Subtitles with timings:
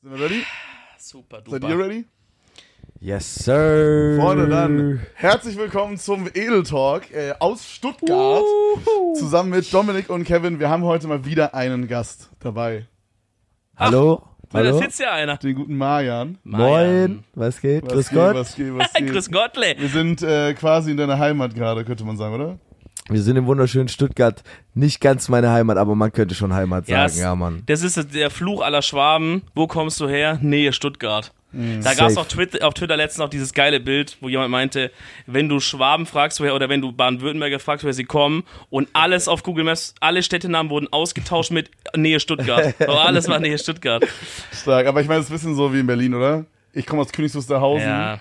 [0.00, 0.44] Sind wir ready?
[0.96, 1.68] Super Seid duper.
[1.70, 2.04] ihr ready?
[3.00, 4.16] Yes, sir.
[4.20, 8.44] Freunde, dann herzlich willkommen zum Edel Talk äh, aus Stuttgart.
[9.16, 10.60] Zusammen mit Dominik und Kevin.
[10.60, 12.86] Wir haben heute mal wieder einen Gast dabei.
[13.76, 14.22] Hallo.
[14.50, 14.80] Weil da Hallo.
[14.82, 15.36] sitzt ja einer.
[15.36, 16.38] Den guten Marian.
[16.44, 17.24] Moin.
[17.34, 17.84] Was geht?
[17.84, 18.34] Was Grüß geht, Gott.
[18.36, 19.10] Was geht, was geht?
[19.10, 19.74] Grüß Gottle.
[19.78, 22.58] Wir sind äh, quasi in deiner Heimat gerade, könnte man sagen, oder?
[23.08, 24.42] Wir sind im wunderschönen Stuttgart.
[24.74, 27.06] Nicht ganz meine Heimat, aber man könnte schon Heimat sagen.
[27.06, 27.62] es- Ja, Mann.
[27.66, 29.42] Das ist der Fluch aller Schwaben.
[29.54, 30.38] Wo kommst du her?
[30.42, 31.32] Nähe Stuttgart.
[31.52, 31.80] Mhm.
[31.82, 34.90] Da gab es auf Twitter, auf Twitter letztens noch dieses geile Bild, wo jemand meinte,
[35.26, 39.28] wenn du Schwaben fragst, woher, oder wenn du Baden-Württemberger fragst, woher sie kommen, und alles
[39.28, 42.74] auf Google Maps, alle Städtenamen wurden ausgetauscht mit Nähe Stuttgart.
[42.80, 44.06] Aber alles war Nähe Stuttgart.
[44.52, 44.86] Stark.
[44.86, 46.44] Aber ich meine, das ist ein bisschen so wie in Berlin, oder?
[46.74, 47.88] Ich komme aus Königs Wusterhausen.
[47.88, 48.20] Ja.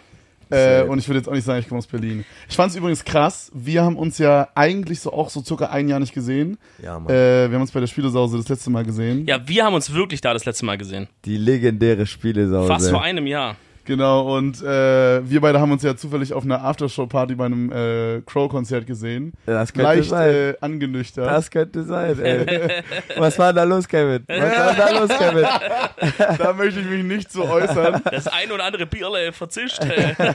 [0.49, 2.25] Äh, und ich würde jetzt auch nicht sagen, ich komme aus Berlin.
[2.49, 3.51] Ich fand es übrigens krass.
[3.53, 6.57] Wir haben uns ja eigentlich so auch so circa ein Jahr nicht gesehen.
[6.81, 7.13] Ja, Mann.
[7.13, 9.25] Äh, wir haben uns bei der Spielesause das letzte Mal gesehen.
[9.27, 11.07] ja, wir haben uns wirklich da das letzte Mal gesehen.
[11.25, 12.67] Die legendäre Spielesause.
[12.67, 13.55] Fast vor einem Jahr.
[13.87, 18.21] Genau, und äh, wir beide haben uns ja zufällig auf einer Aftershow-Party bei einem äh,
[18.25, 19.31] Crow-Konzert gesehen.
[19.45, 20.35] Das könnte Leicht sein.
[20.35, 21.25] äh, angenüchtert.
[21.25, 22.83] Das könnte sein, ey.
[23.17, 24.25] Was war da los, Kevin?
[24.27, 25.45] Was war da los, Kevin?
[26.37, 28.01] da möchte ich mich nicht so äußern.
[28.11, 29.79] Das ein oder andere Bierle verzischt.
[29.79, 30.13] äh.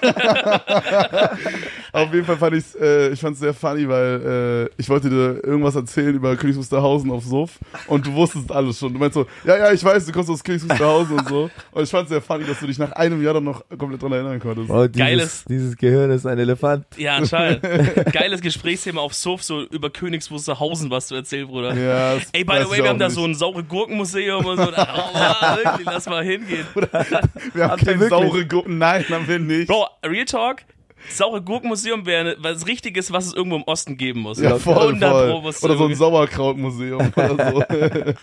[1.92, 5.44] Auf jeden Fall fand ich's, äh, ich fand's sehr funny, weil äh, ich wollte dir
[5.44, 8.94] irgendwas erzählen über Königs Wusterhausen auf Suff und du wusstest alles schon.
[8.94, 11.50] Du meinst so, ja, ja, ich weiß, du kommst aus Königs Wusterhausen und so.
[11.70, 14.12] Und ich fand's sehr funny, dass du dich nach einem Jahr dann noch komplett dran
[14.12, 14.70] erinnern konntest.
[14.70, 16.86] Oh, dieses, Geiles- dieses Gehirn ist ein Elefant.
[16.96, 17.62] Ja, anscheinend.
[18.12, 21.74] Geiles Gesprächsthema auf Sof, so über Königs Wusterhausen was du erzählst, Bruder.
[21.74, 23.14] Ja, das Ey, by the way, wir haben da nicht.
[23.14, 24.62] so ein saure Gurkenmuseum und so.
[24.64, 26.66] Oh, wow, wirklich, lass mal hingehen.
[27.54, 28.78] Wir haben keine saure Gurken.
[28.78, 29.68] Nein, haben wir nicht.
[29.68, 30.62] Bro, Real Talk,
[31.10, 34.40] saure Gurkenmuseum wäre was Richtiges, was es irgendwo im Osten geben muss.
[34.40, 35.52] Ja, voll, 100 voll.
[35.62, 37.64] Oder so ein Sauerkrautmuseum oder so.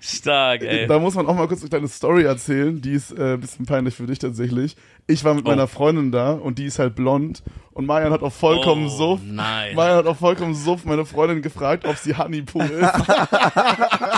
[0.00, 0.86] Stark, ey.
[0.86, 3.66] Da muss man auch mal kurz eine kleine Story erzählen, die ist äh, ein bisschen
[3.66, 4.76] peinlich für dich tatsächlich.
[5.06, 5.48] Ich war mit Oh.
[5.50, 9.20] meiner Freundin da und die ist halt blond und Marian hat auch vollkommen Oh, Suff.
[9.24, 9.74] nein.
[9.76, 12.92] Marian hat auch vollkommen Suff meine Freundin gefragt, ob sie Honeypoo ist.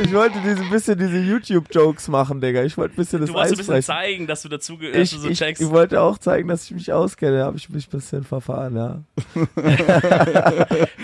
[0.00, 2.62] Ich wollte diese bisschen diese YouTube-Jokes machen, Digga.
[2.62, 3.86] Ich wollte ein bisschen das Du wolltest ein Eis bisschen brechen.
[3.86, 5.62] zeigen, dass du dazu dass Ich, du so ich, checkst.
[5.62, 7.38] ich wollte auch zeigen, dass ich mich auskenne.
[7.38, 9.02] Da habe ich mich ein bisschen verfahren, ja.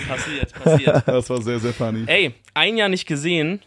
[0.08, 1.02] passiert, passiert.
[1.06, 2.04] Das war sehr, sehr funny.
[2.06, 3.60] Ey, ein Jahr nicht gesehen.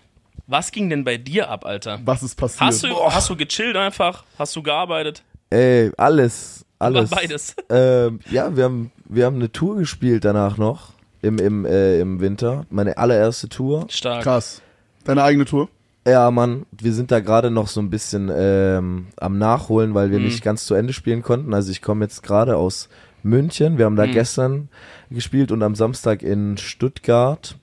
[0.47, 1.99] Was ging denn bei dir ab, Alter?
[2.05, 2.61] Was ist passiert?
[2.61, 4.23] Hast du, hast du gechillt einfach?
[4.39, 5.23] Hast du gearbeitet?
[5.49, 6.65] Ey, alles.
[6.79, 7.09] Alles.
[7.09, 7.55] Beides.
[7.69, 10.93] Ähm, ja, wir haben, wir haben eine Tour gespielt danach noch.
[11.21, 12.65] Im, im, äh, im Winter.
[12.69, 13.87] Meine allererste Tour.
[13.89, 14.23] Stark.
[14.23, 14.61] Krass.
[15.07, 15.69] Deine eigene Tour?
[16.07, 20.19] Ja, Mann, wir sind da gerade noch so ein bisschen ähm, am Nachholen, weil wir
[20.19, 20.25] Mhm.
[20.25, 21.53] nicht ganz zu Ende spielen konnten.
[21.53, 22.87] Also ich komme jetzt gerade aus
[23.23, 23.77] München.
[23.77, 24.11] Wir haben da Mhm.
[24.11, 24.69] gestern
[25.09, 27.57] gespielt und am Samstag in Stuttgart.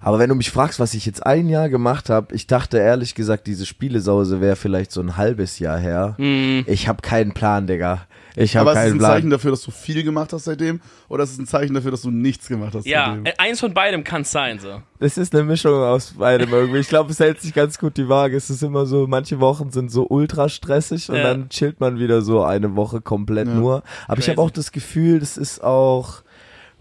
[0.00, 3.14] Aber wenn du mich fragst, was ich jetzt ein Jahr gemacht habe, ich dachte ehrlich
[3.14, 6.14] gesagt, diese Spielesause wäre vielleicht so ein halbes Jahr her.
[6.18, 6.64] Mhm.
[6.66, 8.06] Ich habe keinen Plan, Digga.
[8.34, 9.10] Ich habe Aber ist es keinen ein Plan.
[9.12, 10.80] Zeichen dafür, dass du viel gemacht hast seitdem?
[11.10, 13.26] Oder ist es ein Zeichen dafür, dass du nichts gemacht hast Ja, seitdem?
[13.26, 14.80] äh, eins von beidem kann sein, so.
[15.00, 16.78] Das ist eine Mischung aus beidem irgendwie.
[16.78, 18.34] Ich glaube, es hält sich ganz gut die Waage.
[18.36, 21.24] Es ist immer so, manche Wochen sind so ultra stressig und Ja.
[21.24, 23.54] dann chillt man wieder so eine Woche komplett Ja.
[23.54, 23.82] nur.
[24.06, 24.30] Aber ich Crazy.
[24.30, 26.22] habe auch das Gefühl, das ist auch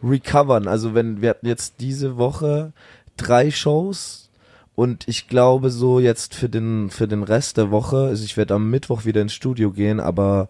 [0.04, 0.68] recovern.
[0.68, 2.74] Also wenn wir hatten jetzt diese Woche
[3.18, 4.30] drei Shows
[4.76, 8.56] und ich glaube so jetzt für den für den Rest der Woche, also ich werde
[8.56, 10.50] am Mittwoch wieder ins Studio gehen, aber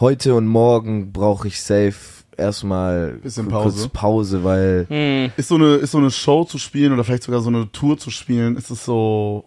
[0.00, 1.94] heute und morgen brauche ich safe
[2.36, 3.88] erstmal Bisschen kurz Pause.
[3.88, 5.32] Pause, weil Hm.
[5.36, 7.98] Ist so, eine, ist so eine Show zu spielen oder vielleicht sogar so eine Tour
[7.98, 9.44] zu spielen, ist es so.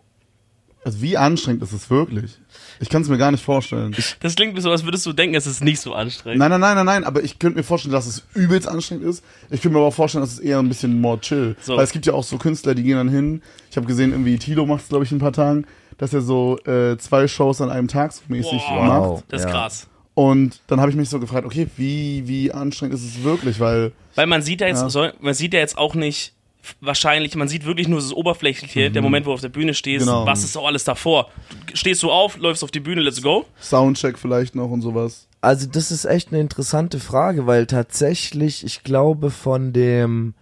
[0.83, 2.39] Also wie anstrengend ist es wirklich?
[2.79, 3.95] Ich kann es mir gar nicht vorstellen.
[4.19, 6.39] Das klingt wie so, als würdest du denken, es ist nicht so anstrengend.
[6.39, 9.23] Nein, nein, nein, nein, nein, aber ich könnte mir vorstellen, dass es übelst anstrengend ist.
[9.49, 11.55] Ich könnte mir aber auch vorstellen, dass es eher ein bisschen more chill.
[11.61, 11.75] So.
[11.77, 13.41] Weil es gibt ja auch so Künstler, die gehen dann hin.
[13.71, 15.65] Ich habe gesehen, irgendwie Tilo macht es, glaube ich, in ein paar Tagen,
[15.97, 18.85] dass er so äh, zwei Shows an einem Tag so mäßig Wow.
[18.85, 19.01] macht.
[19.01, 19.23] Wow.
[19.29, 19.51] Das ist Ja.
[19.51, 19.87] krass.
[20.13, 23.59] Und dann habe ich mich so gefragt, okay, wie, wie anstrengend ist es wirklich?
[23.59, 24.89] Weil, Weil man sieht ja jetzt, Ja.
[24.89, 26.33] soll, man sieht ja jetzt auch nicht
[26.81, 30.05] wahrscheinlich, man sieht wirklich nur das Oberflächliche, der Moment, wo du auf der Bühne stehst,
[30.05, 30.25] Genau.
[30.25, 31.29] was ist so alles davor?
[31.73, 33.45] Stehst du auf, läufst auf die Bühne, let's go.
[33.61, 35.27] Soundcheck vielleicht noch und sowas.
[35.41, 40.33] Also das ist echt eine interessante Frage, weil tatsächlich, ich glaube, von dem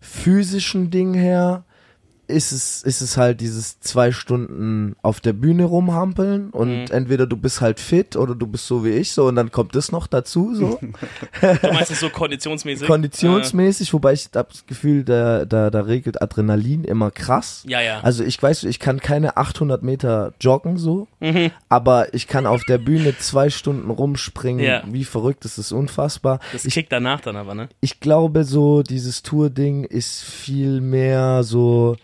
[0.00, 1.64] physischen Ding her
[2.28, 7.36] ist es, ist es halt dieses zwei Stunden auf der Bühne rumhampeln und entweder du
[7.36, 10.06] bist halt fit oder du bist so wie ich so und dann kommt das noch
[10.06, 10.78] dazu so.
[11.62, 12.86] Du meinst es so konditionsmäßig?
[12.86, 17.64] Konditionsmäßig, wobei ich hab das Gefühl, da, da, da regelt Adrenalin immer krass.
[17.66, 18.00] Äh, ja, ja.
[18.00, 21.08] Also ich weiß, ich kann keine 800 Meter joggen so,
[21.68, 24.82] aber ich kann auf der Bühne zwei Stunden rumspringen, Ja.
[24.86, 26.38] wie verrückt, das ist unfassbar.
[26.52, 27.68] das Ich, kickt danach dann aber, ne?
[27.80, 31.96] ich glaube so, dieses Tour-Ding ist viel mehr so,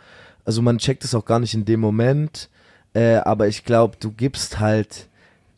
[0.49, 2.49] also man checkt es auch gar nicht in dem Moment,
[2.95, 5.09] Äh, aber ich glaube, du gibst halt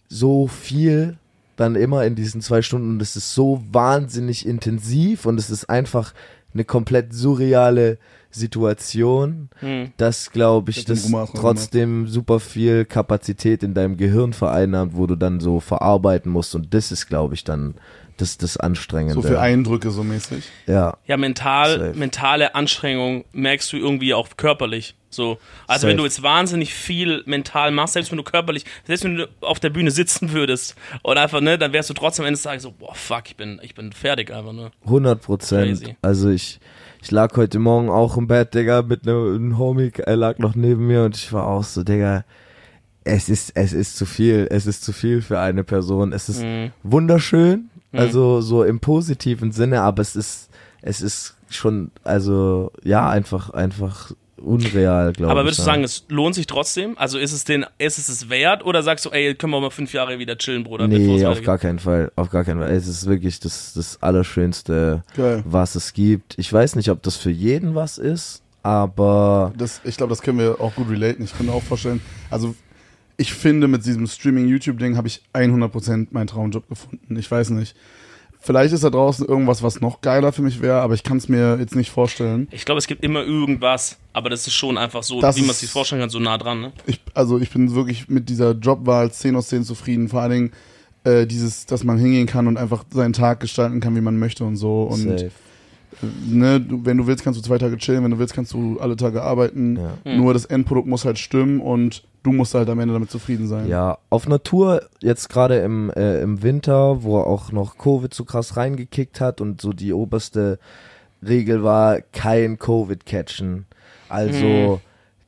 [0.09, 1.17] so viel
[1.55, 5.71] dann immer in diesen zwei Stunden und es ist so wahnsinnig intensiv und es ist
[5.71, 6.13] einfach
[6.53, 7.99] eine komplett surreale
[8.33, 9.93] Situation, Hm.
[9.97, 15.15] dass, glaube ich, das noch trotzdem super viel Kapazität in deinem Gehirn vereinnahmt, wo du
[15.15, 17.75] dann so verarbeiten musst und das ist, glaube ich, dann
[18.21, 19.15] das, das Anstrengende.
[19.15, 20.45] So für Eindrücke so mäßig.
[20.67, 20.97] ja.
[21.07, 21.99] Ja, mental, Safe.
[21.99, 24.95] mentale Anstrengung merkst du irgendwie auch körperlich.
[25.13, 25.39] So.
[25.67, 25.91] Also Safe.
[25.91, 29.59] wenn du jetzt wahnsinnig viel mental machst, selbst wenn du körperlich, selbst wenn du auf
[29.59, 32.63] der Bühne sitzen würdest und einfach, ne, dann wärst du trotzdem am Ende des Tages
[32.63, 34.71] so, boah, fuck, ich bin, ich bin fertig einfach, ne.
[34.85, 35.97] 100 Prozent.
[36.03, 36.61] Also ich,
[37.03, 40.55] ich lag heute Morgen auch im Bett, Digga, mit einem einem Homie, er lag noch
[40.55, 42.25] neben mir und ich war auch so, Digga,
[43.03, 46.13] es ist, es ist zu viel, es ist zu viel für eine Person.
[46.13, 46.71] Es ist Mhm.
[46.83, 50.51] wunderschön, also so im positiven Sinne, aber es ist,
[50.83, 55.31] es ist schon, also ja, einfach, einfach unreal, glaube ich.
[55.31, 55.67] Aber würdest du ja.
[55.67, 56.97] sagen, es lohnt sich trotzdem?
[56.97, 59.71] Also ist es den, ist es es wert oder sagst du, ey, können wir mal
[59.71, 60.89] fünf Jahre wieder chillen, Bruder?
[60.89, 62.71] bevor Nee, es auf gar keinen Fall, auf gar keinen Fall.
[62.71, 65.43] Es ist wirklich das, das Allerschönste, Geil.
[65.45, 66.39] was es gibt.
[66.39, 70.39] Ich weiß nicht, ob das für jeden was ist, aber Das, ich glaube, das können
[70.39, 71.25] wir auch gut relaten.
[71.25, 72.01] Ich kann mir auch vorstellen,
[72.31, 72.55] also
[73.21, 77.17] ich finde, mit diesem Streaming-YouTube-Ding habe ich 100% meinen Traumjob gefunden.
[77.19, 77.77] Ich weiß nicht.
[78.43, 81.29] Vielleicht ist da draußen irgendwas, was noch geiler für mich wäre, aber ich kann es
[81.29, 82.49] mir jetzt nicht vorstellen.
[82.51, 85.51] Ich glaube, es gibt immer irgendwas, aber das ist schon einfach so, Das wie man
[85.51, 86.73] ist- sich vorstellen kann, so nah dran, ne?
[86.87, 90.09] Ich, also ich bin wirklich mit dieser Jobwahl 10 aus 10 zufrieden.
[90.09, 90.53] Vor allen Dingen
[91.05, 94.45] äh, dieses, dass man hingehen kann und einfach seinen Tag gestalten kann, wie man möchte
[94.45, 94.85] und so.
[94.85, 95.31] Und safe.
[96.27, 98.79] Ne, du, wenn du willst, kannst du zwei Tage chillen, wenn du willst, kannst du
[98.81, 99.79] alle Tage arbeiten.
[100.05, 100.17] Ja.
[100.17, 103.69] Nur das Endprodukt muss halt stimmen und du musst halt am Ende damit zufrieden sein.
[103.69, 108.57] Ja, auf Natur jetzt gerade im, äh, im Winter, wo auch noch Covid so krass
[108.57, 110.59] reingekickt hat und so die oberste
[111.27, 113.67] Regel war, kein Covid catchen.
[114.09, 114.81] Also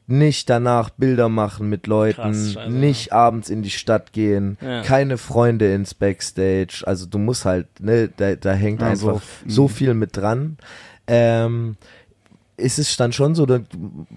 [0.06, 4.82] nicht danach Bilder machen mit Leuten, Krass, scheiße, nicht abends in die Stadt gehen, Ja.
[4.82, 6.82] keine Freunde ins Backstage.
[6.86, 9.68] Also du musst halt, ne, da, da hängt Also, einfach so mhm.
[9.68, 10.56] viel mit dran.
[11.06, 11.76] Ähm,
[12.58, 13.62] ist es dann schon so, dass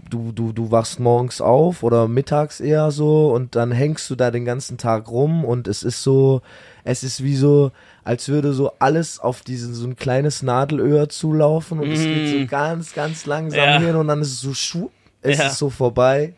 [0.09, 4.29] du, du, du wachst morgens auf oder mittags eher so und dann hängst du da
[4.29, 6.41] den ganzen Tag rum und es ist so,
[6.83, 7.71] es ist wie so,
[8.03, 12.37] als würde so alles auf diesen, so ein kleines Nadelöhr zulaufen und es geht so
[12.39, 12.47] Mm.
[12.47, 13.79] ganz, ganz langsam Ja.
[13.79, 14.91] hin und dann ist es so schwupp,
[15.25, 15.47] es Ja.
[15.47, 16.33] ist so vorbei.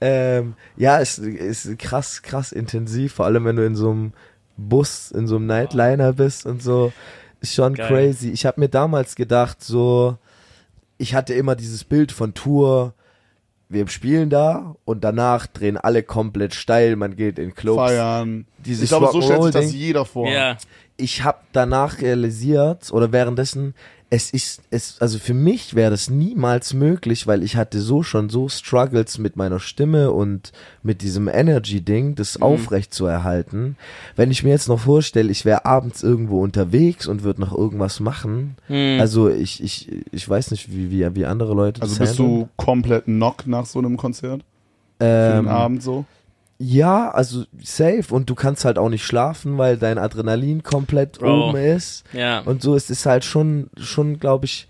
[0.00, 4.12] Ähm, ja, es ist krass, krass intensiv, vor allem wenn du in so einem
[4.56, 6.92] Bus, in so einem Nightliner bist und so.
[7.40, 7.86] Ist schon Geil.
[7.88, 8.30] crazy.
[8.30, 10.16] Ich habe mir damals gedacht, so,
[10.98, 12.94] ich hatte immer dieses Bild von Tour,
[13.68, 17.78] wir spielen da und danach drehen alle komplett steil, man geht in Clubs.
[17.78, 18.46] Feiern.
[18.58, 20.28] Dieses ich glaube, so stellt sich das jeder vor.
[20.28, 20.56] Ja.
[20.96, 23.74] Ich habe danach realisiert oder währenddessen,
[24.10, 28.30] es ist, es, also für mich wäre das niemals möglich, weil ich hatte so schon
[28.30, 30.52] so Struggles mit meiner Stimme und
[30.82, 33.76] mit diesem Energy-Ding, das aufrecht zu erhalten.
[34.16, 38.00] Wenn ich mir jetzt noch vorstelle, ich wäre abends irgendwo unterwegs und würde noch irgendwas
[38.00, 38.98] machen, Hm.
[38.98, 42.40] also ich, ich, ich weiß nicht, wie, wie, wie andere Leute Also das bist handeln.
[42.40, 44.42] du komplett knock nach so einem Konzert?
[44.98, 46.06] Für den ähm, Abend so?
[46.60, 51.50] Ja, also safe und du kannst halt auch nicht schlafen, weil dein Adrenalin komplett Bro.
[51.50, 52.04] oben ist.
[52.12, 52.40] Ja.
[52.40, 54.68] Und so ist es halt schon, schon glaube ich,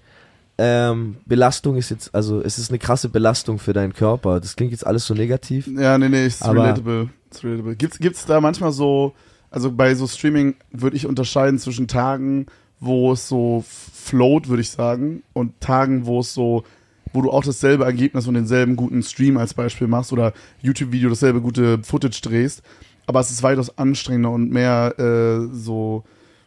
[0.59, 4.41] ähm, Belastung ist jetzt, also es ist eine krasse Belastung für deinen Körper.
[4.41, 5.67] Das klingt jetzt alles so negativ.
[5.69, 7.09] Ja, nee, nee, ist relatable.
[7.31, 7.77] Ist relatable.
[7.77, 9.15] Gibt's, gibt's da manchmal so,
[9.51, 12.47] also bei so Streaming würde ich unterscheiden zwischen Tagen,
[12.81, 16.65] wo es so float, würde ich sagen, und Tagen, wo es so,
[17.19, 20.33] wo du auch dasselbe Ergebnis und denselben guten Stream als Beispiel machst oder
[20.63, 22.63] YouTube-Video dasselbe gute Footage drehst,
[23.09, 26.05] aber es ist weitaus anstrengender und mehr äh, so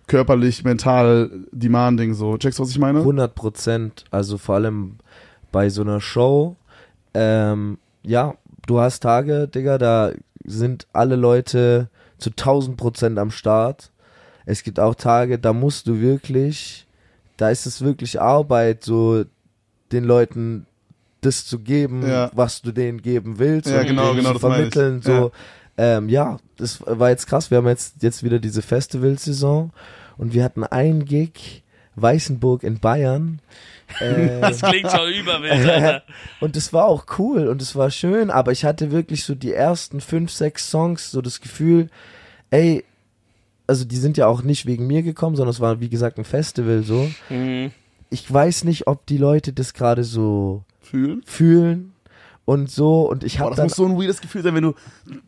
[0.08, 2.38] körperlich, mental demanding, so.
[2.38, 3.00] Checkst du, was ich meine?
[3.00, 4.96] 100 Prozent, also vor allem
[5.52, 6.56] bei so einer Show,
[7.14, 8.36] ähm, ja,
[8.66, 10.12] du hast Tage, Digga, da
[10.46, 13.92] sind alle Leute zu 1000 Prozent am Start.
[14.46, 16.88] Es gibt auch Tage, da musst du wirklich,
[17.36, 19.26] da ist es wirklich Arbeit, so
[19.92, 20.66] den Leuten
[21.22, 22.32] das zu geben, Ja.
[22.34, 25.02] was du denen geben willst Ja, und genau, denen genau, zu vermitteln.
[25.02, 25.32] So,
[25.78, 27.52] ähm, ja, das war jetzt krass.
[27.52, 29.72] Wir haben jetzt, jetzt wieder diese Festivalsaison
[30.18, 31.64] und wir hatten einen Gig,
[31.96, 33.40] Weißenburg in Bayern.
[34.00, 36.04] Äh, Das klingt schon überwild, Alter.
[36.40, 39.54] und es war auch cool und es war schön, aber ich hatte wirklich so die
[39.54, 41.90] ersten fünf, sechs Songs so das Gefühl,
[42.50, 42.84] ey,
[43.68, 46.26] also die sind ja auch nicht wegen mir gekommen, sondern es war wie gesagt ein
[46.26, 47.10] Festival so.
[47.30, 47.72] Mhm.
[48.12, 51.24] Ich weiß nicht, ob die Leute das gerade so Fühlen?
[51.26, 51.94] fühlen
[52.44, 54.74] und so und ich habe das muss so ein weirdes Gefühl sein, wenn du,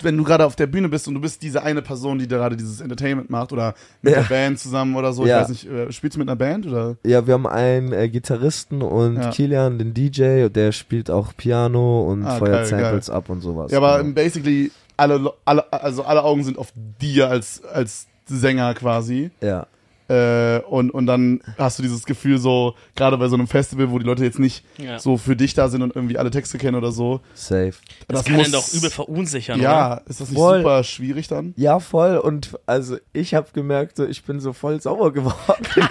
[0.01, 2.57] wenn du gerade auf der Bühne bist und du bist diese eine Person, die gerade
[2.57, 4.21] dieses Entertainment macht oder mit Ja.
[4.21, 5.25] der Band zusammen oder so.
[5.25, 5.37] Ja.
[5.37, 6.97] Ich weiß nicht, äh, spielst du mit einer Band oder?
[7.05, 9.29] ja, wir haben einen äh, Gitarristen und Ja.
[9.29, 13.71] Kilian, den DJ, der spielt auch Piano und Ah, feuert Samples ab und sowas.
[13.71, 14.15] Ja, aber Genau.
[14.15, 19.29] basically alle, alle, also alle Augen sind auf dir als, als Sänger quasi.
[19.39, 19.67] ja.
[20.13, 23.99] Äh, und, und dann hast du dieses Gefühl so, gerade bei so einem Festival, wo
[23.99, 24.99] die Leute jetzt nicht Ja.
[24.99, 27.21] so für dich da sind und irgendwie alle Texte kennen oder so.
[27.33, 27.73] Safe.
[28.07, 30.59] Das, kann einen doch übel verunsichern, Ja, ist das nicht Voll.
[30.59, 31.53] super schwierig dann?
[31.57, 32.17] Ja, voll.
[32.17, 35.65] Und also ich habe gemerkt, so, ich bin so voll sauer geworden.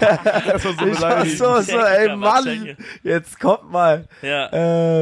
[0.00, 4.06] Das war so ich war so, so, ey Mann, jetzt kommt mal.
[4.20, 4.28] oder?
[4.28, 4.50] Ja.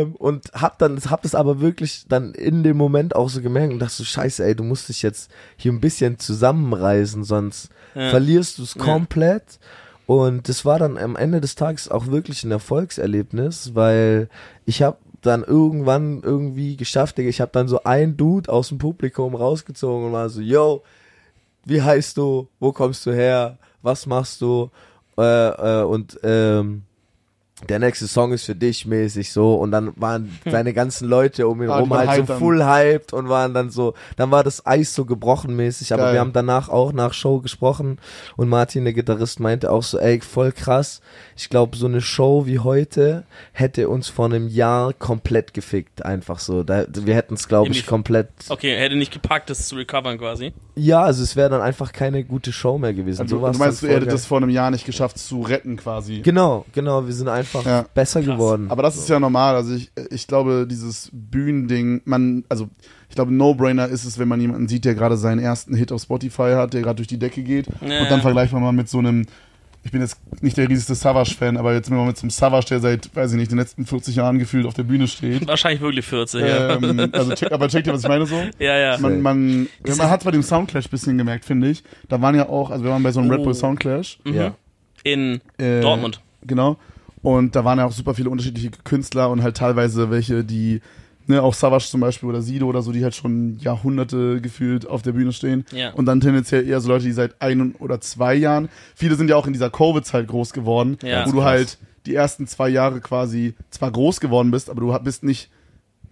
[0.01, 3.73] Ähm, und hab dann, hab das aber wirklich dann in dem Moment auch so gemerkt
[3.73, 8.11] und dachte so, scheiße, ey, du musst dich jetzt hier ein bisschen zusammenreißen, sonst Ja.
[8.11, 9.59] verlierst du es komplett.
[10.07, 14.29] Und das war dann am Ende des Tages auch wirklich ein Erfolgserlebnis, weil
[14.67, 18.79] ich habe dann irgendwann irgendwie geschafft, Digga, ich habe dann so ein Dude aus dem
[18.79, 20.83] Publikum rausgezogen und war so, yo,
[21.65, 24.71] wie heißt du, wo kommst du her, was machst du?
[25.19, 26.83] Äh, äh, und ähm,
[27.69, 29.55] der nächste Song ist für dich mäßig so.
[29.55, 33.29] Und dann waren seine ganzen Leute um ihn Ah, rum halt so full hyped und
[33.29, 36.13] waren dann so, dann war das Eis so gebrochen mäßig, aber Geil.
[36.15, 37.99] wir haben danach auch nach Show gesprochen.
[38.37, 41.01] Und Martin, der Gitarrist, meinte auch so, ey, voll krass,
[41.37, 46.39] ich glaube, so eine Show wie heute hätte uns vor einem Jahr komplett gefickt, einfach
[46.39, 50.19] so, da, wir hätten es, glaube ich, komplett, Okay, hätte nicht gepackt, das zu recovern
[50.19, 50.53] quasi.
[50.81, 53.21] Ja, also es wäre dann einfach keine gute Show mehr gewesen.
[53.21, 54.01] Also, so du meinst, du geil.
[54.01, 56.21] das vor einem Jahr nicht geschafft zu retten quasi.
[56.21, 57.85] Genau, genau, wir sind einfach Ja.
[57.95, 58.33] besser Krass.
[58.35, 58.71] geworden.
[58.71, 59.55] Aber das ist ja normal.
[59.57, 62.69] Also ich, ich glaube, dieses Bühnending, man, also
[63.09, 66.03] ich glaube, No-Brainer ist es, wenn man jemanden sieht, der gerade seinen ersten Hit auf
[66.03, 67.67] Spotify hat, der gerade durch die Decke geht.
[67.81, 68.03] Ja.
[68.03, 69.27] Und dann vergleicht man mal mit so einem,
[69.83, 72.81] ich bin jetzt nicht der riesigste Savage-Fan, aber jetzt mal mit so einem Savage, der
[72.81, 75.47] seit, weiß ich nicht, den letzten 40 Jahren gefühlt auf der Bühne steht.
[75.49, 76.75] Wahrscheinlich wirklich 40, ja.
[76.77, 78.37] ähm, also check, aber checkt ihr, was ich meine so?
[78.59, 78.99] ja, ja.
[78.99, 81.83] Man, man, ja, man hat bei dem Soundclash ein bisschen gemerkt, finde ich.
[82.09, 83.55] Da waren ja auch, also wir waren bei so einem Red Bull Oh.
[83.55, 84.19] Soundclash.
[84.25, 84.55] ja.
[85.03, 86.21] In Äh, Dortmund.
[86.47, 86.77] Genau.
[87.23, 90.81] Und da waren ja auch super viele unterschiedliche Künstler und halt teilweise welche, die,
[91.31, 95.03] ne, auch Savage zum Beispiel oder Sido oder so, die halt schon Jahrhunderte gefühlt auf
[95.03, 95.65] der Bühne stehen.
[95.73, 95.93] Ja.
[95.95, 99.37] Und dann tendenziell eher so Leute, die seit ein oder zwei Jahren, viele sind ja
[99.37, 101.27] auch in dieser Covid-Zeit groß geworden, Ja.
[101.27, 101.47] wo du Krass.
[101.47, 105.51] halt die ersten zwei Jahre quasi zwar groß geworden bist, aber du bist nicht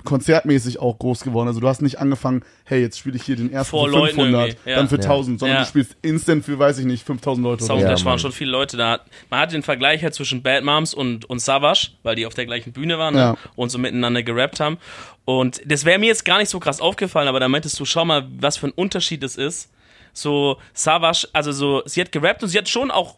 [0.04, 1.48] konzertmäßig auch groß geworden.
[1.48, 4.14] Also du hast nicht angefangen, hey, jetzt spiele ich hier den ersten Vor für Leuten
[4.16, 4.76] 500, irgendwie, ja.
[4.76, 5.02] dann für Ja.
[5.02, 5.62] 1000, sondern Ja.
[5.64, 7.56] du spielst instant für, weiß ich nicht, 5000 Leute.
[7.56, 7.66] oder so.
[7.74, 9.00] Soundclash Ja, waren schon viele Leute da.
[9.30, 12.46] Man hat den Vergleich halt zwischen Bad Moms und, und Savage, weil die auf der
[12.46, 13.20] gleichen Bühne waren ne?
[13.20, 13.36] Ja.
[13.56, 14.78] und so miteinander gerappt haben.
[15.24, 18.04] Und das wäre mir jetzt gar nicht so krass aufgefallen, aber da meintest du, schau
[18.04, 19.70] mal, was für ein Unterschied es ist.
[20.12, 23.16] So, Savage, also so, sie hat gerappt und sie hat schon auch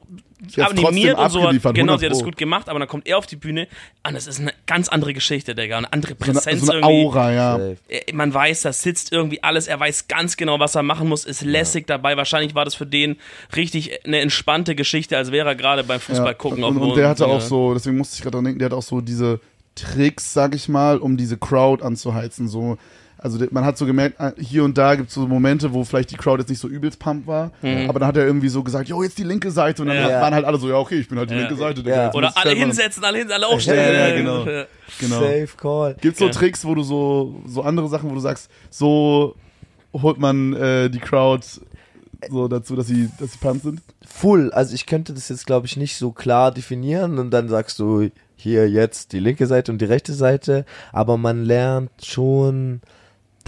[0.49, 1.41] Sie animiert und so.
[1.41, 3.69] abgeliefert, Genau, 100 sie hat es gut gemacht, aber dann kommt er auf die Bühne
[4.07, 5.77] und das ist eine ganz andere Geschichte, Digga.
[5.77, 7.05] Eine andere So Präsenz eine, so eine irgendwie.
[7.07, 7.59] Aura, ja.
[7.89, 11.27] Äh, man weiß, da sitzt irgendwie alles, er weiß ganz genau, was er machen muss,
[11.27, 12.17] ist lässig dabei.
[12.17, 13.17] Wahrscheinlich war das für den
[13.55, 16.65] richtig eine entspannte Geschichte, als wäre er gerade beim Fußball Ja, gucken.
[16.65, 18.67] und, und der hatte so auch eine- so, deswegen musste ich gerade dran denken, der
[18.71, 19.41] hat auch so diese
[19.75, 22.49] Tricks, sag ich mal, um diese Crowd anzuheizen.
[22.49, 22.79] So,
[23.23, 26.11] also man hat so gemerkt, ah, hier und da gibt es so Momente, wo vielleicht
[26.11, 27.51] die Crowd jetzt nicht so übelst pump war,
[27.89, 30.09] aber dann hat er irgendwie so gesagt, jo, jetzt die linke Seite und dann Mhm.
[30.11, 30.21] Ja.
[30.23, 31.41] waren halt alle so, ja, okay, ich bin halt die Ja.
[31.41, 31.83] linke Seite.
[31.83, 32.13] Ja.
[32.15, 33.77] Oder alle hinsetzen, alle hinsetzen, alle aufstehen.
[33.77, 34.45] Ja, ja, genau.
[34.99, 35.21] Genau.
[35.21, 35.97] Safe Call.
[36.01, 36.31] Gibt's so Ja.
[36.33, 39.35] Tricks, wo du so, so andere Sachen, wo du sagst, so
[39.93, 41.47] holt man äh, die Crowd
[42.31, 43.81] so dazu, dass sie, dass sie pumped sind?
[44.07, 44.51] Full.
[44.53, 48.11] Also ich könnte das jetzt, glaube ich, nicht so klar definieren und dann sagst du
[48.37, 52.81] hier jetzt die linke Seite und die rechte Seite, aber man lernt schon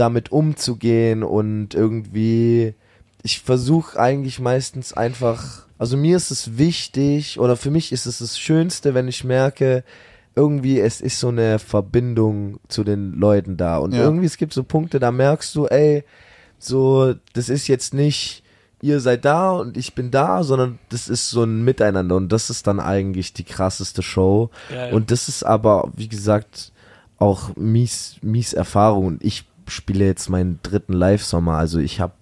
[0.02, 2.75] damit umzugehen und irgendwie,
[3.23, 8.18] ich versuche eigentlich meistens einfach, also mir ist es wichtig oder für mich ist es
[8.18, 9.85] das Schönste, wenn ich merke,
[10.35, 14.02] irgendwie es ist so eine Verbindung zu den Leuten da und Ja.
[14.02, 16.02] irgendwie es gibt so Punkte, da merkst du, ey,
[16.59, 18.42] so, das ist jetzt nicht,
[18.80, 22.50] ihr seid da und ich bin da, sondern das ist so ein Miteinander und das
[22.50, 24.50] ist dann eigentlich die krasseste Show.
[24.68, 24.92] Geil.
[24.92, 26.73] Und das ist aber, wie gesagt,
[27.18, 29.06] auch mies, mies Erfahrung.
[29.06, 32.12] Und ich spiele jetzt meinen dritten Live-Sommer, also ich habe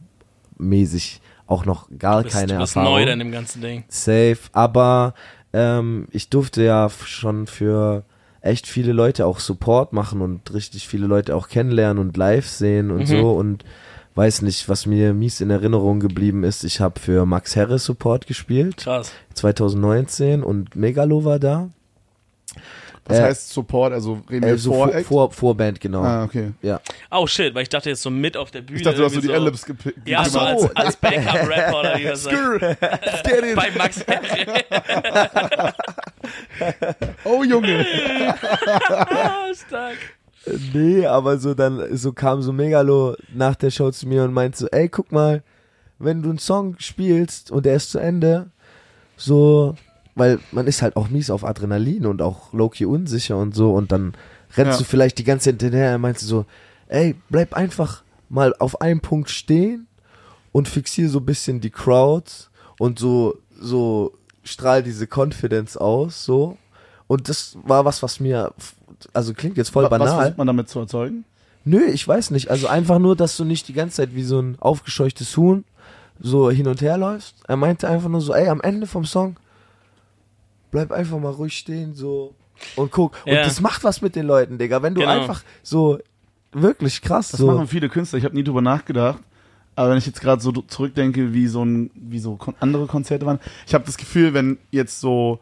[0.59, 2.99] mäßig auch noch gar bist, keine du bist Erfahrung.
[3.05, 3.85] neu in dem ganzen Ding.
[3.89, 5.15] Safe, aber
[5.53, 8.05] ähm, ich durfte ja schon für
[8.41, 12.91] echt viele Leute auch Support machen und richtig viele Leute auch kennenlernen und live sehen
[12.91, 13.07] und Mhm.
[13.07, 13.65] so und
[14.15, 16.65] weiß nicht, was mir mies in Erinnerung geblieben ist.
[16.65, 19.13] Ich habe für Max Harris Support gespielt Krass.
[19.35, 21.69] 2019 und Megalo war da.
[23.07, 23.93] Was Äh, heißt Support?
[23.93, 25.07] Also reden wir Äh, so vor, vor, Act?
[25.07, 26.03] vor, Vorband, genau.
[26.03, 26.53] Ah, okay.
[26.63, 26.81] Ja.
[27.11, 28.79] Oh shit, weil ich dachte jetzt so mit auf der Bühne.
[28.79, 30.07] Ich dachte, du hast so die Ellipse gepickt.
[30.07, 30.71] Ja, so als, so.
[30.75, 32.21] als Backup-Rapper oder wie it.
[33.57, 34.05] Bei Max.
[37.25, 37.87] Oh, Junge.
[38.89, 39.97] Ah, Stark.
[40.73, 44.59] Nee, aber so dann, so kam so Megalo nach der Show zu mir und meinte
[44.59, 45.43] so, ey, guck mal,
[45.99, 48.51] wenn du einen Song spielst und der ist zu Ende,
[49.17, 49.75] so,
[50.21, 53.91] weil man ist halt auch mies auf Adrenalin und auch low-key unsicher und so und
[53.91, 54.15] dann
[54.57, 54.79] rennst Ja.
[54.79, 56.45] du vielleicht die ganze Zeit hinterher und meinst du so,
[56.89, 59.89] ey, bleib einfach mal auf einem Punkt stehen
[60.53, 62.31] und fixier so ein bisschen die Crowd
[62.79, 64.13] und so, so
[64.45, 66.57] strahl diese Confidence aus, so.
[67.07, 68.53] Und das war was, was mir,
[69.13, 70.09] also klingt jetzt voll Was banal.
[70.17, 71.25] versucht man damit zu erzeugen?
[71.65, 72.51] Nö, ich weiß nicht.
[72.51, 75.65] Also einfach nur, dass du nicht die ganze Zeit wie so ein aufgescheuchtes Huhn
[76.21, 77.35] so hin und her läufst.
[77.49, 79.37] Er meinte einfach nur so, ey, am Ende vom Song
[80.71, 82.35] bleib einfach mal ruhig stehen, so
[82.77, 83.17] und guck.
[83.27, 83.43] Und Ja.
[83.45, 84.83] das macht was mit den Leuten, Digga.
[84.83, 85.13] Wenn du Genau.
[85.13, 85.99] einfach so
[86.53, 87.47] wirklich krass Das so.
[87.47, 88.19] machen viele Künstler.
[88.19, 89.19] Ich habe nie drüber nachgedacht.
[89.77, 93.39] Aber wenn ich jetzt gerade so zurückdenke, wie so ein, wie so andere Konzerte waren,
[93.67, 95.39] ich habe das Gefühl, wenn jetzt so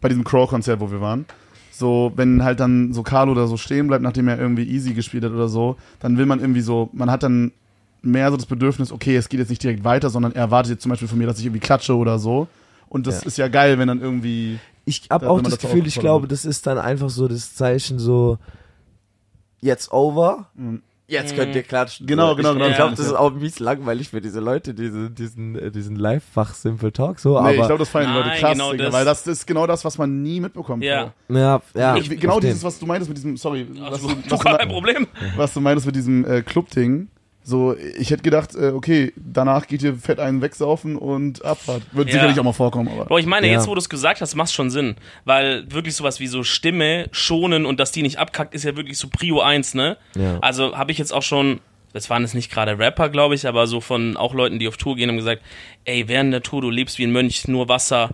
[0.00, 1.24] bei diesem Crow-Konzert, wo wir waren,
[1.72, 5.24] so wenn halt dann so Carlo da so stehen bleibt, nachdem er irgendwie Easy gespielt
[5.24, 7.52] hat oder so, dann will man irgendwie so, man hat dann
[8.02, 10.82] mehr so das Bedürfnis, okay, es geht jetzt nicht direkt weiter, sondern er erwartet jetzt
[10.82, 12.46] zum Beispiel von mir, dass ich irgendwie klatsche oder so.
[12.88, 13.26] Und das Ja.
[13.26, 16.02] ist ja geil, wenn dann irgendwie Ich hab Da- auch das das Gefühl, ich aufgefallen
[16.02, 18.38] glaube, das ist dann einfach so das Zeichen so
[19.60, 20.46] jetzt over.
[20.54, 20.82] Mhm.
[21.10, 22.06] Jetzt könnt ihr klatschen.
[22.06, 22.36] Genau, so.
[22.36, 22.68] genau, ich, genau.
[22.68, 22.96] Ich glaube, Ja.
[22.96, 27.18] das ist auch mies langweilig für diese Leute, diese, diesen, äh, diesen Live-Fach Simple Talk
[27.18, 28.92] so, Nee, aber ich glaube, das feiern die Leute krass, genau Digga, das.
[28.94, 30.84] weil das ist genau das, was man nie mitbekommt.
[30.84, 31.14] Ja.
[31.30, 31.96] ja, ja.
[31.96, 32.40] Ich, genau verstehen.
[32.50, 35.06] dieses, was du meintest mit diesem, sorry, was du, du was, kein du, Problem.
[35.36, 37.08] was du meintest mit diesem äh, Club-Ding.
[37.48, 41.80] So, ich hätte gedacht, äh, okay, danach geht ihr fett einen wegsaufen und Abfahrt.
[41.92, 42.12] Wird Ja.
[42.16, 43.06] sicherlich auch mal vorkommen, aber.
[43.06, 43.54] Boah, ich meine, Ja.
[43.54, 44.96] jetzt wo du es gesagt hast, macht schon Sinn.
[45.24, 48.98] Weil wirklich sowas wie so Stimme schonen und dass die nicht abkackt, ist ja wirklich
[48.98, 49.96] so Prio 1, ne?
[50.14, 50.38] Ja.
[50.40, 51.60] Also habe ich jetzt auch schon,
[51.92, 54.76] das waren jetzt nicht gerade Rapper, glaube ich, aber so von auch Leuten, die auf
[54.76, 55.42] Tour gehen, haben gesagt,
[55.84, 58.10] ey, während der Tour, du lebst wie ein Mönch, nur Wasser,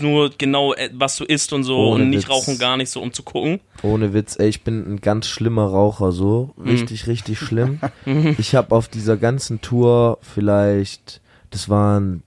[0.00, 2.30] nur genau, äh, was du isst und so Ohne und nicht Witz.
[2.30, 3.60] rauchen gar nicht so, um zu gucken.
[3.82, 6.52] Ohne Witz, ey, ich bin ein ganz schlimmer Raucher, so.
[6.56, 6.68] Mhm.
[6.68, 7.80] Richtig, richtig schlimm.
[8.38, 12.22] ich habe auf dieser ganzen Tour vielleicht, das waren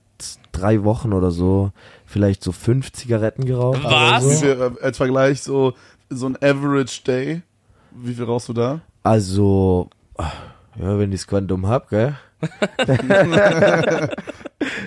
[0.52, 1.72] drei Wochen oder so,
[2.06, 3.84] vielleicht so fünf Zigaretten geraucht.
[3.84, 4.24] Was?
[4.24, 4.30] So.
[4.40, 5.74] viel, äh, als Vergleich so,
[6.10, 7.42] so ein Average Day.
[7.92, 8.80] Wie viel rauchst du da?
[9.02, 9.88] Also,
[10.80, 12.14] ja, wenn ich's Quantum hab, gell?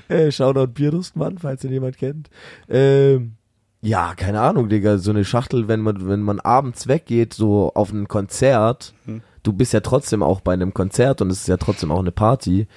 [0.07, 2.29] äh, Shoutout Bierdustmann, falls ihn jemand kennt.
[2.69, 3.33] Ähm,
[3.81, 7.91] ja, keine Ahnung, Digga, so eine Schachtel, wenn man, wenn man abends weggeht, so auf
[7.91, 9.21] ein Konzert, Hm.
[9.43, 12.11] du bist ja trotzdem auch bei einem Konzert und es ist ja trotzdem auch eine
[12.11, 12.67] Party,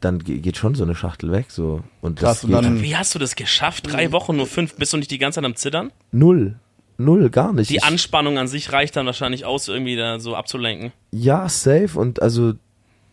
[0.00, 1.82] dann ge- geht schon so eine Schachtel weg, so.
[2.00, 3.92] Und das Krass, und geht dann- Wie hast du das geschafft?
[3.92, 5.92] Drei Wochen, nur fünf, bist du nicht die ganze Zeit am Zittern?
[6.12, 6.56] null.
[6.96, 7.70] Null, gar nicht.
[7.70, 10.92] Die Ich- Anspannung an sich reicht dann wahrscheinlich aus, irgendwie da so abzulenken.
[11.10, 12.52] Ja, safe und also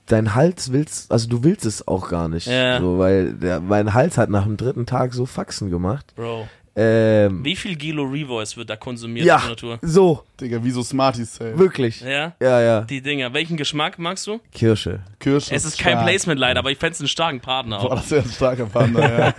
[0.08, 2.80] dein Hals willst, also du willst es auch gar nicht, Ja.
[2.80, 6.14] so, weil der, mein Hals hat nach dem dritten Tag so Faxen gemacht.
[6.16, 6.48] Bro.
[6.74, 9.80] Ähm, Wie viel Gilo Revoice wird da konsumiert ja, auf so einer Tour?
[9.82, 11.60] so, Digga, wie so Smarties safe.
[11.60, 12.00] wirklich.
[12.00, 12.34] Ja?
[12.42, 12.82] Ja, ja.
[12.82, 13.34] Die Dinger.
[13.34, 14.40] Welchen Geschmack magst du?
[14.54, 15.02] Kirsche.
[15.20, 15.54] Kirsche.
[15.54, 16.06] Es ist kein stark.
[16.08, 17.96] Placement leider, aber ich fände einen starken Partner Boah, auch.
[17.96, 19.34] das wäre ein starker Partner, ja.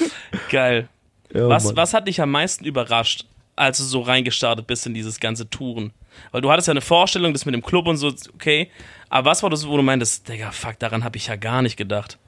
[0.50, 0.88] Geil.
[1.34, 1.76] Ja, Was, Mann.
[1.76, 5.92] was hat dich am meisten überrascht, als du so reingestartet bist in dieses ganze Touren?
[6.32, 8.70] Weil du hattest ja eine Vorstellung, das mit dem Club und so, okay.
[9.08, 11.76] Aber was war das, wo du meintest, Digga, fuck, daran habe ich ja gar nicht
[11.76, 12.18] gedacht.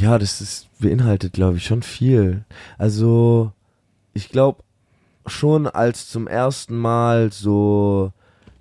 [0.00, 2.44] Ja, das ist beinhaltet, glaube ich, schon viel.
[2.78, 3.52] Also,
[4.14, 4.62] ich glaube
[5.26, 8.12] schon, als zum ersten Mal so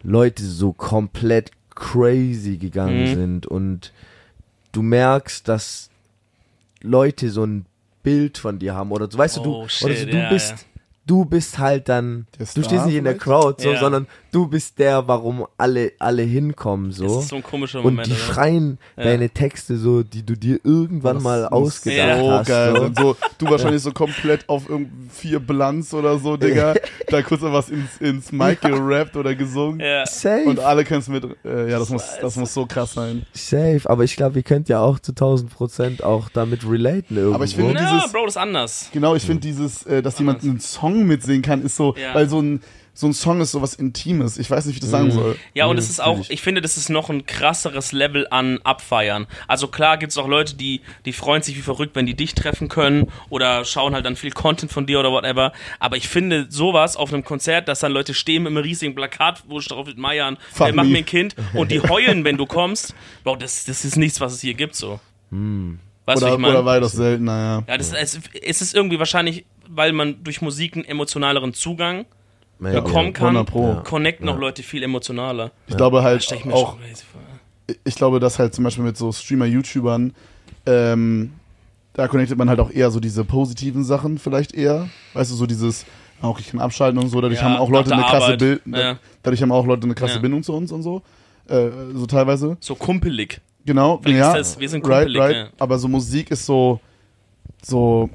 [0.04, 3.08] Leute so komplett crazy gegangen Mhm.
[3.15, 3.93] sind und
[4.74, 5.89] du merkst, dass
[6.82, 7.65] Leute so ein
[8.04, 10.30] Bild von dir haben oder so, weißt du, du, Oh, oder shit, so, du ja,
[10.30, 10.58] bist ja.
[11.12, 13.17] Du bist halt dann du stehst nicht in der?
[13.17, 13.80] Crowd so, Ja.
[13.80, 17.04] sondern du bist der, warum alle alle hinkommen so.
[17.06, 18.08] Das ist so ein komischer und Moment.
[18.08, 18.20] die oder?
[18.20, 19.04] schreien Ja.
[19.04, 22.48] deine Texte so, die du dir irgendwann Das mal ausgedacht so hast.
[22.48, 22.76] geil.
[22.76, 22.82] So.
[22.84, 26.76] Und so, du wahrscheinlich so komplett auf irgendwie vier Blunts oder so, Digga.
[27.10, 29.80] da kurz was ins, ins Mic gerappt oder gesungen.
[29.80, 30.06] ja.
[30.06, 33.26] Safe, Und alle können es mit, äh, ja, das muss, das muss so krass sein.
[33.34, 33.82] safe.
[33.86, 37.36] Aber ich glaube, ihr könnt ja auch zu 1000 Prozent auch damit relaten irgendwo.
[37.36, 38.89] Aber ich finde- dieses- Bro, das ist anders.
[38.94, 42.13] Genau, ich finde dieses, äh, dass jemand einen Song mitsingen kann, ist so, Ja.
[42.15, 42.62] weil so ein,
[43.01, 44.37] so ein Song ist sowas Intimes.
[44.37, 45.35] Ich weiß nicht, wie ich das sagen soll.
[45.55, 46.41] Ja, und Mhm, es ist auch, ich.
[46.41, 49.25] finde, das ist noch ein krasseres Level an Abfeiern.
[49.47, 52.35] Also klar gibt es auch Leute, die, die freuen sich wie verrückt, wenn die dich
[52.35, 55.51] treffen können oder schauen halt dann viel Content von dir oder whatever.
[55.79, 59.43] Aber ich finde sowas auf einem Konzert, dass dann Leute stehen mit einem riesigen Plakat,
[59.47, 62.93] wo drauf mit Meiern, äh, mach mir ein Kind und die heulen, wenn du kommst.
[63.23, 64.99] Bro, das, das ist nichts, was es hier gibt so.
[66.05, 66.53] Weißt du, wie Oder, ich meine?
[66.55, 67.63] oder war das selten, naja.
[67.67, 72.05] Ja, das, es, es ist irgendwie wahrscheinlich, weil man durch Musik einen emotionaleren Zugang Ja,
[72.62, 73.12] bekommen ja.
[73.12, 73.67] kann, 100 Pro.
[73.69, 73.76] Ja.
[73.82, 74.39] connecten auch Ja.
[74.39, 75.52] Leute viel emotionaler.
[75.67, 76.78] Ich glaube Das halt ich auch,
[77.84, 80.13] ich glaube, dass halt zum Beispiel mit so Streamer-YouTubern,
[80.65, 81.34] ähm,
[81.93, 84.88] da connectet man halt auch eher so diese positiven Sachen vielleicht eher.
[85.13, 85.86] Weißt du, so dieses,
[86.21, 87.19] okay, ich kann abschalten und so.
[87.19, 88.38] Dadurch Ja, haben auch Leute eine krasse.
[88.38, 88.97] Bild, Ja.
[89.24, 90.19] dadurch haben auch Leute eine krasse Ja.
[90.21, 91.02] Bindung zu uns und so.
[91.47, 92.58] Äh, so teilweise.
[92.60, 93.41] So kumpelig.
[93.65, 94.32] Genau, Vielleicht ja.
[94.36, 95.36] ist das- wir sind right, kumpelig, right.
[95.36, 95.47] ja.
[95.60, 96.80] Aber so Musik ist so,
[97.63, 98.10] so,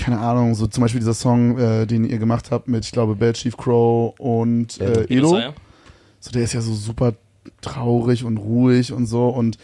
[0.00, 3.14] keine Ahnung, so zum Beispiel dieser Song, äh, den ihr gemacht habt mit, ich glaube,
[3.16, 5.36] Bad Chief Crow und äh, Edo.
[5.38, 5.52] Edo.
[6.20, 7.14] So, der ist ja so super
[7.62, 9.28] traurig und ruhig und so.
[9.28, 9.56] Und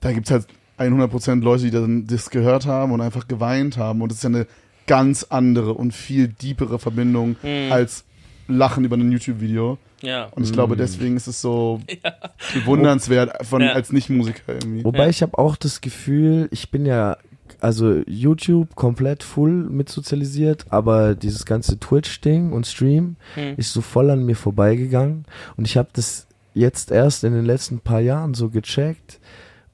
[0.00, 0.46] da gibt's halt
[0.78, 4.00] 100% Leute, die dann das gehört haben und einfach geweint haben.
[4.00, 4.46] Und das ist ja eine
[4.86, 7.70] ganz andere und viel deepere Verbindung Hm.
[7.70, 8.04] als
[8.48, 9.78] Lachen über ein YouTube-Video.
[10.00, 10.24] Ja.
[10.34, 11.80] Und ich glaube, deswegen ist es so
[12.54, 13.72] bewundernswert von, Ja.
[13.72, 14.84] als Nicht-Musiker irgendwie.
[14.84, 15.08] Wobei Ja.
[15.10, 17.16] ich habe auch das Gefühl, ich bin ja
[17.62, 23.54] also YouTube komplett full mit sozialisiert, aber dieses ganze Twitch-Ding und Stream Hm.
[23.56, 25.24] ist so voll an mir vorbeigegangen
[25.56, 29.20] und ich habe das jetzt erst in den letzten paar Jahren so gecheckt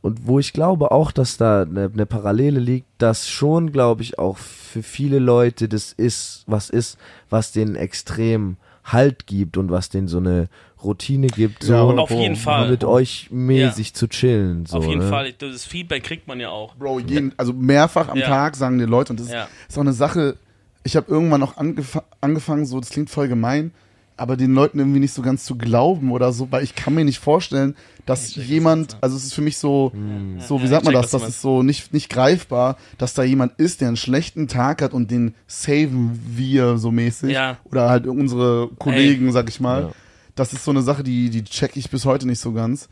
[0.06, 4.20] und wo ich glaube auch, dass da eine, eine Parallele liegt, dass schon, glaube ich,
[4.20, 6.96] auch für viele Leute das ist, was ist,
[7.28, 10.48] was denen extrem Halt gibt und was denen so eine
[10.82, 12.70] Routine gibt, so Ja, aber Auf jeden Fall.
[12.70, 14.66] mit euch mäßig zu chillen.
[14.66, 15.08] So, Auf jeden ne?
[15.08, 15.32] Fall.
[15.32, 16.74] Das Feedback kriegt man ja auch.
[16.76, 18.26] Bro, jeden, also mehrfach am Ja.
[18.26, 19.44] Tag sagen die Leute, und das Ja.
[19.44, 20.36] ist, ist auch eine Sache,
[20.84, 23.72] ich habe irgendwann auch angef angefangen, so, das klingt voll gemein,
[24.18, 27.04] aber den Leuten irgendwie nicht so ganz zu glauben oder so, weil ich kann mir
[27.04, 27.74] nicht vorstellen,
[28.06, 29.92] dass check, jemand, also es ist für mich so,
[30.38, 33.24] so, wie Ja, sagt man check, das, das ist so nicht, nicht greifbar, dass da
[33.24, 37.32] jemand ist, der einen schlechten Tag hat und den saven wir so mäßig.
[37.32, 37.56] Ja.
[37.64, 39.92] Oder halt unsere Kollegen, sag ich mal.
[40.36, 40.42] Ja.
[40.44, 42.88] Das ist so eine Sache, die, die check ich bis heute nicht so ganz.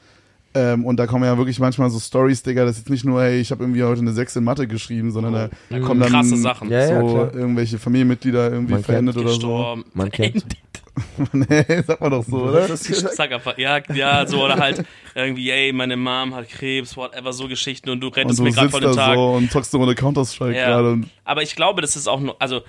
[0.57, 3.21] Ähm, und da kommen ja wirklich manchmal so Stories, Digga, das ist jetzt nicht nur,
[3.23, 6.11] hey, ich habe irgendwie heute eine 6 in Mathe geschrieben, sondern da Da kommen dann
[6.11, 6.71] krasse Sachen.
[6.71, 7.35] Ja, ja, so klar.
[7.35, 9.79] irgendwelche Familienmitglieder irgendwie Man kennt verändert oder so.
[9.95, 10.45] Man kennt.
[11.33, 12.69] nee, sagt man doch so, oder?
[12.69, 14.85] Das Ich sag einfach, ja, ja, so, oder halt
[15.17, 18.53] irgendwie, ey, meine Mom hat Krebs, whatever, so Geschichten und du Und rettest du mir
[18.53, 19.15] gerade den da Tag.
[19.17, 20.67] so und zockst eine Runde Counter-Strike Ja.
[20.69, 20.93] gerade.
[20.93, 22.61] und- Aber ich glaube, das ist auch nur, also,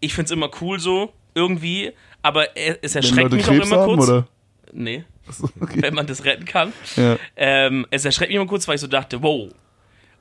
[0.00, 4.08] ich find's immer cool so, irgendwie, aber es erschreckt mich auch Krebs immer haben, kurz.
[4.08, 4.28] oder?
[4.72, 5.04] Nee,
[5.60, 5.82] okay.
[5.82, 6.72] wenn man das retten kann.
[6.96, 7.16] Ja.
[7.36, 9.48] Ähm, es erschreckt mich immer kurz, weil ich so dachte, wow.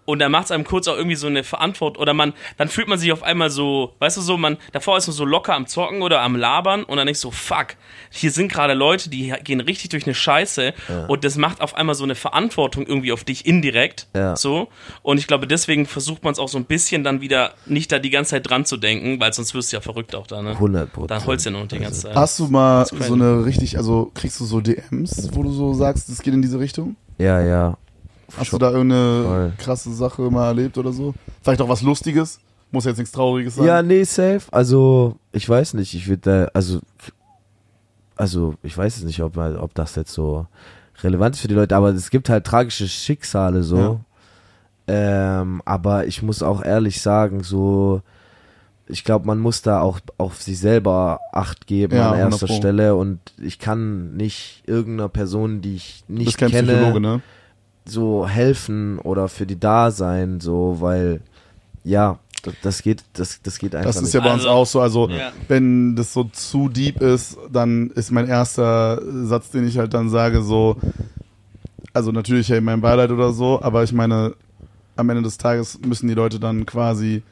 [0.08, 2.88] Und dann macht es einem kurz auch irgendwie so eine Verantwortung oder man, dann fühlt
[2.88, 5.68] man sich auf einmal so, weißt du so, man, davor ist man so locker am
[5.68, 7.76] Zocken oder am Labern und dann denkst du, so, fuck,
[8.10, 10.74] hier sind gerade Leute, die gehen richtig durch eine Scheiße
[11.10, 14.38] und das macht auf einmal so eine Verantwortung irgendwie auf dich indirekt, Ja.
[14.38, 14.70] so.
[15.04, 18.00] Und ich glaube, deswegen versucht man es auch so ein bisschen dann wieder nicht da
[18.00, 20.52] die ganze Zeit dran zu denken, weil sonst wirst du ja verrückt auch da, ne?
[20.52, 21.12] 100 Prozent.
[21.12, 22.16] Dann holst du ja noch die ganze Zeit.
[22.16, 26.10] Hast du mal so eine richtig, also kriegst du so DMs, wo du so sagst,
[26.10, 26.96] das geht in diese Richtung?
[27.18, 27.78] Ja, ja.
[28.36, 28.60] Hast Schon.
[28.60, 29.54] du da irgendeine Voll.
[29.58, 31.14] krasse Sache mal erlebt oder so?
[31.42, 32.40] Vielleicht auch was Lustiges?
[32.72, 33.66] Muss jetzt nichts Trauriges sein.
[33.66, 34.42] Ja, nee, safe.
[34.52, 36.80] Also, ich weiß nicht, ich würde da, also,
[38.16, 40.48] also, ich weiß es nicht, ob, ob das jetzt so
[41.02, 44.02] relevant ist für die Leute, aber es gibt halt tragische Schicksale so.
[44.88, 48.02] Ähm, aber ich muss auch ehrlich sagen, so,
[48.88, 52.54] ich glaube, man muss da auch auf sich selber Acht geben Ja, an 100 erster.
[52.56, 57.22] Stelle und ich kann nicht irgendeiner Person, die ich nicht kenne, Psychologe, ne?
[57.88, 61.22] So helfen oder für die da sein, so, weil,
[61.84, 62.20] ja,
[62.62, 64.14] das, geht, das, das geht einfach Das ist nicht.
[64.14, 64.82] ja bei uns Also, auch so.
[64.82, 65.32] Also, ja.
[65.48, 70.10] wenn das so zu deep ist, dann ist mein erster Satz, den ich halt dann
[70.10, 70.78] sage, so,
[71.94, 74.34] also natürlich hey, mein Beileid oder so, aber ich meine,
[74.96, 77.24] am Ende des Tages müssen die Leute dann quasi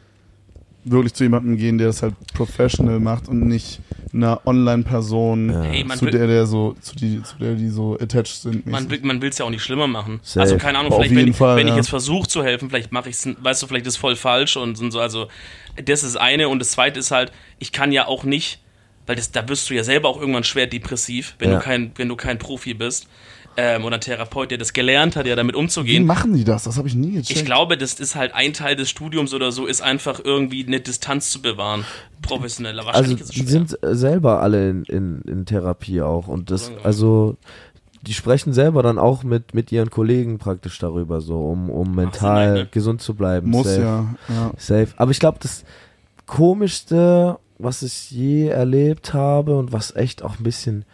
[0.85, 3.79] wirklich zu jemandem gehen, der das halt professional macht und nicht
[4.13, 5.61] einer Online-Person, Ja.
[5.63, 8.65] Hey, zu will- der der so, zu, die, zu der die so attached sind.
[8.65, 9.01] Man mäßig.
[9.01, 10.19] will man will's ja auch nicht schlimmer machen.
[10.23, 10.41] Safe.
[10.41, 11.77] Also keine Ahnung, vielleicht wenn, ich, Fall, wenn ich ja.
[11.77, 14.79] jetzt versuche zu helfen, vielleicht mache ich es, weißt du, vielleicht ist voll falsch und,
[14.79, 14.99] und so.
[14.99, 15.27] Also
[15.83, 18.59] das ist eine und das zweite ist halt, ich kann ja auch nicht,
[19.07, 21.57] weil das, da wirst du ja selber auch irgendwann schwer depressiv, wenn Ja.
[21.57, 23.07] du kein, wenn du kein Profi bist
[23.57, 26.05] ähm, oder ein Therapeut, der das gelernt hat, ja damit Wie umzugehen.
[26.05, 26.63] machen die das?
[26.63, 27.39] Das habe ich nie gecheckt.
[27.39, 30.79] Ich glaube, das ist halt ein Teil des Studiums oder so, ist einfach irgendwie eine
[30.81, 31.85] Distanz zu bewahren.
[32.21, 32.79] Professioneller.
[32.87, 36.51] Also Wahrscheinlich ist es die sind äh, selber alle in, in, in Therapie auch und
[36.51, 36.75] das, Ja.
[36.83, 37.37] also
[38.01, 42.45] die sprechen selber dann auch mit, mit ihren Kollegen praktisch darüber, so um, um mental
[42.47, 42.67] Sinn, ne?
[42.71, 43.49] gesund zu bleiben.
[43.49, 43.81] Muss safe.
[43.81, 44.51] ja, ja.
[44.57, 44.89] Safe.
[44.97, 45.63] Aber ich glaube, das
[46.27, 50.85] komischste, was ich je erlebt habe und was echt auch ein bisschen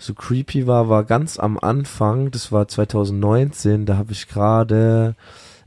[0.00, 5.14] so creepy war, war ganz am Anfang, das war 2019, da habe ich gerade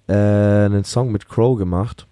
[0.08, 2.08] äh, einen Song mit Crow gemacht.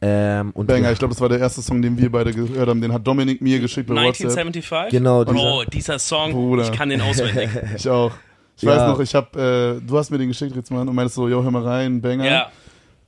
[0.00, 2.80] Ähm, und Banger, ich glaube, das war der erste Song, den wir beide gehört haben.
[2.82, 4.26] Den hat Dominik mir geschickt bei WhatsApp.
[4.30, 4.90] 1975?
[4.90, 6.64] Genau, dieser, Bro, dieser Song, Bruder.
[6.64, 7.48] ich kann den auswendig.
[7.76, 8.12] Ich auch.
[8.56, 8.70] Ich Ja.
[8.76, 11.42] weiß noch, ich hab, äh, du hast mir den geschickt, Ritzmann, und meinst so, yo,
[11.42, 12.24] hör mal rein, Banger.
[12.26, 12.46] ja.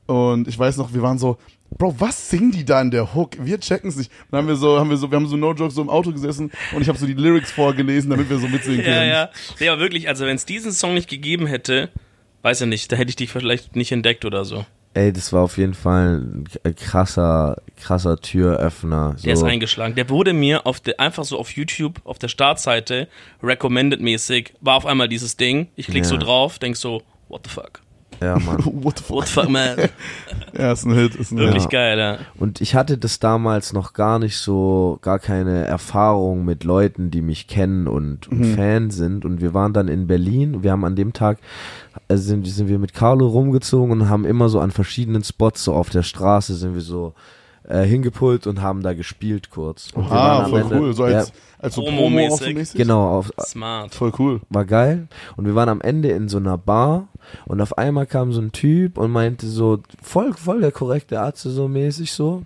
[0.06, 1.36] Und ich weiß noch, wir waren so,
[1.78, 3.32] Bro, was singen die da in der Hook?
[3.38, 4.10] Wir checken es nicht.
[4.30, 6.12] Dann haben wir so, haben wir so, wir haben so No Joke so im Auto
[6.12, 8.96] gesessen und ich habe so die Lyrics vorgelesen, damit wir so mitsingen können.
[8.96, 9.30] Ja, ja.
[9.60, 11.90] Nee, aber wirklich, also wenn es diesen Song nicht gegeben hätte,
[12.42, 14.64] weiß ich nicht, da hätte ich dich vielleicht nicht entdeckt oder so.
[14.94, 16.24] Ey, das war auf jeden Fall
[16.64, 19.12] ein krasser, krasser Türöffner.
[19.18, 19.24] So.
[19.24, 19.94] Der ist eingeschlagen.
[19.94, 23.06] Der wurde mir auf der, einfach so auf YouTube, auf der Startseite,
[23.42, 25.68] recommended mäßig, war auf einmal dieses Ding.
[25.76, 26.08] Ich klick Ja.
[26.08, 27.82] so drauf, denk so, what the fuck?
[28.20, 28.58] Ja, Mann.
[28.64, 29.16] What the fuck?
[29.16, 29.76] What the fuck, man?
[30.58, 31.72] Ja, ist ein Hit, ist ein Wirklich Hit.
[31.72, 32.16] geil, ja.
[32.38, 37.20] Und ich hatte das damals noch gar nicht so, gar keine Erfahrung mit Leuten, die
[37.20, 39.26] mich kennen und, und Fan sind.
[39.26, 40.62] Und wir waren dann in Berlin.
[40.62, 41.38] Wir haben an dem Tag,
[42.08, 45.74] äh, sind, sind wir mit Carlo rumgezogen und haben immer so an verschiedenen Spots, so
[45.74, 47.12] auf der Straße, sind wir so
[47.68, 49.90] äh, hingepult und haben da gespielt kurz.
[49.92, 50.94] Und Ah, voll Ende- cool.
[50.94, 52.46] So als, ja, als so Promo-mäßig.
[52.46, 52.76] Promo-mäßig.
[52.78, 53.94] genau, auf, Smart.
[53.94, 54.40] Voll cool.
[54.48, 55.08] war geil.
[55.36, 57.08] Und wir waren am Ende in so einer Bar
[57.46, 61.42] und auf einmal kam so ein Typ und meinte so, voll, voll der korrekte Arzt,
[61.42, 62.42] so mäßig so,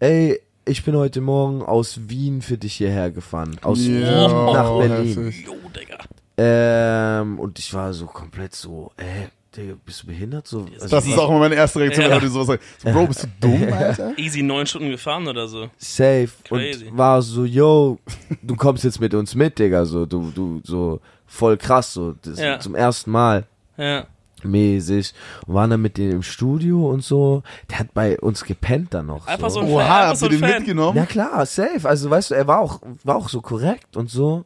[0.00, 3.56] ey, ich bin heute Morgen aus Wien für dich hierher gefahren.
[3.62, 5.24] Aus Ja, Wien nach Berlin.
[5.26, 5.46] heftig.
[5.46, 5.98] Jo, Digga.
[6.36, 10.48] Ähm, und ich war so komplett so, äh, Digga, bist du behindert?
[10.48, 12.10] So, also Das ist auch immer meine erste Reaktion, Ja.
[12.12, 12.60] wenn Leute sowas sagen.
[12.82, 14.12] So, Bro, bist du dumm, Alter?
[14.18, 15.70] Easy neun Stunden gefahren oder so.
[15.78, 16.30] safe.
[16.44, 16.86] Crazy.
[16.88, 17.98] Und war so, yo,
[18.42, 22.40] du kommst jetzt mit uns mit, Digga, so, du, du, so, voll krass, so, das
[22.40, 22.58] Ja.
[22.58, 23.46] zum ersten Mal.
[23.76, 24.06] Ja.
[24.42, 25.14] mäßig
[25.46, 27.42] und waren dann mit denen im Studio und so.
[27.70, 29.26] Der hat bei uns gepennt dann noch.
[29.26, 29.66] Einfach so so.
[29.66, 30.50] ein Oha, Fan, habt so ihr den Fan.
[30.58, 30.92] mitgenommen?
[30.98, 31.88] Na klar, safe.
[31.88, 34.44] Also weißt du, er war auch, war auch so korrekt und so.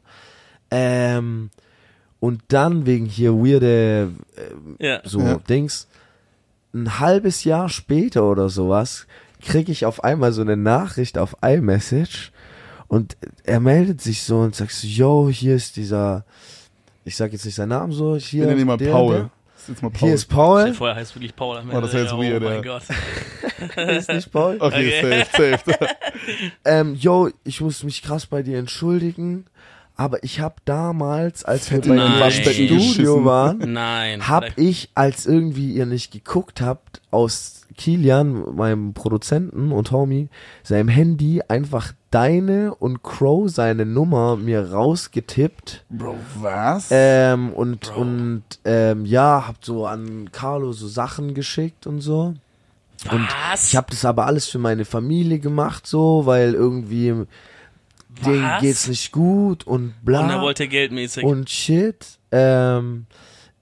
[0.71, 1.51] Ähm,
[2.21, 4.11] und dann wegen hier weirde
[4.79, 5.01] Ja.
[5.05, 5.37] so Ja.
[5.49, 5.89] Dings,
[6.75, 9.07] ein halbes Jahr später oder sowas,
[9.41, 12.33] kriege ich auf einmal so eine Nachricht auf iMessage
[12.89, 16.25] und er meldet sich so und sagt so, yo, hier ist dieser,
[17.09, 19.15] ich sag jetzt nicht seinen Namen so, hier, Ich nenne ihn mal der, Paul.
[19.15, 19.31] der.
[19.57, 20.07] Ist jetzt mal Paul.
[20.09, 20.73] Hier ist Paul.
[20.75, 21.57] Vorher heißt wirklich Paul.
[21.59, 22.11] am Oh, das Ende.
[22.13, 22.79] wäre jetzt weird, Oh mein ja.
[23.77, 23.89] Gott.
[23.99, 24.57] ist nicht Paul.
[24.61, 25.25] Okay, Okay.
[25.37, 25.79] safe, safe.
[26.65, 29.47] Ähm, yo, ich muss mich krass bei dir entschuldigen,
[29.97, 34.29] aber ich habe damals, als wir Fett bei dem Waschbecken Studio waren, Nein.
[34.29, 40.29] hab ich, als irgendwie ihr nicht geguckt habt, aus Kilian, meinem Produzenten und Homie,
[40.63, 45.85] seinem Handy einfach deine und Crow seine Nummer mir rausgetippt.
[45.91, 46.89] Bro, was?
[46.91, 48.01] Ähm, und, Bro.
[48.01, 52.35] und ähm, ja, hab so an Carlo so Sachen geschickt und so.
[53.13, 53.69] Und Was?
[53.69, 57.15] ich habe das aber alles für meine Familie gemacht, so, weil irgendwie
[58.27, 58.61] denen Was?
[58.61, 61.23] geht's nicht gut und bla Und er wollte geldmäßig.
[61.23, 62.19] und shit.
[62.33, 63.07] Ähm,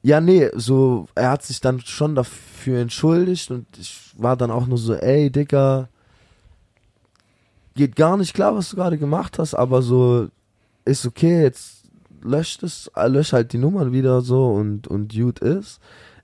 [0.03, 4.67] ja, nee, so, er hat sich dann schon dafür entschuldigt und ich war dann auch
[4.67, 5.89] nur so, ey, Dicker,
[7.77, 10.29] geht gar nicht klar, was du gerade gemacht hast, aber so,
[10.85, 11.85] ist okay, jetzt
[12.23, 15.79] löscht es, lösch halt die Nummern wieder so und, und gut ist.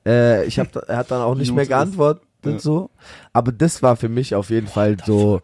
[0.04, 1.68] Äh, ich hab, er hat dann auch nicht mehr ist.
[1.68, 2.58] geantwortet Ja.
[2.58, 2.90] so,
[3.32, 5.40] aber das war für mich auf jeden Fall so,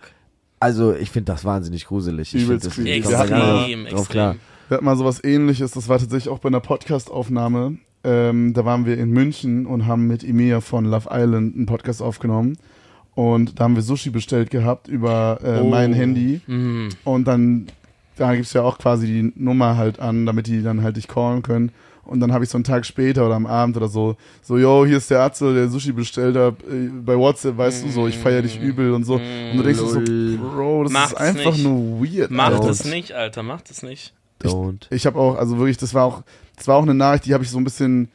[0.58, 2.34] also ich finde das wahnsinnig gruselig.
[2.34, 4.30] Ich Übelst find das, komm da extrem, drauf klar.
[4.32, 4.48] extrem.
[4.68, 7.78] Wir hatten mal sowas ähnliches, das war tatsächlich auch bei einer Podcast-Aufnahme.
[8.04, 12.00] Ähm, da waren wir in München und haben mit Emir von Love Island einen Podcast
[12.02, 12.58] aufgenommen.
[13.18, 15.64] Und da haben wir Sushi bestellt gehabt über äh, Oh.
[15.64, 16.40] mein Handy.
[16.46, 16.90] Mhm.
[17.02, 17.66] Und dann,
[18.16, 21.42] da gibt's ja auch quasi die Nummer halt an, damit die dann halt dich callen
[21.42, 21.72] können.
[22.04, 24.86] Und dann habe ich so einen Tag später oder am Abend oder so, so, yo,
[24.86, 28.16] hier ist der Arzt, der Sushi bestellt hat, äh, bei WhatsApp, weißt du, so, ich
[28.16, 29.14] feier dich übel und so.
[29.14, 30.38] Und du denkst dir so, Lol.
[30.38, 31.64] Bro, das Macht's ist einfach nicht.
[31.64, 32.30] nur weird.
[32.30, 32.68] Macht Alter.
[32.70, 34.14] es nicht, Alter, macht es nicht.
[34.44, 34.86] Don't.
[34.90, 36.22] Ich habe auch, also wirklich, das war auch,
[36.56, 38.10] das war auch eine Nachricht, die habe ich so ein bisschen,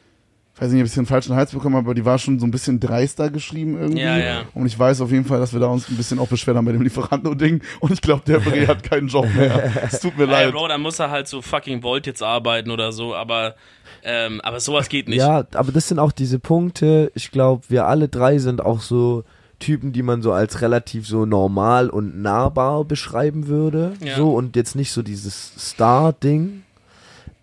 [0.57, 2.51] weiß nicht, ob ich den falschen Hals bekommen habe, aber die war schon so ein
[2.51, 4.01] bisschen dreister geschrieben irgendwie.
[4.01, 4.41] Ja, ja.
[4.53, 6.65] Und ich weiß auf jeden Fall, dass wir da uns ein bisschen auch beschwert haben
[6.65, 7.61] bei dem Lieferanten-Ding.
[7.79, 9.71] Und ich glaube, der Bre hat keinen Job mehr.
[9.85, 10.51] Es tut mir Ey, leid.
[10.51, 13.55] Bro, dann muss er halt so fucking Volt jetzt arbeiten oder so, aber,
[14.03, 15.19] ähm, aber sowas geht nicht.
[15.19, 17.11] Ja, aber das sind auch diese Punkte.
[17.15, 19.23] Ich glaube, wir alle drei sind auch so
[19.57, 23.93] Typen, die man so als relativ so normal und nahbar beschreiben würde.
[24.01, 24.17] Ja.
[24.17, 26.63] So und jetzt nicht so dieses Star-Ding.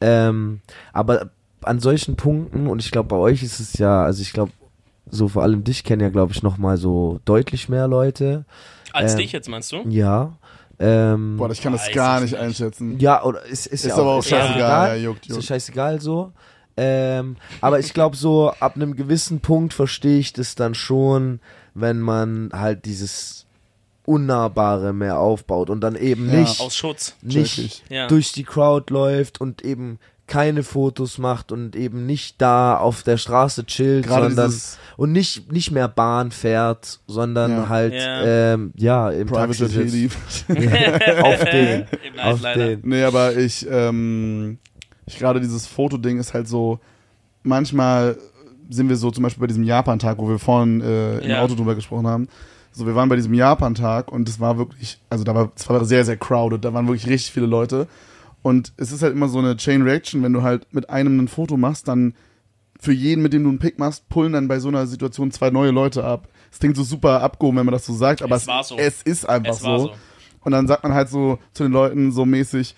[0.00, 0.60] Ähm,
[0.92, 1.30] aber
[1.62, 4.52] an solchen Punkten, und ich glaube, bei euch ist es ja, also ich glaube,
[5.08, 8.44] so vor allem dich kennen ja, glaube ich, noch mal so deutlich mehr Leute.
[8.92, 9.82] Als ähm, dich jetzt, meinst du?
[9.88, 10.32] Ja.
[10.78, 12.40] Ähm, Boah, ich kann das gar ich nicht nicht.
[12.40, 12.98] einschätzen.
[13.00, 15.34] ja, oder ist, ist, Ist ja aber auch ist ja scheißegal, ja, juckt, ist ja
[15.34, 15.46] juckt.
[15.46, 16.32] scheißegal so.
[16.76, 21.40] Ähm, aber ich glaube so, ab einem gewissen Punkt verstehe ich das dann schon,
[21.74, 23.46] wenn man halt dieses
[24.06, 27.14] Unnahbare mehr aufbaut und dann eben Ja, nicht, Aus Schutz.
[27.22, 27.84] Nicht ich.
[27.90, 28.06] Ja.
[28.06, 29.98] durch die Crowd läuft und eben
[30.30, 34.54] keine Fotos macht und eben nicht da auf der Straße chillt, Gerade sondern
[34.96, 37.68] und nicht nicht mehr Bahn fährt, sondern Ja.
[37.68, 38.24] halt Ja.
[38.54, 40.08] ähm, ja im Private Taxi
[41.22, 41.84] auf den,
[42.22, 42.80] auf den.
[42.84, 44.58] Nee, aber ich, ähm,
[45.06, 46.78] ich gerade dieses Fotoding ist halt so,
[47.42, 48.16] manchmal
[48.68, 51.42] sind wir so zum Beispiel bei diesem Japan-Tag, wo wir vorhin äh, im Ja.
[51.42, 52.28] Auto drüber gesprochen haben.
[52.72, 55.84] So, wir waren bei diesem Japan-Tag und es war wirklich, also da war, es war
[55.84, 57.88] sehr, sehr crowded, da waren wirklich richtig viele Leute.
[58.42, 61.29] Und es ist halt immer so eine Chain Reaction, wenn du halt mit einem ein
[61.29, 62.14] Foto machst, dann
[62.79, 65.50] für jeden, mit dem du einen Pick machst, pullen dann bei so einer Situation zwei
[65.50, 66.29] neue Leute ab.
[66.50, 68.76] Es klingt so super abgehoben, wenn man das so sagt, aber Es es, war so.
[68.79, 69.87] es ist einfach Es war so.
[69.88, 69.92] so.
[70.42, 72.74] Und dann sagt man halt so zu den Leuten so mäßig,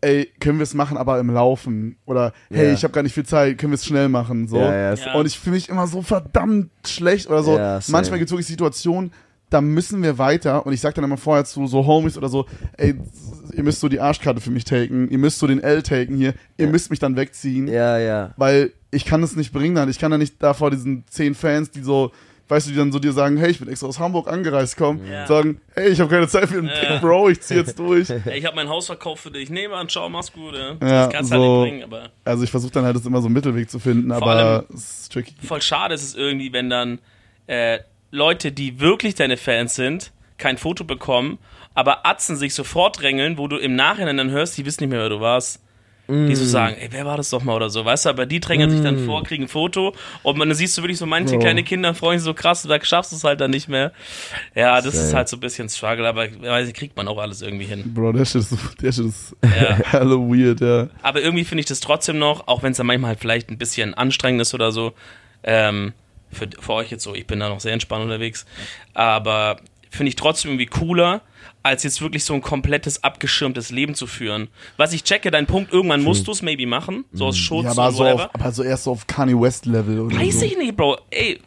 [0.00, 1.96] ey, können wir es machen, aber im Laufen?
[2.06, 2.72] Oder hey, Ja.
[2.74, 4.48] ich habe gar nicht viel Zeit, können wir es schnell machen?
[4.48, 4.58] So.
[4.58, 5.14] Ja, Ja.
[5.14, 7.52] Und ich fühle mich immer so verdammt schlecht oder so.
[7.92, 9.12] Manchmal gibt es wirklich Situationen,
[9.52, 10.64] da müssen wir weiter.
[10.66, 12.94] Und ich sag dann immer vorher zu so Homies oder so, ey,
[13.54, 16.34] ihr müsst so die Arschkarte für mich taken, ihr müsst so den L taken hier,
[16.56, 18.32] ihr müsst mich dann wegziehen, Ja, ja.
[18.36, 19.88] weil ich kann es nicht bringen dann.
[19.88, 22.12] Ich kann da nicht da vor diesen zehn Fans, die so,
[22.48, 25.00] weißt du, die dann so dir sagen, hey, ich bin extra aus Hamburg angereist, komm,
[25.10, 25.26] Ja.
[25.26, 26.74] sagen, hey, ich habe keine Zeit für einen Ja.
[26.92, 28.10] Pick, Bro, ich zieh jetzt durch.
[28.26, 29.48] Ey, ich habe mein Haus verkauft für dich.
[29.48, 30.54] Nee, Mann, ciao, mach's gut.
[30.54, 30.72] Ja.
[30.72, 33.06] Ja, das kannst du so- halt nicht bringen, aber Also ich versuche dann halt das
[33.06, 35.34] immer so einen Mittelweg zu finden, Vor aber allem- es ist tricky.
[35.42, 36.98] voll schade ist es irgendwie, wenn dann
[37.46, 37.78] äh,
[38.12, 41.38] Leute, die wirklich deine Fans sind, kein Foto bekommen,
[41.74, 45.00] aber Atzen sich sofort drängeln, wo du im Nachhinein dann hörst, die wissen nicht mehr,
[45.00, 45.60] wer du warst.
[46.08, 48.38] Die so sagen, ey, wer war das doch mal oder so, weißt du, aber die
[48.40, 51.36] drängen sich dann vor, kriegen ein Foto und man, dann siehst du wirklich so manche
[51.36, 51.40] Bro.
[51.42, 53.92] kleine Kinder freuen sich so krass, da schaffst du es halt dann nicht mehr.
[54.54, 55.14] Ja, das ist Same.
[55.18, 57.94] halt so ein bisschen Struggle, aber weiß ich, kriegt man auch alles irgendwie hin.
[57.94, 59.76] Bro, Shit ist, Shit ist Ja.
[59.90, 60.88] hella weird, ja.
[61.02, 63.56] Aber irgendwie finde ich das trotzdem noch, auch wenn es dann manchmal halt vielleicht ein
[63.56, 64.92] bisschen anstrengend ist oder so,
[65.44, 65.94] ähm,
[66.32, 68.46] für, für euch jetzt so, ich bin da noch sehr entspannt unterwegs,
[68.94, 71.20] aber finde ich trotzdem irgendwie cooler,
[71.62, 74.48] als jetzt wirklich so ein komplettes abgeschirmtes Leben zu führen.
[74.76, 77.70] Was ich checke, dein Punkt, irgendwann musst du es maybe machen, so aus Schutz ja
[77.72, 78.24] aber, und so whatever.
[78.26, 80.46] auf, aber so erst so auf Kanye West Level oder Weiß so.
[80.46, 80.98] ich nicht, Bro.
[81.10, 81.40] Ey,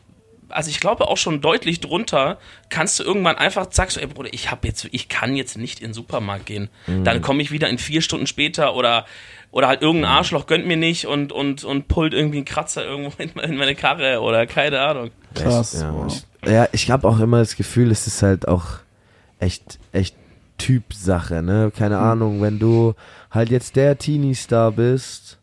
[0.50, 2.38] also ich glaube auch schon deutlich drunter
[2.69, 5.80] kannst du irgendwann einfach sagst du, ey Bruder, ich habe jetzt, ich kann jetzt nicht
[5.80, 6.69] in den Supermarkt gehen.
[6.88, 7.04] Mhm.
[7.04, 9.06] Dann komme ich wieder in vier Stunden später oder
[9.55, 10.17] oder halt irgendein Mhm.
[10.17, 13.57] Arschloch gönnt mir nicht und und und pullt irgendwie einen Kratzer irgendwo in meine- in
[13.57, 15.11] meine Karre oder keine Ahnung.
[15.33, 15.79] Krass.
[15.81, 16.07] Ja, boah.
[16.07, 18.65] ich, ja, ich habe auch immer das Gefühl, es ist halt auch
[19.39, 20.15] echt, echt
[20.57, 21.71] Typsache, ne?
[21.75, 22.93] Keine Ahnung, wenn du
[23.31, 25.39] halt jetzt der Teenie-Star bist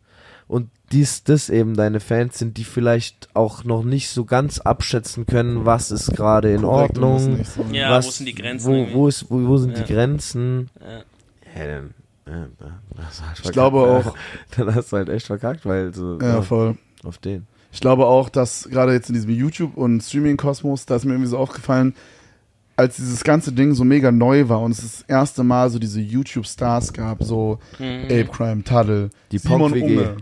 [0.47, 5.25] und dies, das eben deine Fans sind, die vielleicht auch noch nicht so ganz abschätzen
[5.25, 7.43] können, was ist gerade in Korrekt Ordnung.
[7.45, 7.65] so.
[7.71, 9.83] Ja, was, wo sind die Grenzen Wo, wo, ist, wo, wo sind Ja.
[9.83, 10.69] die Grenzen?
[10.79, 11.61] Ja.
[11.61, 11.93] Ja, dann,
[12.27, 14.15] ja, dann hast du halt Ich glaube auch,
[14.57, 16.77] Dann hast du halt echt verkackt, weil so ja, voll.
[17.03, 17.45] auf den.
[17.71, 21.29] Ich glaube auch, dass gerade jetzt in diesem YouTube- und Streaming-Kosmos, da ist mir irgendwie
[21.29, 21.95] so aufgefallen,
[22.75, 25.99] als dieses ganze Ding so mega neu war und es das erste Mal so diese
[25.99, 28.05] YouTube-Stars gab, so Mhm.
[28.05, 29.97] Ape Crime, Tuddle, Die Simon Pong-WG.
[29.97, 30.17] Unge.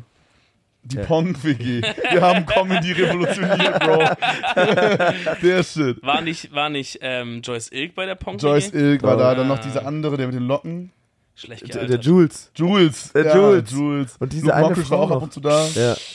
[0.84, 1.04] Die Ja.
[1.04, 1.82] Pong-WG.
[2.12, 4.00] Wir haben Comedy revolutioniert, Bro.
[5.44, 6.02] der Shit.
[6.04, 8.38] War nicht, war nicht ähm, Joyce Ilk bei der Pong?
[8.38, 10.92] Joyce Ilk war da, dann noch dieser andere, der mit den Locken.
[11.42, 12.06] Schlecht Der, der gealtert.
[12.06, 12.52] Jules.
[12.56, 13.12] Jules.
[13.14, 13.72] Der ja, Jules.
[13.72, 14.16] Jules.
[14.20, 15.24] Und diese Luke eine Mockridge war Frau auch ab noch.
[15.24, 15.68] und zu da.
[15.76, 15.96] Ja.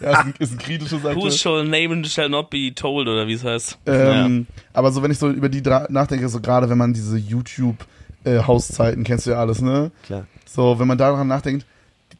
[0.00, 1.30] Ja, ist ein, ist ein kritisches Who Akteur.
[1.32, 3.78] shall name and shall not be told oder wie es heißt.
[3.86, 9.04] Ähm, Aber so, wenn ich so über die nachdenke, so gerade wenn man diese YouTube-Hauszeiten,
[9.04, 9.90] kennst du ja alles, ne?
[10.04, 10.26] Klar.
[10.44, 11.66] So, wenn man daran nachdenkt,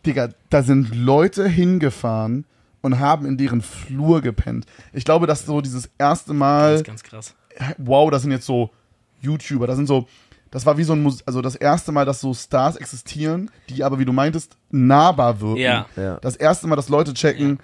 [0.04, 2.44] Digga, da sind Leute hingefahren
[2.80, 4.66] und haben in deren Flur gepennt.
[4.92, 6.36] Ich glaube, dass so dieses erste ja.
[6.38, 7.34] Mal, Das ist ganz krass.
[7.78, 8.70] wow, das sind jetzt so
[9.20, 10.08] YouTuber, das sind so,
[10.50, 13.84] das war wie so ein, Mus also das erste Mal, dass so Stars existieren, die
[13.84, 15.60] aber, wie du meintest, nahbar wirken.
[15.60, 15.86] Ja.
[15.96, 16.18] Ja.
[16.20, 17.58] Das erste Mal, dass Leute checken,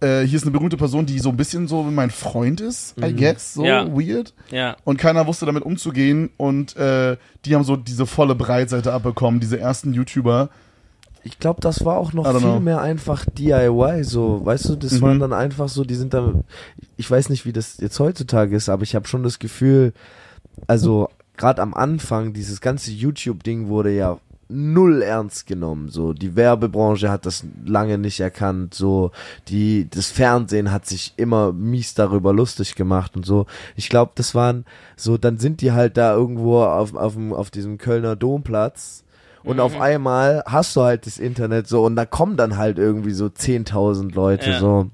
[0.00, 2.94] äh, hier ist eine berühmte Person, die so ein bisschen so wie mein Freund ist,
[3.00, 3.86] I guess, so Ja.
[3.86, 4.34] weird.
[4.50, 4.76] Ja.
[4.84, 9.58] Und keiner wusste damit umzugehen und äh, die haben so diese volle Breitseite abbekommen, diese
[9.60, 10.48] ersten YouTuber.
[11.24, 12.58] Ich glaube, das war auch noch viel know.
[12.58, 15.02] mehr einfach DIY, so, weißt du, das Mhm.
[15.02, 16.32] waren dann einfach so, die sind da,
[16.96, 19.92] ich weiß nicht, wie das jetzt heutzutage ist, aber ich habe schon das Gefühl,
[20.66, 21.08] also
[21.42, 27.26] gerade am Anfang, dieses ganze YouTube-Ding wurde ja null ernst genommen, so, die Werbebranche hat
[27.26, 29.10] das lange nicht erkannt, so,
[29.48, 34.36] die, das Fernsehen hat sich immer mies darüber lustig gemacht und so, ich glaube, das
[34.36, 34.64] waren
[34.96, 39.02] so, dann sind die halt da irgendwo auf, auf, auf diesem Kölner Domplatz
[39.42, 41.84] und auf einmal hast du halt das Internet so.
[41.84, 44.60] Und da kommen dann halt irgendwie so 10.000 Leute Ja.
[44.60, 44.90] so.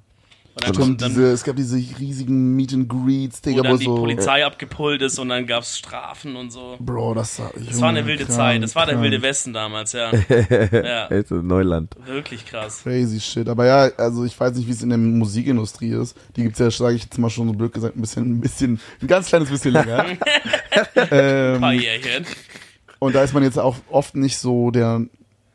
[0.58, 3.62] Und dann, Und kommt dann, diese, es gab diese riesigen Meet and Greets, wo Digga,
[3.62, 3.94] dann wo die so.
[3.94, 6.76] Polizei abgepult ist und dann gab es Strafen und so.
[6.80, 7.52] Bro, das war.
[7.54, 8.62] Das war eine wilde Zeit.
[8.62, 10.10] Das war der wilde Westen damals, ja.
[10.72, 11.06] ja.
[11.06, 11.94] Also Neuland.
[12.04, 12.82] Wirklich krass.
[12.82, 13.48] Crazy shit.
[13.48, 16.16] Aber ja, also ich weiß nicht, wie es in der Musikindustrie ist.
[16.34, 18.80] Die gibt's ja, sage ich jetzt mal schon so blöd gesagt, ein bisschen, ein bisschen,
[19.00, 20.06] ein ganz kleines bisschen länger.
[20.06, 20.18] Ein
[21.60, 22.26] paar ähm, Jährchen.
[22.98, 25.06] und da ist man jetzt auch oft nicht so der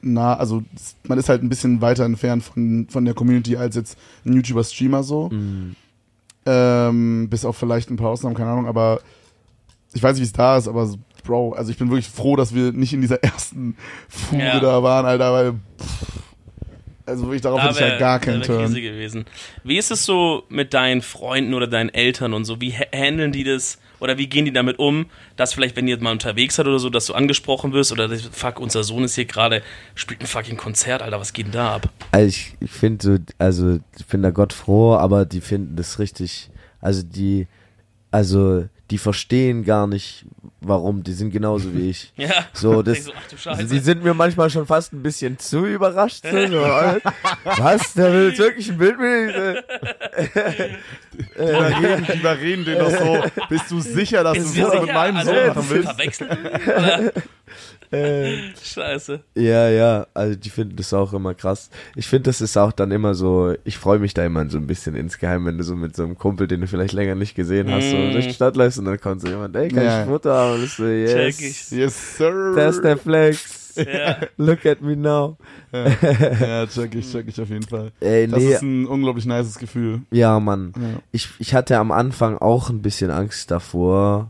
[0.04, 0.64] nah, also
[1.08, 5.04] man ist halt ein bisschen weiter entfernt von, von der Community als jetzt ein YouTuber-Streamer
[5.04, 5.32] so.
[6.46, 9.00] Ähm, bis auf vielleicht ein paar Ausnahmen, keine Ahnung, aber
[9.94, 10.90] ich weiß nicht, wie es da ist, aber
[11.24, 13.78] Bro, also ich bin wirklich froh, dass wir nicht in dieser ersten
[14.10, 14.60] Fuge Ja.
[14.60, 16.06] da waren, Alter, weil pff,
[17.06, 18.74] Also wirklich, darauf Da hätte ich ja wär- gar keinen Turn.
[18.74, 19.24] Gewesen.
[19.64, 22.60] Wie ist es so mit deinen Freunden oder deinen Eltern und so?
[22.60, 25.06] Wie ha- handeln die das oder wie gehen die damit um,
[25.38, 28.60] dass vielleicht, wenn ihr mal unterwegs seid oder so, dass du angesprochen wirst oder fuck,
[28.60, 29.64] unser Sohn ist hier gerade,
[29.96, 31.90] spielt ein fucking Konzert, Alter, was geht denn da ab?
[32.12, 36.50] Also ich, finde so, also ich bin da Gott froh, aber die finden das richtig,
[36.82, 37.48] also die,
[38.12, 40.26] also die verstehen gar nicht,
[40.66, 42.14] warum, die sind genauso wie ich.
[42.24, 42.46] Ja.
[42.54, 43.68] So, das, Ich so, ach du Scheiße.
[43.68, 46.24] sie sind mir manchmal schon fast ein bisschen zu überrascht.
[46.24, 47.00] So, so, äh,
[47.44, 49.64] was, der will jetzt wirklich ein Bild mit mir?
[51.14, 53.24] Die überreden, die überreden den doch so.
[53.50, 55.90] Bist du sicher, dass du Ist das sicher, mit meinem also, Sohn machen willst?
[55.90, 56.30] Verwechseln?
[56.66, 57.12] Oder?
[57.94, 59.22] Äh, Scheiße.
[59.36, 61.70] Ja, ja, also die finden das auch immer krass.
[61.96, 64.68] Ich finde, das ist auch dann immer so, ich freue mich da immer so ein
[64.68, 67.70] bisschen insgeheim, wenn du so mit so einem Kumpel, den du vielleicht länger nicht gesehen
[67.72, 68.12] hast, so Mm.
[68.12, 70.02] durch die Stadt läufst und dann kommt so jemand, ey, kann Ja.
[70.02, 70.54] ich Foto haben?
[70.56, 71.72] Und ich so, Check yes, ich.
[71.78, 72.54] Yes, sir.
[72.56, 73.60] das ist der Flex.
[73.76, 74.18] Ja.
[74.38, 75.36] Look at me now.
[75.72, 75.88] Ja,
[76.62, 77.92] ja, check ich, check ich auf jeden Fall.
[78.00, 80.02] Ey, Das nee, ist ein unglaublich nices Gefühl.
[80.12, 80.74] ja, Mann.
[80.80, 81.00] Ja.
[81.12, 84.30] Ich, ich hatte am Anfang auch ein bisschen Angst davor,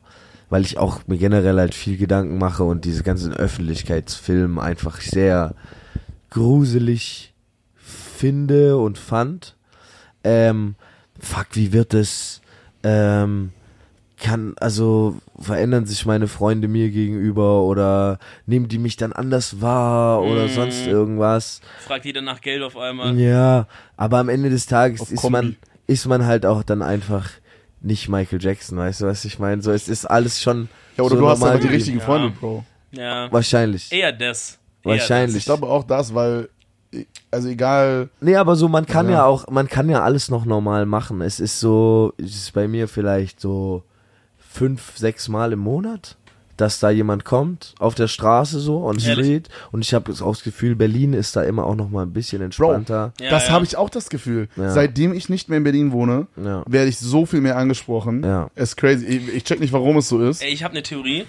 [0.53, 5.55] weil ich auch mir generell halt viel Gedanken mache und diese ganzen Öffentlichkeitsfilme einfach sehr
[6.29, 7.33] gruselig
[7.75, 9.55] finde und fand.
[10.23, 10.75] Ähm,
[11.19, 12.41] fuck, wie wird es?
[12.83, 13.49] Ähm,
[14.19, 20.21] kann, also verändern sich meine Freunde mir gegenüber oder nehmen die mich dann anders wahr
[20.21, 20.49] oder Mm.
[20.49, 21.61] sonst irgendwas.
[21.85, 23.17] Fragt jeder nach Geld auf einmal.
[23.19, 25.31] Ja, aber am Ende des Tages Auf ist Kombi.
[25.31, 25.55] man,
[25.87, 27.31] ist man halt auch dann einfach
[27.83, 29.61] nicht Michael Jackson, weißt du, was ich meine?
[29.61, 32.05] So, es ist alles schon Ja, oder so du hast normal aber die richtigen Ja.
[32.05, 32.65] Freunde, Bro.
[32.91, 33.31] Ja.
[33.31, 33.91] Wahrscheinlich.
[33.91, 34.57] Eher das.
[34.83, 35.37] Eher Wahrscheinlich.
[35.37, 36.49] Ich glaube auch das, weil,
[37.31, 39.13] also egal, Nee, aber so, man kann ja.
[39.13, 39.25] Ja.
[39.25, 41.21] auch, man kann ja alles noch normal machen.
[41.21, 43.83] Es ist so, es ist bei mir vielleicht so
[44.37, 46.17] fünf, sechs Mal im Monat,
[46.57, 49.25] dass da jemand kommt, auf der Straße so, on the Ehrlich?
[49.25, 49.49] street.
[49.71, 52.41] Und ich habe auch das Gefühl, Berlin ist da immer auch noch mal ein bisschen
[52.41, 53.13] entspannter.
[53.19, 53.53] Ja, das ja.
[53.53, 54.47] habe ich auch das Gefühl.
[54.55, 54.69] Ja.
[54.69, 56.63] Seitdem ich nicht mehr in Berlin wohne, Ja.
[56.67, 58.23] werde ich so viel mehr angesprochen.
[58.23, 58.49] Ja.
[58.55, 59.05] Ist crazy.
[59.05, 60.41] Ich, ich check nicht, warum es so ist.
[60.43, 61.25] Ey, ich habe eine Theorie,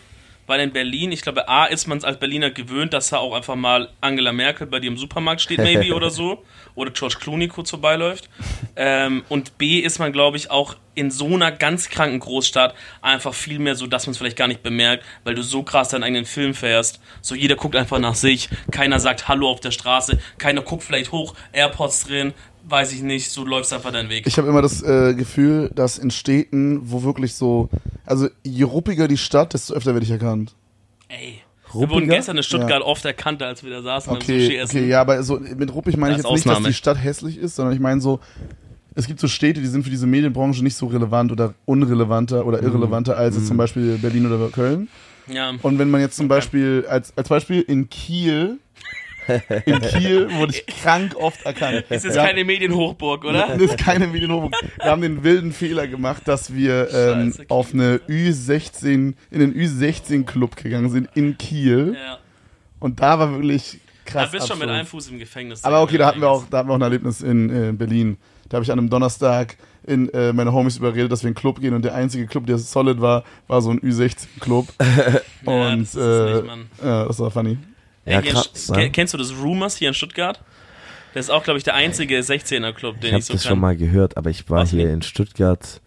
[0.47, 3.35] weil in Berlin, ich glaube, A, ist man es als Berliner gewöhnt, dass da auch
[3.35, 6.43] einfach mal Angela Merkel bei dir im Supermarkt steht, maybe oder so.
[6.77, 8.29] Oder George Clooney kurz vorbeiläuft.
[8.75, 13.33] Ähm, und B, ist man, glaube ich, auch in so einer ganz kranken Großstadt einfach
[13.33, 16.03] viel mehr so, dass man es vielleicht gar nicht bemerkt, weil du so krass deinen
[16.03, 17.01] eigenen Film fährst.
[17.21, 21.13] So jeder guckt einfach nach sich, keiner sagt Hallo auf der Straße, keiner guckt vielleicht
[21.13, 22.35] hoch, AirPods drin,
[22.69, 24.27] weiß ich nicht, so läufst einfach deinen Weg.
[24.27, 27.69] Ich habe immer das äh, Gefühl, dass in Städten, wo wirklich so,
[28.07, 30.55] also je ruppiger die Stadt, desto öfter werde ich erkannt.
[31.09, 31.41] Ey.
[31.73, 32.15] Wir wurden Ruppiger?
[32.17, 34.79] gestern in Stuttgart oft erkannt, als wir da saßen beim Okay, Sushi-Essen.
[34.79, 36.69] okay, ja, aber so mit ruppig meine ich jetzt ist nicht, dass Ausnahme.
[36.69, 38.21] die Stadt hässlich ist, sondern ich meine so,
[38.95, 42.63] es gibt so Städte, die sind für diese Medienbranche nicht so relevant oder unrelevanter oder
[42.63, 44.87] irrelevanter als jetzt zum Beispiel Berlin oder Köln.
[45.27, 45.53] Ja.
[45.63, 48.59] Und wenn man jetzt zum Beispiel, als, als Beispiel in Kiel,
[49.67, 51.85] in Kiel wurde ich krank oft erkannt.
[51.89, 53.49] Es ist Ja, keine Medienhochburg, oder?
[53.49, 54.55] Das ist keine Medienhochburg.
[54.77, 59.55] Wir haben den wilden Fehler gemacht, dass wir ähm, Scheiße, auf eine Ü16, in den
[59.55, 61.97] Ü16-Club gegangen sind in Kiel.
[61.99, 62.19] Ja.
[62.81, 64.31] Und da war wirklich Da krass.
[64.31, 65.65] bist schon mit einem Fuß im Gefängnis.
[65.65, 68.19] Aber okay, da hatten wir auch, da hatten wir auch ein Erlebnis in äh, Berlin.
[68.49, 69.57] Da habe ich an einem Donnerstag
[69.87, 72.47] in äh, meine Homies überredet, dass wir in den Club gehen und der einzige Club,
[72.47, 74.67] der solid war, war so ein Ü16-Club.
[75.47, 76.67] Ja, und das ist äh, nicht, Mann.
[76.83, 77.59] ja, das war funny.
[78.07, 78.77] Ja, krass, ne?
[78.77, 80.41] Ken- Kennst du das Rumors hier in Stuttgart?
[81.15, 83.51] Das ist auch, glaube ich, der einzige 16er-Club, Ich den habe ich so das kann.
[83.51, 84.93] schon mal gehört, aber ich war Was, hier nee?
[84.93, 85.81] in Stuttgart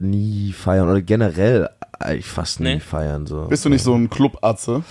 [0.00, 1.68] nie feiern oder generell
[1.98, 2.80] eigentlich fast nie Nee?
[2.80, 3.46] feiern so.
[3.46, 4.82] Bist du nicht so ein Club-Atze?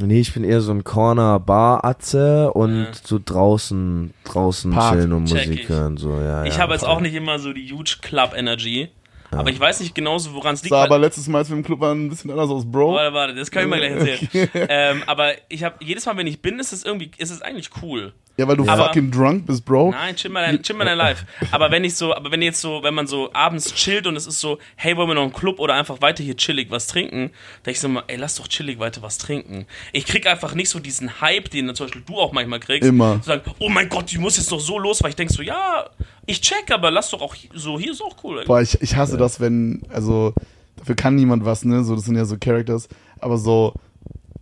[0.00, 2.86] Nee, ich bin eher so ein Corner-Bar-Atze und Ja.
[3.04, 4.94] so draußen, draußen Park.
[4.94, 5.68] chillen und Check Musik ich.
[5.68, 6.44] hören, so, ja.
[6.44, 8.88] ich ja, habe jetzt auch nicht immer so die huge Club-Energy.
[9.30, 10.70] Aber ich weiß nicht genauso, woran es liegt.
[10.70, 12.94] Sah aber letztes Mal, als wir im Club waren, ein bisschen anders aus, Bro.
[12.94, 14.50] Warte, warte, das kann ich mal gleich erzählen.
[14.68, 17.70] ähm, aber ich habe jedes Mal, wenn ich bin, ist es irgendwie, ist es eigentlich
[17.82, 18.12] cool.
[18.38, 19.92] Ja, weil du Aber- fucking drunk bist, Bro.
[19.92, 21.24] Nein, chill mal dein, chill mal dein Life.
[21.52, 24.26] Aber wenn ich so, aber wenn jetzt so, wenn man so abends chillt und es
[24.26, 27.30] ist so, hey, wollen wir noch einen Club oder einfach weiter hier chillig was trinken,
[27.64, 29.66] denke ich so mal, ey, lass doch chillig weiter was trinken.
[29.94, 32.86] Ich krieg einfach nicht so diesen Hype, den zum Beispiel du auch manchmal kriegst.
[32.86, 33.22] Immer.
[33.22, 35.40] Zu sagen, oh mein Gott, ich muss jetzt doch so los, weil ich denk so,
[35.40, 35.88] ja,
[36.26, 38.44] ich check, aber lass doch auch so, hier ist auch cool.
[38.46, 40.34] Boah, ich, ich hasse das, wenn, also,
[40.76, 41.84] dafür kann niemand was, ne?
[41.84, 42.88] So, das sind ja so Characters.
[43.18, 43.74] Aber so,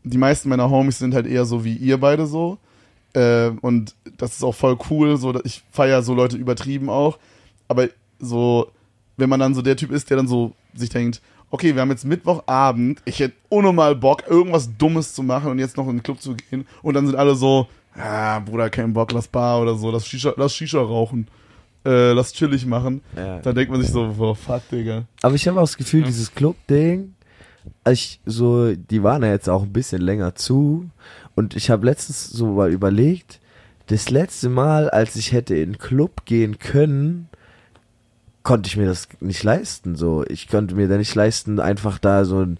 [0.02, 2.58] die meisten meiner Homies sind halt eher so wie ihr beide so.
[3.14, 5.16] Äh, und das ist auch voll cool.
[5.16, 7.18] So, ich feiere so Leute übertrieben auch.
[7.68, 8.70] Aber so,
[9.16, 11.20] wenn man dann so der Typ ist, der dann so sich denkt,
[11.50, 15.76] okay, wir haben jetzt Mittwochabend, ich hätte unnormal Bock, irgendwas Dummes zu machen und jetzt
[15.76, 16.66] noch in den Club zu gehen.
[16.82, 20.34] Und dann sind alle so, ah, Bruder, kein Bock, lass Bar oder so, lass Shisha,
[20.36, 21.28] lass Shisha rauchen.
[21.84, 23.02] Äh, lass chillig machen.
[23.16, 23.38] Ja.
[23.40, 25.04] Da denkt man sich so, boah, fuck, Digga.
[25.22, 27.14] Aber ich habe auch das Gefühl, dieses Club-Ding,
[27.88, 30.88] ich so, die waren ja jetzt auch ein bisschen länger zu
[31.34, 33.40] und ich habe letztens so mal überlegt,
[33.86, 37.28] das letzte Mal, als ich hätte in Club gehen können,
[38.42, 39.96] konnte ich mir das nicht leisten.
[39.96, 42.58] So, ich konnte mir da nicht leisten, einfach da so ein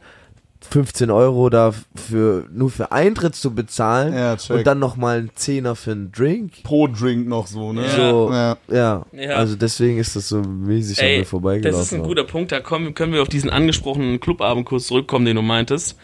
[0.70, 4.56] 15 Euro da für nur für Eintritt zu bezahlen Ja, check.
[4.56, 6.62] und dann noch mal einen Zehner für einen Drink.
[6.62, 7.82] Pro Drink noch so, ne?
[7.84, 7.90] Ja.
[8.10, 8.56] So, Ja.
[8.70, 9.06] ja.
[9.12, 9.30] Ja.
[9.36, 11.78] Also deswegen ist das so mäßig an mir vorbeigelaufen.
[11.80, 12.52] das ist ein guter Punkt.
[12.52, 15.96] Da kommen, können wir auf diesen angesprochenen Clubabend kurz zurückkommen, den du meintest.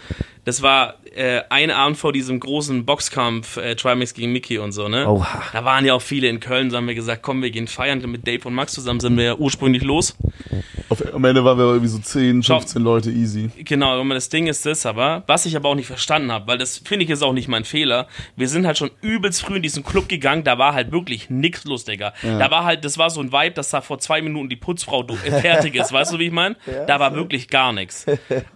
[0.45, 4.89] Das war äh, ein Abend vor diesem großen Boxkampf, äh, Trimax gegen Mickey und so,
[4.89, 5.07] ne?
[5.07, 5.43] Oha.
[5.53, 8.01] Da waren ja auch viele in Köln, so haben wir gesagt, komm, wir gehen feiern.
[8.11, 10.17] Mit Dave und Max zusammen sind wir ja ursprünglich los.
[10.91, 12.59] Auf, am Ende waren wir irgendwie so 10, Schau.
[12.59, 13.51] 15 Leute easy.
[13.59, 16.59] Genau, aber das Ding ist das aber, was ich aber auch nicht verstanden habe, weil
[16.59, 18.09] das finde ich ist auch nicht mein Fehler.
[18.35, 21.65] Wir sind halt schon übelst früh in diesen Club gegangen, da war halt wirklich nix
[21.65, 22.13] los, Digga.
[22.23, 25.07] Da war halt, das war so ein Vibe, dass da vor zwei Minuten die Putzfrau
[25.25, 26.57] äh, fertig ist, weißt du, wie ich meine?
[26.87, 28.07] Da war wirklich gar nichts.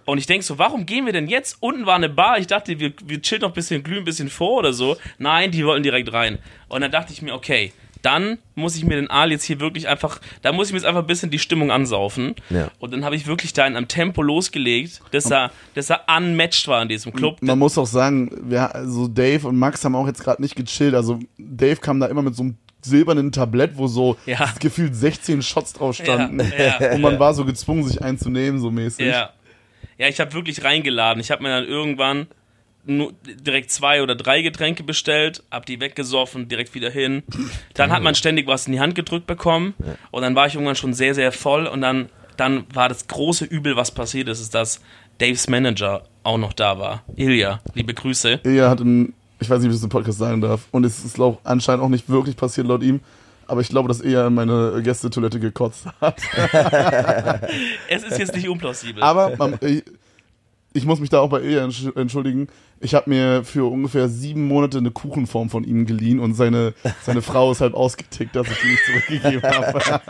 [0.03, 1.57] Und ich denk so, warum gehen wir denn jetzt?
[1.61, 4.29] Unten war eine Bar, ich dachte, wir, wir chillen noch ein bisschen, glühen ein bisschen
[4.29, 4.97] vor oder so.
[5.19, 6.39] Nein, die wollten direkt rein.
[6.67, 7.71] Und dann dachte ich mir, okay,
[8.05, 10.85] dann muss ich mir den Aal jetzt hier wirklich einfach, da muss ich mir jetzt
[10.85, 12.35] einfach ein bisschen die Stimmung ansaufen.
[12.49, 12.69] Ja.
[12.79, 16.67] Und dann habe ich wirklich da in einem Tempo losgelegt, dass er, dass er unmatched
[16.67, 17.41] war in diesem Club.
[17.41, 20.93] Man muss auch sagen, wir, also Dave und Max haben auch jetzt gerade nicht gechillt.
[20.93, 24.53] Also Dave kam da immer mit so einem silbernen Tablett, wo so Ja.
[24.59, 26.39] gefühlt 16 Shots drauf standen.
[26.39, 29.07] Ja, ja, und man war so gezwungen, sich einzunehmen, so mäßig.
[29.07, 29.31] Ja.
[29.97, 31.21] Ja, ich habe wirklich reingeladen.
[31.21, 32.27] Ich habe mir dann irgendwann
[32.87, 37.23] direkt zwei oder drei Getränke bestellt, hab die weggesoffen, direkt wieder hin.
[37.73, 39.73] Dann hat man ständig was in die Hand gedrückt bekommen
[40.11, 43.45] und dann war ich irgendwann schon sehr, sehr voll und dann, dann war das große
[43.45, 44.81] Übel, was passiert ist, ist, dass
[45.17, 47.03] Daves Manager auch noch da war.
[47.15, 48.41] Ilja, liebe Grüße.
[48.43, 50.67] Er hat einen, ich weiß nicht, wie ich das im Podcast sagen darf.
[50.71, 52.99] Und es ist glaub, anscheinend auch nicht wirklich passiert laut ihm.
[53.47, 56.19] Aber ich glaube, dass er in meine Gästetoilette gekotzt hat.
[57.87, 59.03] Es ist jetzt nicht unplausibel.
[59.03, 59.59] Aber man,
[60.75, 62.47] ich, muss mich da auch bei Ilja entsch- entschuldigen.
[62.81, 67.21] Ich habe mir für ungefähr sieben Monate eine Kuchenform von ihm geliehen und seine, seine
[67.21, 70.01] Frau ist halt ausgetickt, dass ich die nicht zurückgegeben habe.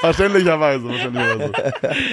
[0.00, 1.52] verständlicherweise, verständlicherweise.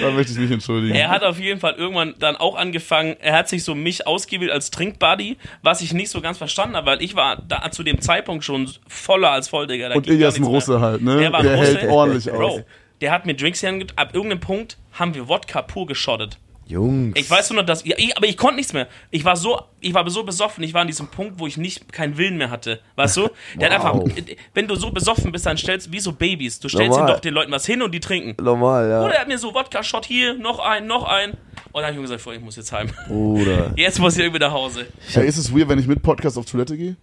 [0.02, 0.94] Da möchte ich mich entschuldigen.
[0.94, 4.50] Er hat auf jeden Fall irgendwann dann auch angefangen, er hat sich so mich ausgewählt
[4.50, 8.00] als Trinkbuddy, was ich nicht so ganz verstanden habe, weil ich war da zu dem
[8.00, 9.88] Zeitpunkt schon voller als voll, Digga.
[9.90, 10.44] Da und Ilja ist ein.
[10.44, 11.18] Russe halt, ne?
[11.18, 11.78] Der war ein Russe.
[11.78, 12.60] hält ordentlich Bro, aus.
[13.00, 16.38] der hat mir Drinks hergegeben, ab irgendeinem Punkt haben wir Wodka pur geschottet.
[16.66, 17.12] Jungs.
[17.18, 18.88] Ich weiß nur noch, dass, ich, aber ich konnte nichts mehr.
[19.10, 21.92] Ich war so, ich war so besoffen, ich war an diesem Punkt, wo ich nicht,
[21.92, 22.80] keinen Willen mehr hatte.
[22.96, 23.28] Weißt du?
[23.60, 24.04] Der hat Wow.
[24.04, 27.08] einfach, wenn du so besoffen bist, dann stellst, wie so Babys, du stellst Normal.
[27.08, 28.42] ihnen doch den Leuten was hin und die trinken.
[28.42, 29.04] Normal, ja.
[29.04, 31.32] Oder er hat mir so Wodka-Shot hier, noch ein, noch ein.
[31.32, 31.38] Und
[31.74, 32.90] dann habe ich mir gesagt, voll, ich muss jetzt heim.
[33.08, 33.72] Bruder.
[33.76, 34.86] Jetzt muss ich irgendwie nach Hause.
[35.14, 36.96] Ja, ist es weird, wenn ich mit Podcast auf Toilette gehe?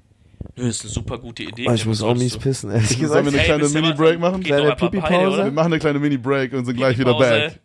[0.59, 1.65] Nö, ist eine super gute Idee.
[1.69, 3.25] Oh, ich muss auch mies pissen, ehrlich Sollen gesagt.
[3.25, 3.69] wir eine Hey, kleine?
[3.87, 4.43] Mini-Break machen?
[4.43, 5.45] Kleine Pipi-Pause?
[5.45, 7.59] Wir machen eine kleine Mini-Break und sind gleich wieder back.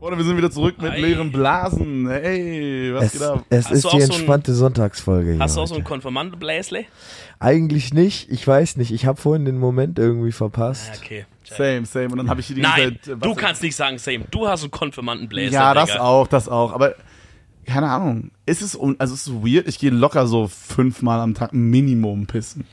[0.00, 2.08] Oder wir sind wieder zurück mit leeren Blasen.
[2.08, 3.44] Hey, was Es, geht ab?
[3.48, 5.40] es Hast ist die auch so ein- entspannte Sonntagsfolge hier.
[5.40, 5.82] Hast du auch so heute.
[5.82, 6.84] ein Konfirmandenbläsle?
[7.40, 8.92] Eigentlich nicht, ich weiß nicht.
[8.92, 10.90] Ich habe vorhin den Moment irgendwie verpasst.
[10.94, 11.26] Ja, okay.
[11.44, 12.08] Same, same.
[12.10, 14.24] Und dann habe ich die ganze Nein, Zeit, äh, du kannst nicht sagen, Same.
[14.30, 15.54] Du hast einen Konfirmandenbläsle.
[15.54, 16.00] Ja, das Digga.
[16.02, 16.72] auch, das auch.
[16.72, 16.94] Aber
[17.66, 18.30] keine Ahnung.
[18.46, 19.66] Ist es, also es ist weird.
[19.68, 22.64] Ich gehe locker so fünfmal am Tag Minimum pissen.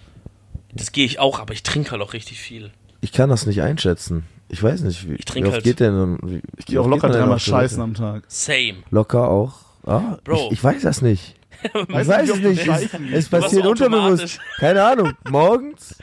[0.73, 2.71] Das gehe ich auch, aber ich trinke halt auch richtig viel.
[3.01, 4.23] Ich kann das nicht einschätzen.
[4.49, 6.17] Ich weiß nicht, wie, Ich trink wie oft halt- geht denn?
[6.23, 8.23] Wie, Ich gehe auch locker dreimal scheißen am Tag.
[8.27, 8.75] Same.
[8.91, 9.53] Locker auch.
[9.85, 10.47] Ah, Bro.
[10.47, 11.35] Ich, ich weiß das nicht.
[11.63, 12.67] Ich weiß es nicht.
[12.67, 14.37] Es, es passiert so unterbewusst.
[14.57, 15.13] Keine Ahnung.
[15.29, 15.95] Morgens?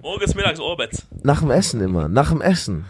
[0.00, 1.06] Morgens, mittags, Orbits.
[1.22, 2.08] Nach dem Essen immer.
[2.08, 2.86] Nach dem Essen.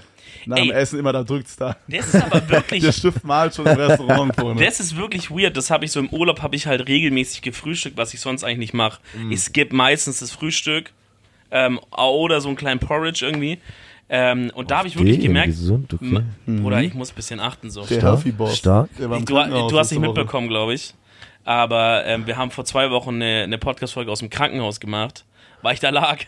[0.46, 0.76] Nach dem Ey.
[0.76, 1.76] Essen immer, da drückt's da.
[1.88, 4.64] Das ist aber wirklich Der Stift malt schon im Restaurant vorne.
[4.64, 5.56] Das ist wirklich weird.
[5.56, 8.58] Das habe ich so im Urlaub, habe ich halt regelmäßig gefrühstückt, was ich sonst eigentlich
[8.58, 9.00] nicht mache.
[9.16, 9.32] Mm.
[9.32, 10.92] Ich skippe meistens das Frühstück
[11.50, 13.58] ähm, oder so einen kleinen Porridge irgendwie.
[14.08, 16.20] Ähm, und da habe ich wirklich Dem, gemerkt, Gesund, okay.
[16.46, 17.86] m- Bruder, ich muss ein bisschen achten so.
[17.86, 18.58] Der Stark, Boss.
[18.58, 18.90] stark.
[18.98, 19.24] Der Du,
[19.68, 20.92] du hast nicht mitbekommen, glaube ich.
[21.44, 25.24] Aber ähm, wir haben vor zwei Wochen eine, eine Podcast-Folge aus dem Krankenhaus gemacht,
[25.62, 26.18] weil ich da lag.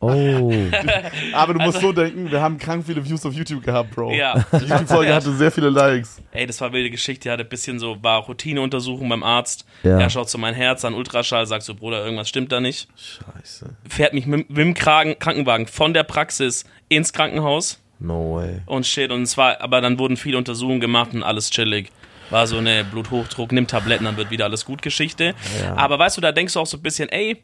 [0.00, 0.52] Oh.
[1.32, 4.08] Aber du musst so denken, wir haben krank viele Views auf YouTube gehabt, Bro.
[4.10, 4.44] Also Ja.
[4.52, 6.20] Die YouTube-Folge hatte sehr viele Likes.
[6.32, 7.28] Ey, das war wilde Geschichte.
[7.28, 9.64] Er hatte ein bisschen so, war Routineuntersuchung beim Arzt.
[9.82, 9.98] Ja.
[10.00, 12.88] Er schaut so mein Herz an, Ultraschall, sagt so, Bruder, irgendwas stimmt da nicht.
[12.96, 13.70] Scheiße.
[13.88, 18.60] Fährt mich mit, mit dem Kragen, Krankenwagen von der Praxis ins Krankenhaus No way.
[18.66, 19.10] und shit.
[19.10, 21.90] Und es war, aber dann wurden viele Untersuchungen gemacht und alles chillig.
[22.30, 25.34] War so eine Bluthochdruck, nimm Tabletten, dann wird wieder alles gut Geschichte.
[25.62, 25.76] Ja.
[25.76, 27.42] Aber weißt du, da denkst du auch so ein bisschen, ey,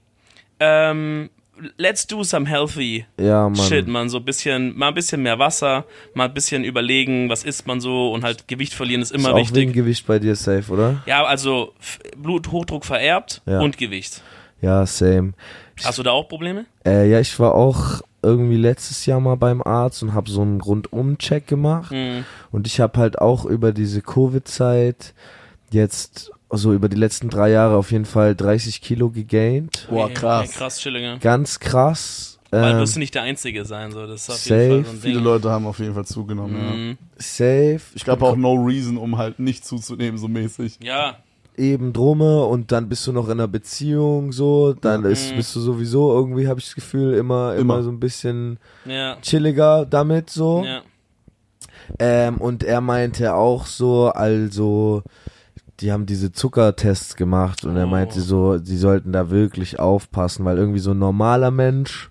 [0.59, 1.31] ähm,
[1.77, 3.57] let's do some healthy Ja, Mann.
[3.57, 5.85] Shit, man, so ein bisschen, mal ein bisschen mehr Wasser,
[6.15, 9.35] mal ein bisschen überlegen, was isst man so und halt Gewicht verlieren ist Ist immer
[9.35, 9.57] auch wichtig.
[9.57, 11.03] wegen Gewicht bei dir safe, oder?
[11.07, 11.73] Ja, also
[12.17, 13.61] Bluthochdruck vererbt Ja.
[13.61, 14.23] und Gewicht.
[14.61, 15.33] Ja, same.
[15.83, 16.67] Hast du da auch Probleme?
[16.85, 20.61] Äh, ja, ich war auch irgendwie letztes Jahr mal beim Arzt und habe so einen
[20.61, 21.91] Rundum-Check gemacht.
[21.91, 22.25] Hm.
[22.53, 25.15] Und ich habe halt auch über diese Covid-Zeit
[25.71, 29.87] jetzt so über die letzten drei Jahre auf jeden Fall 30 Kilo gegaint.
[29.89, 30.49] Boah, krass.
[30.49, 31.19] Okay, krass, Chillinger.
[31.19, 32.39] Ganz krass.
[32.51, 34.07] Weil Ähm, wirst du nicht der Einzige sein, so.
[34.07, 34.55] Das ist auf safe.
[34.61, 35.13] jeden Fall so ein Ding.
[35.13, 36.73] Viele Leute haben auf jeden Fall zugenommen, ja.
[36.75, 36.99] Mhm.
[37.17, 37.81] safe.
[37.95, 40.79] Ich glaube auch no reason, um halt nicht zuzunehmen, so mäßig.
[40.83, 41.17] Ja,
[41.57, 45.37] eben drumme und dann bist du noch in einer Beziehung so, dann ist, Mhm.
[45.37, 47.83] bist du sowieso irgendwie, habe ich das Gefühl, immer, immer, Immer.
[47.83, 50.65] so ein bisschen ja, chilliger damit so.
[50.65, 50.81] ja.
[51.99, 55.03] Ähm, und er meinte auch so, also
[55.81, 57.91] die haben diese Zuckertests gemacht und er Oh.
[57.91, 62.11] meinte so, sie sollten da wirklich aufpassen, weil irgendwie so ein normaler Mensch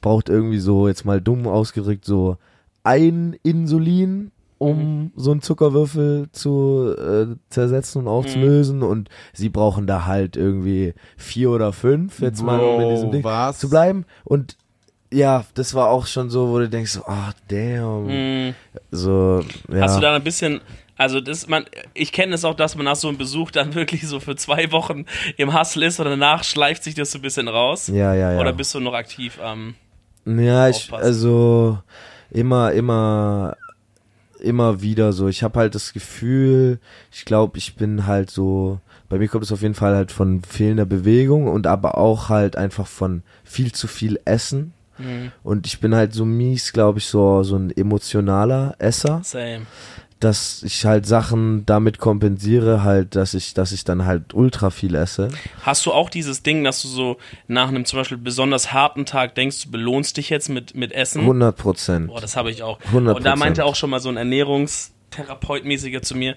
[0.00, 2.36] braucht irgendwie so, jetzt mal dumm ausgedrückt, so
[2.84, 10.06] ein Insulin, um so einen Zuckerwürfel zu äh, zersetzen und aufzulösen und sie brauchen da
[10.06, 13.58] halt irgendwie vier oder fünf, jetzt mal um in diesem Ding was?
[13.58, 14.56] zu bleiben und
[15.12, 18.06] ja, das war auch schon so, wo du denkst, so, ah, damn.
[18.06, 18.54] Mhm.
[18.90, 19.82] So, ja.
[19.82, 20.62] Hast du da ein bisschen,
[20.96, 21.64] also das, man,
[21.94, 24.72] ich kenne es auch, dass man nach so einem Besuch dann wirklich so für zwei
[24.72, 27.88] Wochen im Hustle ist und danach schleift sich das so ein bisschen raus.
[27.88, 28.40] ja, ja, ja.
[28.40, 29.74] Oder bist du noch aktiv am,
[30.24, 31.78] ja, ich, also
[32.30, 33.56] immer, immer,
[34.40, 35.28] immer wieder so.
[35.28, 36.78] Ich habe halt das Gefühl,
[37.10, 40.42] ich glaube, ich bin halt so, bei mir kommt es auf jeden Fall halt von
[40.42, 44.74] fehlender Bewegung und aber auch halt einfach von viel zu viel Essen.
[44.98, 45.32] Mhm.
[45.42, 49.22] Und ich bin halt so mies, glaube ich, so, so ein emotionaler Esser.
[49.24, 49.66] same.
[50.22, 54.94] Dass ich halt Sachen damit kompensiere, halt, dass ich, dass ich dann halt ultra viel
[54.94, 55.28] esse.
[55.62, 57.16] Hast du auch dieses Ding, dass du so
[57.48, 61.22] nach einem zum Beispiel besonders harten Tag denkst, du belohnst dich jetzt mit, mit Essen?
[61.22, 62.06] 100 Prozent.
[62.08, 62.78] Boah, das habe ich auch.
[62.92, 63.12] 100%.
[63.14, 66.36] Und da meinte auch schon mal so ein Ernährungstherapeut-mäßiger zu mir,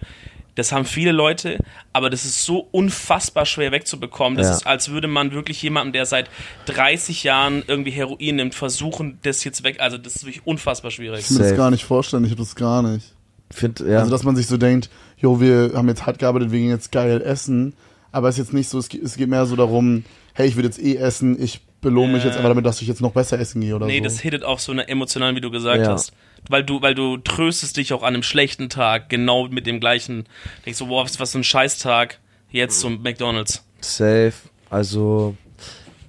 [0.56, 1.60] das haben viele Leute,
[1.92, 4.38] aber das ist so unfassbar schwer wegzubekommen.
[4.38, 4.54] Das Ja.
[4.56, 6.30] ist, als würde man wirklich jemandem, der seit
[6.68, 9.82] 30 Jahren irgendwie Heroin nimmt, versuchen, das jetzt weg.
[9.82, 11.20] Also, das ist wirklich unfassbar schwierig.
[11.20, 13.15] Ich kann mir das gar nicht vorstellen, ich habe das gar nicht.
[13.52, 14.00] Find, ja.
[14.00, 16.92] Also, dass man sich so denkt, jo, wir haben jetzt hart gearbeitet, wir gehen jetzt
[16.92, 17.74] geil essen,
[18.12, 20.56] aber es ist jetzt nicht so, es geht, es geht mehr so darum, hey, ich
[20.56, 23.40] will jetzt eh essen, ich belohne mich jetzt einfach damit, dass ich jetzt noch besser
[23.40, 24.06] essen gehe oder Nee, so.
[24.06, 25.92] das hittet auf so einer emotionalen, wie du gesagt Ja.
[25.92, 26.12] hast.
[26.50, 30.26] Weil du, weil du tröstest dich auch an einem schlechten Tag genau mit dem gleichen.
[30.66, 32.20] Denkst so, boah, was, was für ein Scheißtag.
[32.52, 33.64] Jetzt zum McDonalds.
[33.82, 34.34] Safe.
[34.70, 35.36] Also,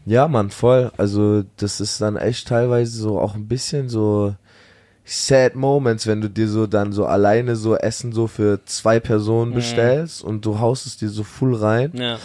[0.04, 0.92] ja, Mann, voll.
[0.98, 4.34] Also, das ist dann echt teilweise so auch ein bisschen so
[5.06, 9.54] sad moments, wenn du dir so dann so alleine so Essen so für zwei Personen
[9.54, 11.92] bestellst und du haust es dir so full rein.
[11.94, 12.18] Ja.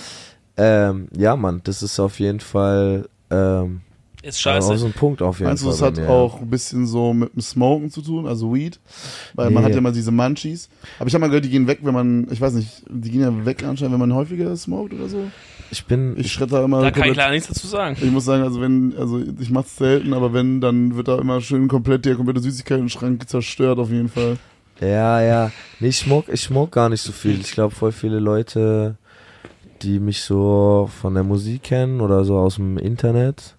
[0.58, 3.82] Ähm, ja, Mann, das ist auf jeden Fall ähm,
[4.22, 4.78] Ist auch scheiße.
[4.78, 5.72] so ein Punkt auf jeden Meinst Fall.
[5.72, 8.80] das bei hat mir, auch ein bisschen so mit dem Smoken zu tun, also Weed?
[9.36, 9.68] Weil man Nee.
[9.68, 10.68] hat ja immer diese Munchies.
[11.00, 13.22] Aber ich habe mal gehört, die gehen weg, wenn man, ich weiß nicht, die gehen
[13.22, 15.24] ja weg anscheinend, wenn man häufiger smoked oder so.
[15.72, 17.96] Ich bin, Ich schredde da immer Da kann ich leider nichts dazu sagen.
[18.02, 21.40] Ich muss sagen, also wenn, also ich mach's selten, aber wenn, dann wird da immer
[21.40, 24.38] schön komplett der komplette Süßigkeiten-Schrank zerstört auf jeden Fall.
[24.82, 25.52] Ja, ja.
[25.80, 27.40] Nee, ich smoke, ich smoke gar nicht so viel.
[27.40, 28.98] Ich glaube, voll viele Leute,
[29.82, 33.56] die mich so von der Musik kennen oder so aus dem Internet,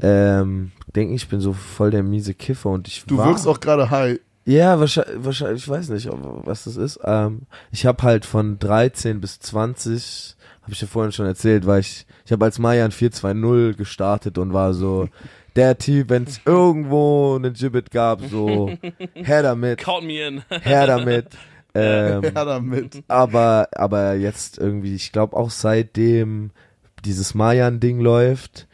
[0.00, 3.60] ähm, denken, ich bin so voll der miese Kiffer und ich Du war, wirkst auch
[3.60, 4.18] gerade high.
[4.44, 6.98] Ja, wahrscheinlich, wahrscheinlich, ich weiß nicht, was das ist.
[7.04, 11.80] Ähm, ich habe halt von 13 bis 20, habe ich ja vorhin schon erzählt, weil
[11.80, 15.08] ich, ich habe als Mayan 420 gestartet und war so
[15.56, 18.70] der Typ, wenn es irgendwo einen Gibbet gab, so
[19.14, 20.42] her damit, Count me in.
[20.62, 21.26] her damit.
[21.74, 23.02] Ähm, Ja, damit.
[23.08, 26.50] aber, aber jetzt irgendwie, ich glaube auch seitdem
[27.04, 28.68] dieses Mayan-Ding läuft,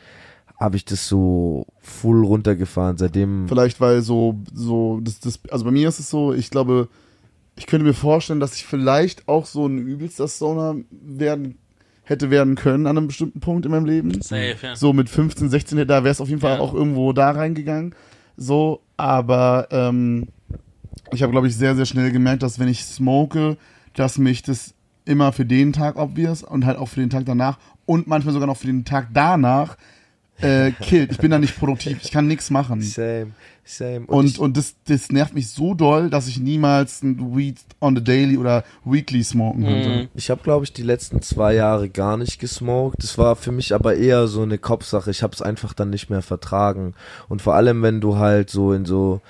[0.59, 2.99] habe ich das so full runtergefahren.
[2.99, 6.89] Seitdem, Vielleicht weil so, so, das, das, also bei mir ist es so, ich glaube,
[7.57, 11.59] ich könnte mir vorstellen, dass ich vielleicht auch so ein übelster Stoner werden,
[12.09, 14.21] hätte werden können an einem bestimmten Punkt in meinem Leben.
[14.23, 14.77] Safe, ja.
[14.77, 16.61] So mit 15, 16, da wäre es auf jeden Fall Ja.
[16.61, 17.95] auch irgendwo da reingegangen.
[18.37, 20.29] So, aber ähm,
[21.13, 23.57] ich habe, glaube ich, sehr, sehr schnell gemerkt, dass wenn ich smoke,
[23.95, 27.59] dass mich das immer für den Tag obvious und halt auch für den Tag danach
[27.87, 29.77] und manchmal sogar noch für den Tag danach
[30.41, 31.12] äh, killt.
[31.12, 32.80] Ich bin da nicht produktiv, ich kann nichts machen.
[32.80, 33.32] same,
[33.64, 34.07] same.
[34.07, 37.97] Und, ich, und das, das nervt mich so doll, dass ich niemals ein Weed on
[37.97, 39.89] the daily oder weekly smoken könnte.
[39.89, 40.09] Mhm.
[40.14, 43.03] Ich habe, glaube ich, die letzten zwei Jahre gar nicht gesmoked.
[43.03, 45.11] Das war für mich aber eher so eine Kopfsache.
[45.11, 46.95] Ich habe es einfach dann nicht mehr vertragen.
[47.28, 49.20] Und vor allem, wenn du halt so in so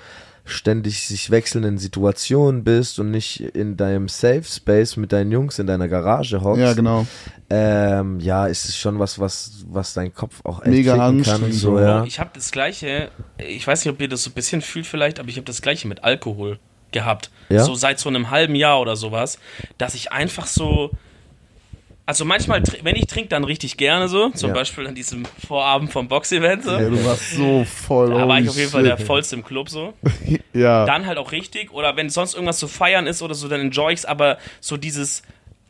[0.49, 5.67] ständig sich wechselnden Situationen bist und nicht in deinem Safe Space mit deinen Jungs in
[5.67, 7.05] deiner Garage hockst, Ja, genau.
[7.49, 11.27] ähm, ja, ist es schon was, was, was dein Kopf auch echt Mega kann und
[11.27, 11.79] anstrengend, so, so.
[11.79, 12.03] ja.
[12.03, 15.19] Ich habe das gleiche, ich weiß nicht, ob ihr das so ein bisschen fühlt vielleicht,
[15.19, 16.59] aber ich habe das gleiche mit Alkohol
[16.91, 17.29] gehabt.
[17.49, 17.63] Ja?
[17.63, 19.39] So seit so einem halben Jahr oder sowas,
[19.77, 20.91] dass ich einfach so.
[22.09, 24.29] Also manchmal, wenn ich trinke, dann richtig gerne so.
[24.31, 24.55] Zum Ja.
[24.55, 26.63] Beispiel an diesem Vorabend vom Box-Event.
[26.63, 26.71] So.
[26.71, 28.09] Ja, du warst so voll.
[28.09, 29.93] Da war ich auf jeden Fall der vollste im Club so.
[30.51, 30.85] Ja.
[30.85, 31.71] Dann halt auch richtig.
[31.71, 34.05] Oder wenn sonst irgendwas zu feiern ist oder so, dann enjoy ich's.
[34.05, 35.21] Aber so dieses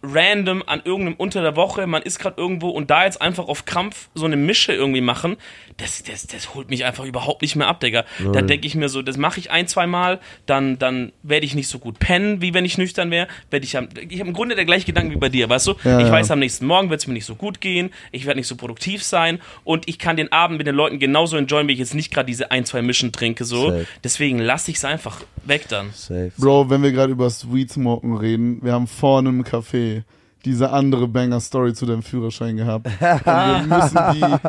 [0.02, 3.66] random an irgendeinem unter der Woche, man ist gerade irgendwo und da jetzt einfach auf
[3.66, 5.36] Krampf so eine Mische irgendwie machen,
[5.80, 8.06] das, das, das holt mich einfach überhaupt nicht mehr ab, Digga.
[8.34, 11.56] Da denke ich mir so, das mache ich ein, zwei Mal, dann, dann werde ich
[11.56, 13.28] nicht so gut pennen, wie wenn ich nüchtern wäre.
[13.50, 15.76] Werd ich am- ich habe im Grunde der gleiche Gedanken wie bei dir, weißt du?
[15.84, 16.12] Ja, ich ja.
[16.12, 18.56] weiß, am nächsten Morgen wird es mir nicht so gut gehen, ich werde nicht so
[18.56, 21.96] produktiv sein und ich kann den Abend mit den Leuten genauso enjoyen, wie ich jetzt
[21.96, 23.70] nicht gerade diese ein, zwei Mischen trinke, so.
[23.70, 23.88] Safe.
[24.04, 25.92] Deswegen lasse ich es einfach weg dann.
[25.94, 26.32] Safe.
[26.38, 30.04] Bro, wenn wir gerade über Sweet Smoken reden, wir haben vorne im Café
[30.46, 32.86] diese andere Banger-Story zu deinem Führerschein gehabt.
[32.88, 34.00] Und wir müssen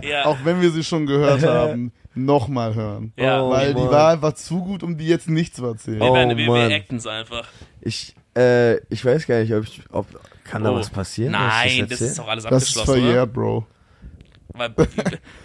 [0.02, 0.24] die, Ja.
[0.26, 3.12] auch wenn wir sie schon gehört haben, nochmal hören.
[3.16, 3.42] Ja.
[3.42, 3.90] Oh, Weil die Mann.
[3.90, 6.00] war einfach zu gut, um die jetzt nicht zu erzählen.
[6.00, 6.72] Wir, Oh, werden, wir, wir Mann.
[6.72, 7.46] acten es einfach.
[7.80, 10.06] Ich, äh, ich weiß gar nicht, ob ich, ob,
[10.44, 10.76] kann da Oh.
[10.76, 11.32] was passieren?
[11.32, 13.00] Nein, das ist doch alles Das ist abgeschlossen, oder?
[13.08, 13.66] verjährt, Bro.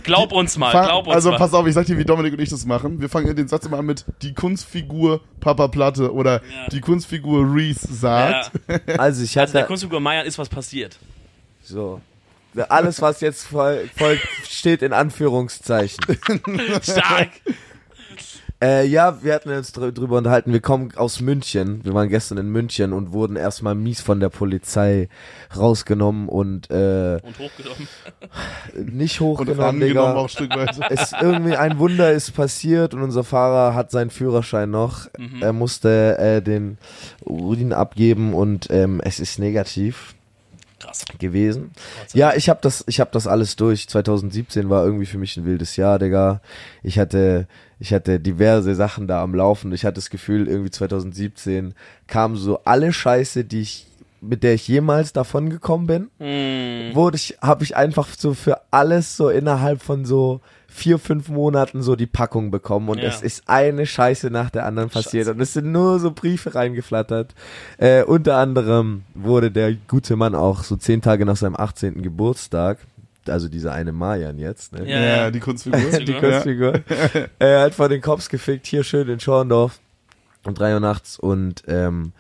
[0.04, 1.38] Glaub uns mal, glaub uns also mal.
[1.38, 3.00] pass auf, ich sag dir, wie Dominik und ich das machen.
[3.02, 6.68] Wir fangen den Satz immer an mit die Kunstfigur Papa Platte oder Ja.
[6.72, 8.52] die Kunstfigur Reese sagt.
[8.68, 8.80] ja.
[8.98, 10.98] Also ich Also der hatte, Kunstfigur Meier ist was passiert.
[11.64, 12.02] so,
[12.70, 16.04] alles was jetzt fol- folgt, steht in Anführungszeichen.
[16.82, 17.30] Stark.
[18.66, 20.52] Äh, ja, wir hatten uns drü- drüber unterhalten.
[20.52, 21.82] Wir kommen aus München.
[21.84, 25.08] Wir waren gestern in München und wurden erstmal mies von der Polizei
[25.56, 27.88] rausgenommen und äh, Und hochgenommen.
[28.94, 30.14] nicht Und hochgenommen, angenommen Digga.
[30.16, 30.80] auch ein Stück weit.
[30.90, 35.08] Es irgendwie ein Wunder ist passiert und unser Fahrer hat seinen Führerschein noch.
[35.18, 35.42] Mhm.
[35.44, 36.78] Er musste äh, den
[37.24, 40.16] Urin abgeben und ähm, es ist negativ
[40.80, 41.06] Krass.
[41.20, 41.72] gewesen.
[42.14, 43.88] Ja, ich habe das, ich habe das alles durch.
[43.88, 46.42] 2017 war irgendwie für mich ein wildes Jahr, Digga.
[46.84, 47.48] Ich hatte,
[47.80, 49.72] ich hatte diverse Sachen da am Laufen.
[49.74, 51.74] Ich hatte das Gefühl, irgendwie 2017
[52.08, 53.88] kam so alle Scheiße, die ich,
[54.22, 56.96] mit der ich jemals davon gekommen bin, Hm.
[56.96, 61.82] wurde ich, habe ich einfach so für alles so innerhalb von so vier, fünf Monaten
[61.82, 63.06] so die Packung bekommen und Ja.
[63.06, 65.32] es ist eine Scheiße nach der anderen passiert Scheiße.
[65.36, 67.34] und es sind nur so Briefe reingeflattert.
[67.78, 72.02] Äh, unter anderem wurde der gute Mann auch so zehn Tage nach seinem 18.
[72.02, 72.80] Geburtstag,
[73.30, 74.88] also dieser eine Mayan jetzt, ne?
[74.88, 75.32] Ja, Ja, ja.
[75.32, 75.80] die Kunstfigur.
[76.00, 76.20] Die die Ja.
[76.20, 76.74] Kunstfigur.
[77.40, 79.80] er hat vor den Cops gefickt, hier schön in Schorndorf
[80.46, 82.12] um drei Uhr nachts und ähm,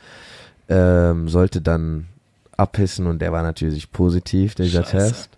[0.68, 2.08] ähm, sollte dann
[2.58, 4.98] abhissen und der war natürlich positiv, dieser Scheiße.
[4.98, 5.30] Test.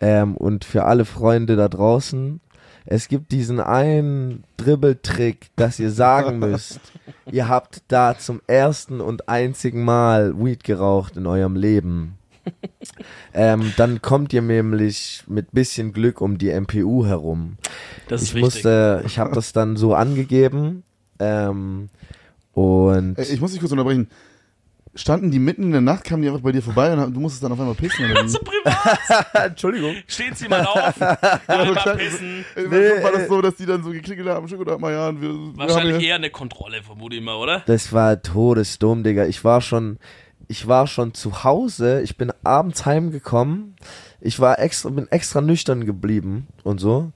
[0.00, 2.40] Ähm, und für alle Freunde da draußen,
[2.84, 6.80] es gibt diesen einen Dribbeltrick, dass ihr sagen müsst,
[7.30, 12.17] ihr habt da zum ersten und einzigen Mal Weed geraucht in eurem Leben.
[13.34, 17.56] Ähm, dann kommt ihr nämlich mit bisschen Glück um die MPU herum.
[18.08, 18.44] Das ist ich wichtig.
[18.44, 20.82] musste, ich habe das dann so angegeben
[21.18, 21.88] ähm,
[22.52, 24.08] und Ich muss dich kurz unterbrechen.
[24.94, 27.44] Standen die mitten in der Nacht, kamen die einfach bei dir vorbei und du musstest
[27.44, 28.04] dann auf einmal pissen?
[28.26, 29.34] So privat.
[29.50, 29.94] Entschuldigung.
[30.08, 31.00] Stehen Sie mal auf.
[31.46, 32.44] Einmal pissen.
[32.56, 35.28] Nee, war das äh, so, dass die dann so geklingelt haben, guten Tag, Marian, wir,
[35.28, 37.62] wir Wahrscheinlich haben hier, eher eine Kontrolle, vermute ich mal, oder?
[37.66, 39.26] Das war todesdumm, Digga.
[39.26, 39.98] Ich war schon,
[40.48, 42.00] ich war schon zu Hause.
[42.02, 43.76] Ich bin abends heimgekommen.
[44.20, 47.12] Ich war extra, bin extra nüchtern geblieben und so.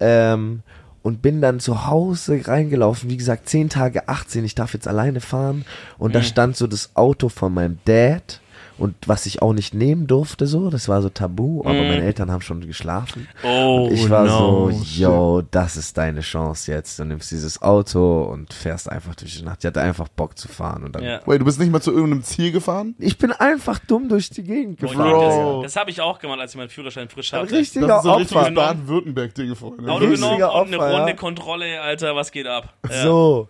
[0.00, 0.62] Ähm,
[1.02, 3.10] und bin dann zu Hause reingelaufen.
[3.10, 4.44] Wie gesagt, 10 Tage 18.
[4.44, 5.64] Ich darf jetzt alleine fahren.
[5.98, 6.24] Und da Mhm.
[6.24, 8.40] stand so das Auto von meinem Dad.
[8.76, 11.88] Und was ich auch nicht nehmen durfte, so, das war so tabu, aber Mhm.
[11.88, 13.28] meine Eltern haben schon geschlafen.
[13.44, 14.70] Oh, Ich war no.
[14.72, 16.98] so, yo, das ist deine Chance jetzt.
[16.98, 19.58] Du nimmst dieses Auto und fährst einfach durch die Nacht.
[19.60, 20.82] Ich hatte einfach Bock zu fahren.
[20.82, 21.20] Und dann Ja.
[21.24, 22.96] Wait, du bist nicht mal zu irgendeinem Ziel gefahren?
[22.98, 25.10] Ich bin einfach dumm durch die Gegend Oh, gefahren.
[25.12, 25.62] Bro.
[25.62, 27.52] Das, das habe ich auch gemacht, als ich meinen Führerschein frisch Ein hatte.
[27.56, 28.20] richtiger Das ist so Opfer.
[28.40, 29.92] richtiges Baden-Württemberg-Ding, Freunde.
[29.92, 30.98] Auto richtiger genommen und eine Opfer, ja.
[30.98, 32.74] Runde Kontrolle, Alter, was geht ab?
[32.90, 33.02] Ja.
[33.04, 33.48] So.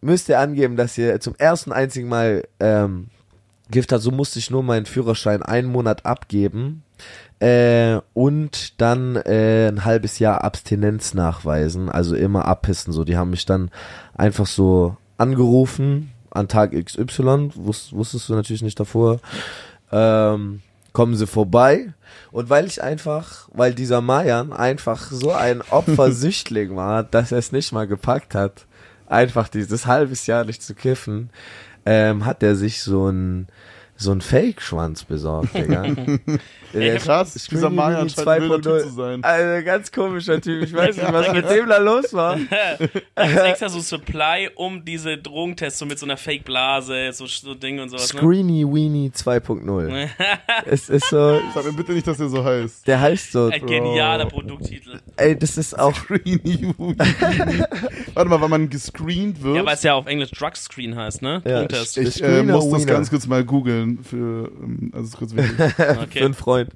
[0.00, 3.08] Müsst ihr angeben, dass ihr zum ersten einzigen Mal ähm,
[3.70, 4.02] Gift hat.
[4.02, 6.82] So musste ich nur meinen Führerschein einen Monat abgeben.
[7.40, 12.92] Äh, und dann äh, ein halbes Jahr Abstinenz nachweisen, also immer abpissen.
[12.92, 13.70] So, die haben mich dann
[14.14, 19.20] einfach so angerufen an Tag XY, wus wusstest du natürlich nicht davor.
[19.90, 20.60] Ähm,
[20.92, 21.92] kommen sie vorbei.
[22.30, 27.52] Und weil ich einfach, weil dieser Mayan einfach so ein Opfersüchtling war, dass er es
[27.52, 28.66] nicht mal gepackt hat,
[29.06, 31.30] einfach dieses halbes Jahr nicht zu kiffen,
[31.86, 33.48] ähm, hat er sich so ein
[34.00, 35.84] so ein Fake-Schwanz besorgt, Digga.
[36.72, 38.62] Der Krass, Screeny dieser Mini scheint ein wilder 2.0.
[38.62, 39.24] Typ zu sein.
[39.24, 40.62] Also ganz komischer Typ.
[40.62, 42.38] Ich weiß nicht, was mit dem da los war.
[43.16, 47.54] Da ist extra so Supply um diese Drogentests, so mit so einer Fake-Blase, so, so
[47.54, 48.14] Ding und sowas.
[48.14, 48.20] Ne?
[48.20, 50.08] Screeny Weenie 2.0.
[50.66, 52.86] es ist so, Sag mir bitte nicht, dass der so heißt.
[52.86, 55.00] der heißt so, Ein genialer Produkttitel.
[55.16, 56.72] ey, das ist auch, Greeny
[58.14, 59.56] Warte mal, wenn man gescreent wird.
[59.56, 61.42] Ja, weil es ja auf Englisch Drugscreen heißt, ne?
[61.44, 61.98] Ja, Drogentest.
[61.98, 65.56] ich- ich äh, muss das ganz kurz mal googeln für, ähm, also kurz wichtig.
[65.74, 66.24] für Okay.
[66.24, 66.70] einen Freund.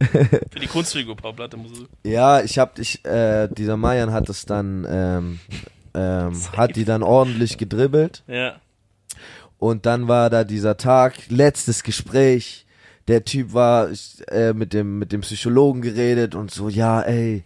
[0.00, 2.10] Für die Kunstfigur, Paul Platte muss es.
[2.10, 5.40] Ja, ich hab dich, äh, dieser Mayan hat es dann, ähm,
[5.94, 8.22] ähm, hat die dann ordentlich gedribbelt.
[8.26, 8.60] Ja.
[9.58, 12.64] Und dann war da dieser Tag, letztes Gespräch.
[13.08, 13.88] Der Typ war
[14.28, 17.42] äh, mit dem mit dem Psychologen geredet und so, ja, ey,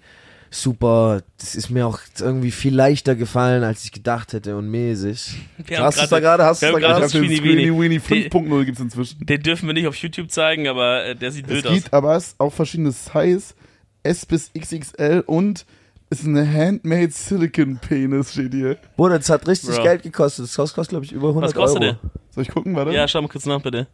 [0.62, 5.36] super, das ist mir auch irgendwie viel leichter gefallen, als ich gedacht hätte und mäßig.
[5.66, 6.44] Wir Hast du es da gerade?
[6.44, 7.12] Hast du es da gerade?
[7.12, 9.26] Weenie Die- 5.0 gibt's inzwischen.
[9.26, 11.74] Den dürfen wir nicht auf YouTube zeigen, aber äh, der sieht Es wild aus.
[11.74, 13.54] gibt aber es auch verschiedene Size,
[14.02, 15.66] S bis XXL und
[16.10, 18.76] ist eine Handmade Silicon Penis, steht hier.
[18.96, 19.82] Bruder, das hat richtig Bro.
[19.82, 20.44] Geld gekostet.
[20.44, 21.92] Das kostet, glaube ich, über 100 Was kostet Euro.
[22.02, 22.10] der?
[22.30, 22.92] Soll ich gucken, warte?
[22.92, 23.86] Ja, schau mal kurz nach, bitte.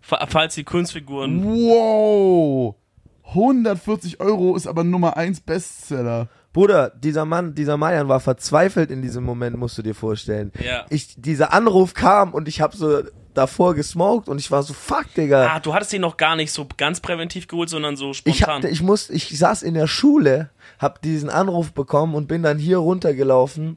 [0.00, 1.44] Fa- Falls die Kunstfiguren.
[1.44, 2.74] Wow!
[3.30, 6.28] 140 Euro ist aber Nummer 1 Bestseller.
[6.52, 10.52] Bruder, dieser Mann, dieser Mayan war verzweifelt in diesem Moment, musst du dir vorstellen.
[10.64, 10.84] Ja.
[10.90, 13.02] Ich, dieser Anruf kam und ich habe so
[13.34, 15.46] davor gesmoked und ich war so, fuck, Digga.
[15.54, 18.64] Ah, du hattest ihn noch gar nicht so ganz präventiv geholt, sondern so ich, spontan.
[18.64, 20.50] hab, ich, muss, ich saß in der Schule,
[20.80, 23.76] hab diesen Anruf bekommen und bin dann hier runtergelaufen.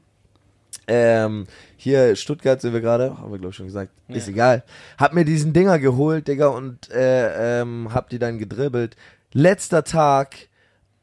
[0.86, 1.46] Ähm,
[1.76, 4.64] hier Stuttgart sind wir gerade, haben wir glaube ich schon gesagt, ist egal.
[4.98, 8.96] Hab mir diesen Dinger geholt, Digga, und äh, ähm, hab die dann gedribbelt.
[9.36, 10.48] Letzter Tag,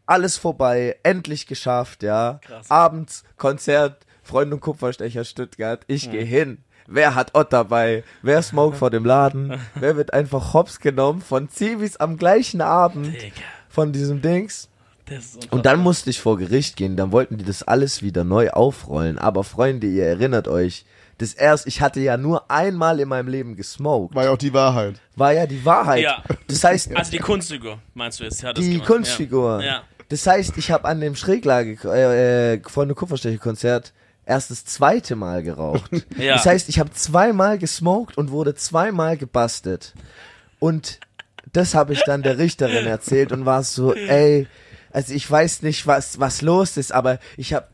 [0.05, 2.39] alles vorbei, endlich geschafft, ja.
[2.41, 2.71] Krass.
[2.71, 5.83] Abends Konzert, Freund und Kupferstecher Stuttgart.
[5.87, 6.59] Ich geh hin.
[6.87, 8.05] Wer hat Ott dabei?
[8.21, 9.59] Wer smoke vor dem Laden?
[9.75, 14.69] Wer wird einfach hops genommen von Zivis am gleichen Abend Digga, von diesem Dings?
[15.49, 19.19] Und dann musste ich vor Gericht gehen, dann wollten die das alles wieder neu aufrollen.
[19.19, 20.85] Aber Freunde, ihr erinnert euch,
[21.21, 24.15] das erst, ich hatte ja nur einmal in meinem Leben gesmoked.
[24.15, 24.95] War ja auch die Wahrheit.
[25.15, 26.01] War ja die Wahrheit.
[26.01, 26.23] Ja.
[26.47, 28.41] Das heißt, Also die Kunstfigur, meinst du jetzt?
[28.41, 28.87] Ja, das die gemacht.
[28.87, 29.63] Kunstfigur.
[29.63, 29.83] Ja.
[30.09, 33.93] Das heißt, ich habe an dem Schräglage äh, äh, von dem Kupferstecher-Konzert
[34.25, 35.89] erst das zweite Mal geraucht.
[36.17, 36.33] Ja.
[36.33, 39.93] Das heißt, ich habe zweimal gesmoked und wurde zweimal gebastelt.
[40.59, 40.99] Und
[41.53, 44.47] das habe ich dann der Richterin erzählt und war so, ey,
[44.91, 47.67] also ich weiß nicht, was, was los ist, aber ich habe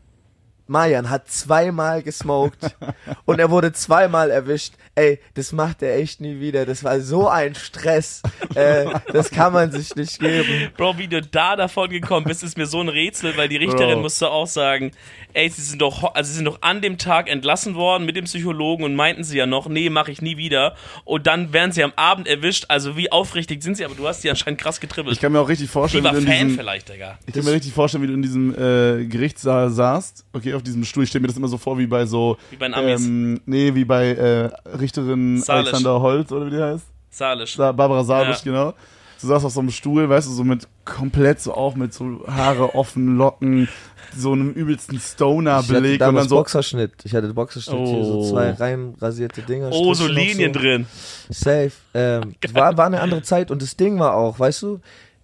[0.68, 2.76] Mayan hat zweimal gesmoked
[3.24, 4.74] und er wurde zweimal erwischt.
[4.98, 6.66] Ey, das macht er echt nie wieder.
[6.66, 8.20] Das war so ein Stress.
[8.56, 10.70] Äh, das kann man sich nicht geben.
[10.76, 13.94] Bro, wie du da davon gekommen bist, ist mir so ein Rätsel, weil die Richterin
[13.94, 14.00] Bro.
[14.02, 14.90] musste auch sagen,
[15.34, 18.16] ey, sie sind doch, ho- also sie sind doch an dem Tag entlassen worden mit
[18.16, 20.74] dem Psychologen und meinten sie ja noch, nee, mache ich nie wieder.
[21.04, 22.64] Und dann werden sie am Abend erwischt.
[22.66, 23.84] Also wie aufrichtig sind sie?
[23.84, 25.14] Aber du hast die anscheinend krass getribbelt.
[25.14, 27.18] Ich kann mir auch richtig vorstellen, wie du in Fan diesem, vielleicht, Digga.
[27.24, 30.24] ich kann mir richtig vorstellen, wie du in diesem äh, Gerichtssaal saßt.
[30.32, 31.04] Okay, auf diesem Stuhl.
[31.04, 32.36] Ich stelle mir das immer so vor, wie bei so.
[32.50, 33.04] Wie bei den Amis.
[33.06, 34.50] Ähm, nee, wie bei äh,
[34.88, 35.66] Richterin Salisch.
[35.68, 36.86] Alexander Holz, oder wie die heißt?
[37.10, 37.56] Salisch.
[37.56, 38.44] Sa Barbara Salisch, Ja.
[38.44, 38.74] genau.
[39.20, 42.24] Du saßt auf so einem Stuhl, weißt du, so mit komplett so auch mit so
[42.28, 43.68] Haare offen, Locken,
[44.16, 46.36] so einem übelsten Ich hatte Stoner-Beleg und dann so.
[46.36, 46.92] Boxerschnitt.
[47.04, 48.30] Ich hatte Boxerschnitt hier, so Oh.
[48.30, 49.70] zwei rein rasierte Dinger.
[49.72, 50.86] Oh, so Linien drin.
[51.30, 51.72] Safe.
[51.94, 54.80] Ähm, war, war eine andere Zeit und das Ding war auch, weißt du,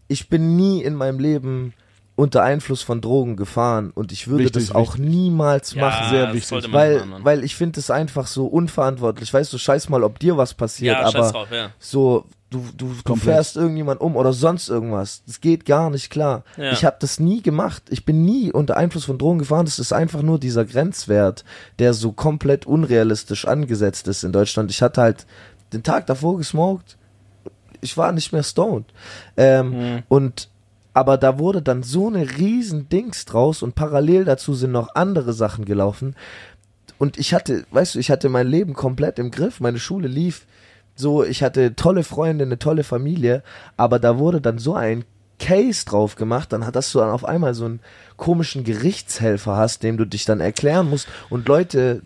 [0.08, 1.72] ich bin nie in meinem Leben
[2.16, 6.10] unter Einfluss von Drogen gefahren und ich würde Wichtig, das auch niemals machen.
[6.10, 6.72] sehr das wichtig.
[6.72, 7.24] Weil, machen, Mann.
[7.24, 9.34] weil ich finde es einfach so unverantwortlich.
[9.34, 11.70] Weißt du, scheiß mal, ob dir was passiert, ja, aber drauf, ja.
[11.80, 15.24] so, du, du, du fährst irgendjemand um oder sonst irgendwas.
[15.26, 16.44] Das geht gar nicht klar.
[16.56, 16.70] Ja.
[16.70, 17.82] Ich habe das nie gemacht.
[17.90, 19.64] Ich bin nie unter Einfluss von Drogen gefahren.
[19.64, 21.44] Das ist einfach nur dieser Grenzwert,
[21.80, 24.70] der so komplett unrealistisch angesetzt ist in Deutschland.
[24.70, 25.26] Ich hatte halt
[25.72, 26.96] den Tag davor gesmoked.
[27.80, 28.86] Ich war nicht mehr stoned.
[29.36, 30.02] Ähm, Hm.
[30.08, 30.48] Und
[30.95, 35.32] aber da wurde dann so eine riesen Dings draus und parallel dazu sind noch andere
[35.32, 36.14] Sachen gelaufen.
[36.99, 39.61] Und ich hatte, weißt du, ich hatte mein Leben komplett im Griff.
[39.61, 40.47] Meine Schule lief
[40.95, 43.42] so, ich hatte tolle Freunde, eine tolle Familie,
[43.76, 45.05] aber da wurde dann so ein
[45.40, 47.80] Case drauf gemacht, dann dass du dann auf einmal so einen
[48.16, 52.03] komischen Gerichtshelfer hast, dem du dich dann erklären musst und Leute,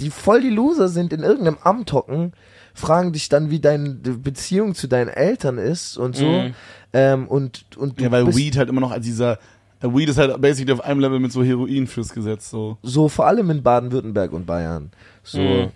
[0.00, 2.32] die voll die Loser sind, in irgendeinem Amt hocken,
[2.74, 6.26] fragen dich dann, wie deine Beziehung zu deinen Eltern ist und so.
[6.26, 6.54] Mhm.
[6.92, 9.38] Ähm, und, und du Ja, weil bist Weed halt immer noch als dieser.
[9.80, 12.50] äh, Weed ist halt basically auf einem Level mit so Heroin fürs Gesetz.
[12.50, 12.78] So.
[12.82, 14.90] so vor allem in Baden-Württemberg und Bayern.
[15.22, 15.68] So, Mhm.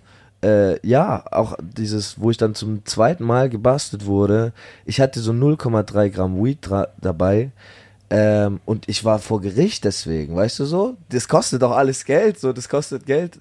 [0.47, 4.53] äh, ja, auch dieses, wo ich dann zum zweiten Mal gebastelt wurde,
[4.85, 6.69] ich hatte so 0,3 Gramm Weed
[7.01, 7.51] dabei.
[8.09, 10.95] Ähm, und ich war vor Gericht deswegen, weißt du so?
[11.09, 13.37] Das kostet doch alles Geld, so, das kostet Geld.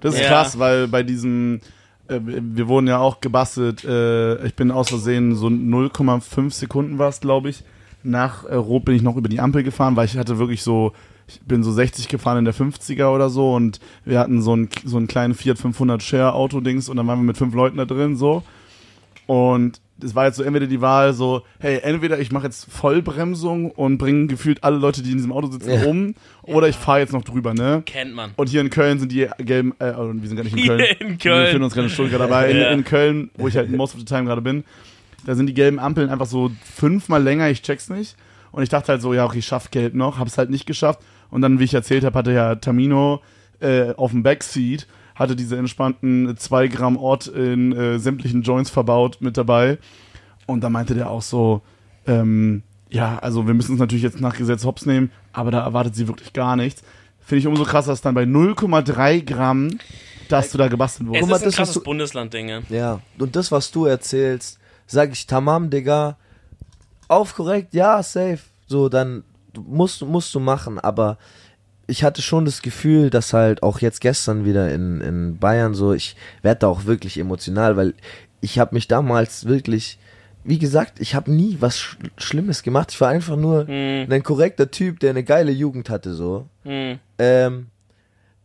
[0.00, 0.26] Das ist Ja.
[0.28, 1.60] krass, weil bei diesem, äh,
[2.08, 7.20] wir wurden ja auch gebastelt, äh, ich bin aus Versehen so 0,5 Sekunden war es,
[7.20, 7.64] glaube ich.
[8.02, 10.92] Nach äh, Rot bin ich noch über die Ampel gefahren, weil ich hatte wirklich so,
[11.26, 14.68] ich bin so 60 gefahren in der 50er oder so und wir hatten so einen
[14.84, 17.78] so einen kleinen Fiat 500 Share Auto Dings und dann waren wir mit fünf Leuten
[17.78, 18.42] da drin so
[19.26, 23.70] und es war jetzt so entweder die Wahl so, hey, entweder ich mache jetzt Vollbremsung
[23.70, 25.84] und bringe gefühlt alle Leute, die in diesem Auto sitzen, Ja.
[25.86, 27.82] um, oder ich fahre jetzt noch drüber, ne?
[27.86, 28.32] Kennt man.
[28.36, 30.76] Und hier in Köln sind die gelben, äh, oh, wir sind gar nicht in Hier
[30.76, 30.80] Köln.
[31.00, 31.42] in Wir Köln.
[31.44, 32.70] befinden uns gerade in Stuttgart, aber in, Ja.
[32.70, 34.64] in Köln, wo ich halt most of the time gerade bin,
[35.26, 38.16] da sind die gelben Ampeln einfach so fünfmal länger, ich check's nicht.
[38.52, 41.00] Und ich dachte halt so, ja, okay, ich schaff Geld noch, hab's halt nicht geschafft.
[41.30, 43.20] Und dann, wie ich erzählt habe, hatte ja Tamino
[43.60, 49.18] äh, auf dem Backseat, hatte diese entspannten 2 Gramm Ort in äh, sämtlichen Joints verbaut
[49.20, 49.78] mit dabei.
[50.46, 51.62] Und da meinte der auch so,
[52.06, 55.94] ähm, ja, also wir müssen uns natürlich jetzt nach Gesetz hops nehmen, aber da erwartet
[55.94, 56.82] sie wirklich gar nichts.
[57.20, 59.78] Finde ich umso krasser, dass dann bei 0,3 Gramm,
[60.28, 61.30] dass du da gebastelt Es wurdest.
[61.30, 62.48] Mal, ist ein das, was krasses du- Bundesland-Ding.
[62.48, 62.60] ja.
[62.68, 66.16] Ja, und das, was du erzählst, sag ich tamam, Digga,
[67.08, 68.40] auf korrekt, ja, safe.
[68.66, 69.24] So, dann
[69.66, 71.16] musst, du- musst du machen, aber
[71.86, 75.92] ich hatte schon das Gefühl, dass halt auch jetzt gestern wieder in, in Bayern so,
[75.92, 77.94] ich werde da auch wirklich emotional, weil
[78.40, 79.98] ich habe mich damals wirklich,
[80.44, 82.92] wie gesagt, ich habe nie was Sch Schlimmes gemacht.
[82.92, 86.46] Ich war einfach nur Hm, ein korrekter Typ, der eine geile Jugend hatte, so.
[86.64, 86.98] hm.
[87.18, 87.66] Ähm,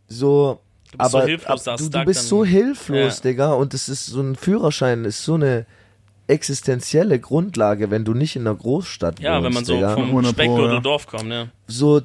[0.07, 0.59] so,
[0.91, 2.25] Du bist so aber hilflos, ab, da du, du bist dann.
[2.27, 3.21] so hilflos, Ja.
[3.29, 5.65] Digga, und es ist so ein Führerschein, ist so eine
[6.27, 9.93] existenzielle Grundlage, wenn du nicht in einer Großstadt Ja, wohnst, wenn man so Digga.
[9.93, 10.79] vom 100 Pro, Speckgürtel ja.
[10.81, 11.47] Dorf kommt, ja.
[11.67, 12.01] so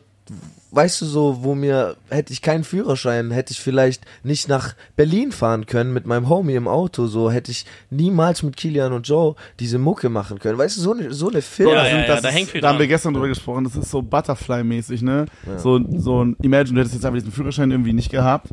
[0.74, 5.32] weißt du so, wo mir hätte ich keinen Führerschein, hätte ich vielleicht nicht nach Berlin
[5.32, 9.34] fahren können mit meinem Homie im Auto, so hätte ich niemals mit Kilian und Joe
[9.60, 10.58] diese Mucke machen können.
[10.58, 11.70] Weißt du, so eine so eine Film.
[11.70, 14.00] Ja, ja, ja, da hängt viel Da haben wir gestern drüber gesprochen, das ist so
[14.00, 15.26] Butterfly-mäßig, ne?
[15.58, 18.48] So, so ein, imagine, du hättest jetzt einfach diesen Führerschein irgendwie nicht gehabt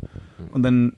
[0.52, 0.94] und dann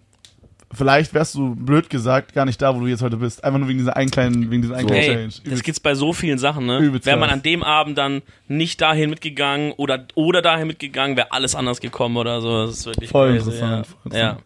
[0.75, 3.43] vielleicht wärst du, blöd gesagt, gar nicht da, wo du jetzt heute bist.
[3.45, 5.51] Einfach nur wegen dieser einen kleinen, wegen dieser einen kleinen Ey, Change.
[5.51, 6.79] das gibt's bei so vielen Sachen, ne?
[6.79, 11.33] Übelst Wäre man an dem Abend dann nicht dahin mitgegangen oder, oder dahin mitgegangen, wäre
[11.33, 12.67] alles anders gekommen oder so.
[12.67, 14.19] Das ist wirklich Voll crazy, interessant, voll Ja.
[14.19, 14.25] ja.
[14.31, 14.45] interessant.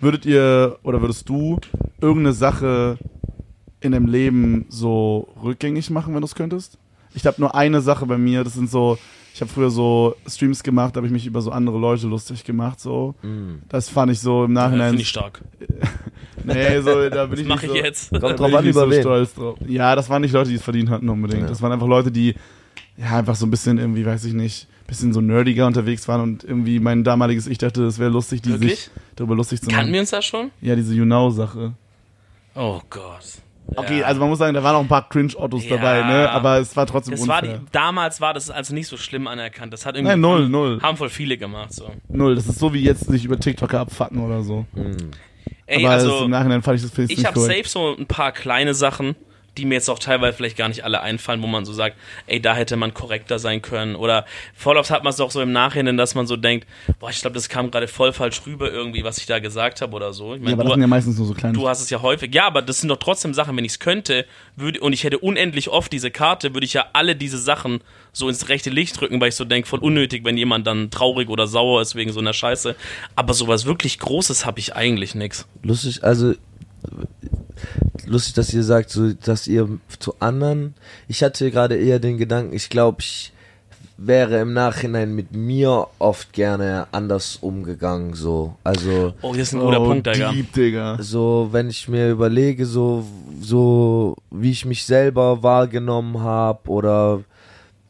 [0.00, 1.58] Würdet ihr oder würdest du
[2.00, 2.98] irgendeine Sache
[3.80, 6.78] in deinem Lem so rückgängig machen, wenn du es könntest?
[7.14, 8.98] Ich habe nur eine Sache bei mir, das sind so,
[9.38, 12.42] ich habe früher so Streams gemacht, da habe ich mich über so andere Leute lustig
[12.42, 13.14] gemacht, so.
[13.22, 13.62] Mm.
[13.68, 14.88] Das fand ich so im Ja, Nachhinein.
[14.88, 15.42] Finde ich stark.
[16.44, 18.12] nee, so, da bin Das ich mache nicht ich so, jetzt.
[18.12, 19.00] Da Kommt bin drauf ich an, über so wen.
[19.00, 19.58] stolz drauf.
[19.64, 21.42] Ja, das waren nicht Leute, die es verdient hatten unbedingt.
[21.42, 21.48] Ja.
[21.48, 22.34] Das waren einfach Leute, die
[22.96, 26.42] ja einfach so ein bisschen irgendwie, weiß ich nicht, bisschen so nerdiger unterwegs waren und
[26.42, 28.76] irgendwie mein damaliges Ich dachte, es wäre lustig, die Wirklich?
[28.80, 29.92] sich darüber lustig zu Kannten machen.
[29.92, 30.50] wir uns da schon?
[30.60, 31.74] Ja, diese You Know-Sache.
[32.56, 33.22] Oh Gott.
[33.76, 34.06] Okay, Ja.
[34.06, 35.76] also man muss sagen, da waren auch ein paar Cringe-Ottos Ja.
[35.76, 36.30] dabei, ne?
[36.30, 37.58] Aber es war trotzdem Das war unfair.
[37.58, 39.72] die, damals war das also nicht so schlimm anerkannt.
[39.72, 40.78] Das hat irgendwie Nein, null, haben, null.
[40.82, 41.90] haben voll viele gemacht so.
[42.08, 42.34] Null.
[42.34, 44.64] Das ist so wie jetzt sich über TikToker abfacken oder so.
[45.66, 48.72] Ey, Aber also im Nachhinein fand ich das ich habe safe so ein paar kleine
[48.72, 49.16] Sachen,
[49.58, 51.96] die mir jetzt auch teilweise vielleicht gar nicht alle einfallen, wo man so sagt,
[52.26, 53.96] ey, da hätte man korrekter sein können.
[53.96, 56.66] Oder voll oft hat man es auch so im Nachhinein, dass man so denkt,
[57.00, 59.94] boah, ich glaube, das kam gerade voll falsch rüber irgendwie, was ich da gesagt habe
[59.94, 60.34] oder so.
[60.34, 61.52] Ich Ja, meine, aber das du, sind ja meistens nur so kleine.
[61.58, 63.78] du hast es ja häufig, ja, aber das sind doch trotzdem Sachen, wenn ich es
[63.80, 64.24] könnte,
[64.56, 67.80] würde und ich hätte unendlich oft diese Karte, würde ich ja alle diese Sachen
[68.12, 71.28] so ins rechte Licht drücken, weil ich so denke, voll unnötig, wenn jemand dann traurig
[71.28, 72.74] oder sauer ist wegen so einer Scheiße.
[73.16, 75.46] Aber sowas wirklich Großes habe ich eigentlich nix.
[75.62, 76.34] Lustig, also
[78.06, 80.74] lustig, dass ihr sagt, so, dass ihr zu anderen.
[81.08, 83.32] Ich hatte gerade eher den Gedanken, ich glaube, ich
[84.00, 88.54] wäre im Nachhinein mit mir oft gerne anders umgegangen, so.
[88.62, 90.30] Also, Oh, das ist ein guter oh, Punkt, Digga.
[90.30, 90.96] Deep, Digga.
[91.00, 93.04] so, wenn ich mir überlege, so,
[93.40, 97.24] so, wie ich mich selber wahrgenommen habe oder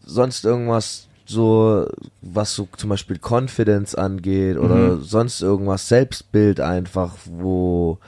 [0.02, 1.86] sonst irgendwas, so,
[2.22, 7.98] was so zum Beispiel Confidence angeht oder sonst irgendwas, Selbstbild einfach, wo,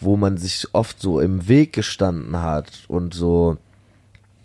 [0.00, 3.58] wo man sich oft so im Weg gestanden hat und so,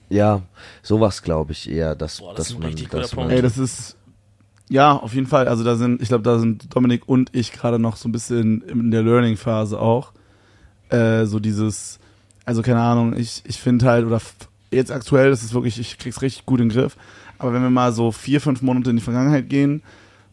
[0.10, 0.42] ja,
[0.84, 3.30] sowas glaube ich eher, dass, Boah, das dass ist man, richtig dass man.
[3.30, 3.98] Ey, das ist.
[4.68, 5.48] Ja, auf jeden Fall.
[5.48, 8.62] Also da sind, ich glaube, da sind Dominik und ich gerade noch so ein bisschen
[8.64, 10.12] in der Learning-Phase auch.
[10.90, 12.00] Äh, so dieses,
[12.46, 14.20] also keine Ahnung, ich, ich finde halt, oder
[14.72, 16.98] jetzt aktuell ist es wirklich, ich krieg's richtig gut in den Griff.
[17.38, 19.84] Aber wenn wir mal so vier, fünf Monate in die Vergangenheit gehen,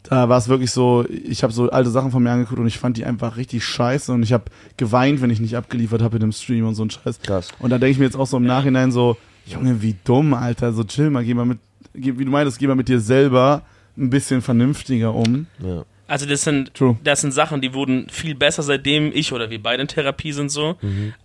[0.03, 2.77] da war es wirklich so, ich habe so alte Sachen von mir angeguckt und ich
[2.77, 4.45] fand die einfach richtig scheiße und ich habe
[4.77, 7.21] geweint, wenn ich nicht abgeliefert habe in dem Stream und so ein Scheiß.
[7.21, 7.49] Krass.
[7.59, 10.73] Und da denke ich mir jetzt auch so im Nachhinein so, Junge, wie dumm, Alter,
[10.73, 11.59] so chill mal, geh mal mit,
[11.95, 13.63] geh, wie du meinst, geh mal mit dir selber
[13.97, 15.47] ein bisschen vernünftiger um.
[15.59, 15.85] Ja.
[16.07, 16.97] Also das sind, True.
[17.03, 20.49] das sind Sachen, die wurden viel besser, seitdem ich oder wir beide in Therapie sind
[20.49, 20.75] so.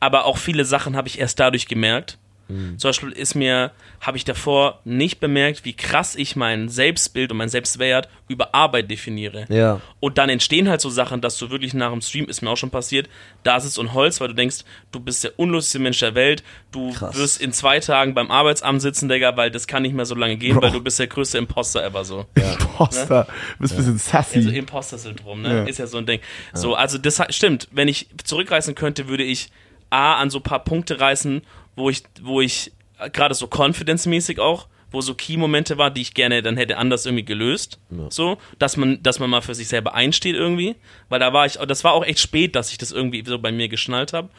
[0.00, 2.16] Aber auch viele Sachen habe ich erst dadurch gemerkt.
[2.48, 7.36] Zum Beispiel ist mir, habe ich davor nicht bemerkt, wie krass ich mein Selbstbild und
[7.36, 9.44] mein Selbstwert über Arbeit definiere.
[9.50, 9.82] Ja.
[10.00, 12.56] Und dann entstehen halt so Sachen, dass du wirklich nach dem Stream, ist mir auch
[12.56, 13.08] schon passiert,
[13.42, 16.42] da sitzt und holst, weil du denkst, du bist der unlustigste Mensch der Welt,
[16.72, 17.18] du Krass.
[17.18, 20.36] wirst in zwei Tagen beim Arbeitsamt sitzen, Digga, weil das kann nicht mehr so lange
[20.36, 20.62] gehen, Bro.
[20.62, 22.24] weil du bist der größte Imposter ever so.
[22.76, 23.26] Poster,
[23.58, 24.36] bist ein bisschen sassy.
[24.38, 25.58] Also Imposter-Syndrom, ne?
[25.58, 25.64] Ja.
[25.64, 26.20] Ist ja so ein Ding.
[26.54, 27.68] So, also das stimmt.
[27.72, 29.50] Wenn ich zurückreißen könnte, würde ich
[29.90, 31.42] A an so ein paar Punkte reißen,
[31.78, 36.14] wo ich, wo ich äh, gerade so confidence-mäßig auch wo so Key-Momente war, die ich
[36.14, 37.78] gerne dann hätte anders irgendwie gelöst.
[38.08, 40.76] So, dass man, dass man mal für sich selber einsteht irgendwie.
[41.08, 43.52] Weil da war ich, das war auch echt spät, dass ich das irgendwie so bei
[43.52, 44.30] mir geschnallt habe.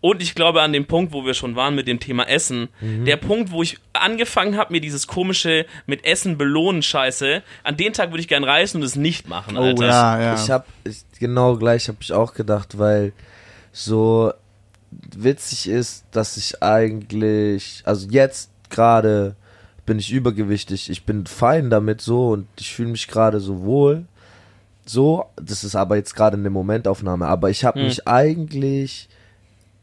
[0.00, 3.16] Und ich glaube an dem Punkt, wo wir schon waren mit dem Thema Essen, der
[3.16, 8.10] Punkt, wo ich angefangen habe, mir dieses komische mit Essen belohnen Scheiße, an den Tag
[8.10, 9.82] würde ich gern reisen und es nicht machen, Alter.
[9.82, 10.34] Oh ja, ja.
[10.34, 10.66] Ich habe
[11.18, 13.14] genau gleich habe ich auch gedacht, weil
[13.72, 14.30] so
[15.16, 19.36] witzig ist, dass ich eigentlich, also jetzt gerade
[19.86, 24.06] bin ich übergewichtig, ich bin fein damit so und ich fühle mich gerade so wohl.
[24.86, 27.86] So, das ist aber jetzt gerade eine Momentaufnahme, aber ich habe Hm.
[27.86, 29.08] mich eigentlich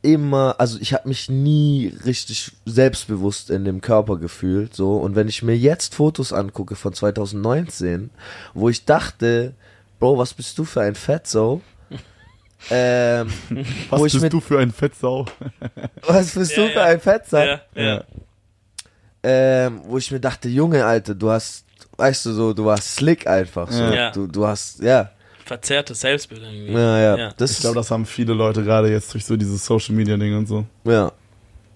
[0.04, 5.28] immer, also ich habe mich nie richtig selbstbewusst in dem Körper gefühlt, so und wenn
[5.28, 8.10] ich mir jetzt Fotos angucke von 2019,
[8.54, 9.54] wo ich dachte,
[10.00, 11.62] Bro, was bist du für ein Fetzo?
[12.70, 13.28] Ähm,
[13.90, 15.26] Was bist mit, du für ein Fettsau?
[16.06, 16.84] was bist Ja, du für ja.
[16.86, 17.46] ein Fetzer?
[17.46, 18.04] Ja, ja.
[19.24, 21.66] ähm, wo ich mir dachte, Junge, Alter, du hast,
[21.98, 24.12] weißt du so, du warst slick einfach, so, Ja.
[24.12, 25.12] du, du hast, ja,
[25.46, 26.72] Verzerrtes Selbstbild irgendwie.
[26.72, 27.34] ja, ja, Ja.
[27.36, 30.38] das Ich glaube, das haben viele Leute gerade jetzt durch so dieses Social Media Ding
[30.38, 30.66] und so.
[30.86, 31.12] ja,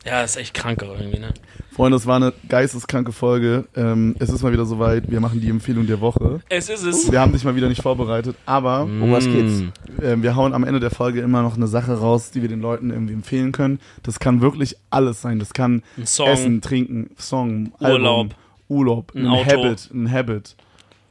[0.05, 1.33] Ja, ist echt krank auch irgendwie, ne?
[1.71, 3.65] Freunde, es war eine geisteskranke Folge.
[3.75, 5.09] Ähm, es ist mal wieder soweit.
[5.09, 6.39] Wir machen die Empfehlung der Woche.
[6.47, 7.11] Es ist es.
[7.11, 9.63] Wir haben dich mal wieder nicht vorbereitet, aber um was geht's?
[10.01, 12.61] ähm, wir hauen am Ende der Folge immer noch eine Sache raus, die wir den
[12.61, 13.79] Leuten irgendwie empfehlen können.
[14.03, 15.39] Das kann wirklich alles sein.
[15.39, 17.91] Das kann Ein Song, Essen, Trinken, Song, Urlaub.
[17.91, 18.29] Album,
[18.69, 19.51] Urlaub, Ein ein, Auto.
[19.51, 20.55] Habit, ein Habit,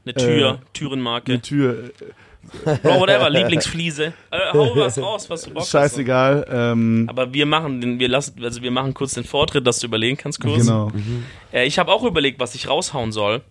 [0.07, 1.33] eine Tür, äh, Türenmarke.
[1.33, 1.91] eine Tür.
[2.83, 4.13] Bro, whatever, Lieblingsfliese.
[4.31, 5.71] Äh, hau was raus, was du Bock hast.
[5.71, 6.47] Scheißegal.
[6.51, 9.87] Ähm, Aber wir machen den, wir lassen, also wir machen kurz den Vortritt, dass du
[9.87, 10.59] überlegen kannst kurz.
[10.59, 10.91] genau.
[11.53, 13.43] Äh, ich habe auch überlegt, was ich raushauen soll.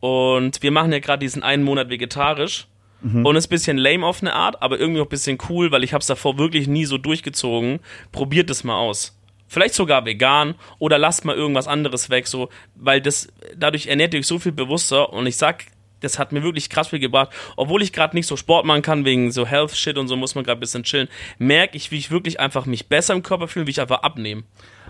[0.00, 2.66] Und wir machen ja gerade diesen einen Monat vegetarisch.
[3.02, 5.84] Und ist ein bisschen lame auf eine Art, aber irgendwie auch ein bisschen cool, weil
[5.84, 7.80] ich habe es davor wirklich nie so durchgezogen.
[8.12, 9.14] Probiert es mal aus.
[9.46, 14.20] Vielleicht sogar vegan oder lasst mal irgendwas anderes weg, so, weil das dadurch ernährt ihr
[14.20, 15.66] euch so viel bewusster und ich sag,
[16.00, 17.30] das hat mir wirklich krass viel gebracht.
[17.56, 20.34] Obwohl ich gerade nicht so Sport machen kann, wegen so Health Shit und so muss
[20.34, 23.48] man gerade ein bisschen chillen, merke ich, wie ich wirklich einfach mich besser im Körper
[23.48, 24.42] fühle, wie ich einfach abnehme.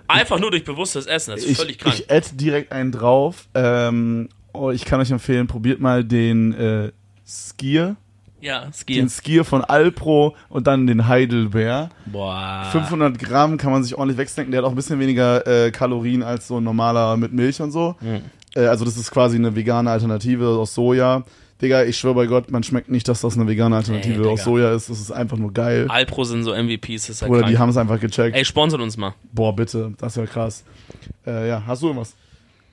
[0.09, 1.95] Einfach nur durch bewusstes Essen, das ist Ich, völlig krank.
[1.99, 3.49] ich add direkt einen drauf.
[3.55, 6.93] Ähm, oh, ich kann euch empfehlen, probiert mal den äh,
[7.27, 7.97] Skier.
[8.41, 8.95] ja, Ski.
[8.97, 11.89] Den Skier von Alpro und dann den Heidelbeer.
[12.05, 12.69] Boah.
[12.73, 14.51] 500 Gramm kann man sich ordentlich wegsnacken.
[14.53, 17.71] Der hat auch ein bisschen weniger äh, Kalorien als so ein normaler mit Milch und
[17.71, 17.97] so.
[18.55, 21.25] Äh, also das ist quasi eine vegane Alternative aus Soja.
[21.63, 24.43] Digga, ich schwöre bei Gott, man schmeckt nicht, dass das eine vegane Alternative Ey, aus.
[24.45, 24.91] Soja ist.
[24.91, 25.87] Das ist einfach nur geil.
[25.89, 27.59] Alpro sind so MVPs, das ist ja Oder die krank.
[27.59, 28.37] haben es einfach gecheckt.
[28.37, 29.15] Ey, sponsert uns mal.
[29.33, 30.65] Boah, bitte, das wäre krass.
[31.27, 32.15] Äh, ja, hast du irgendwas?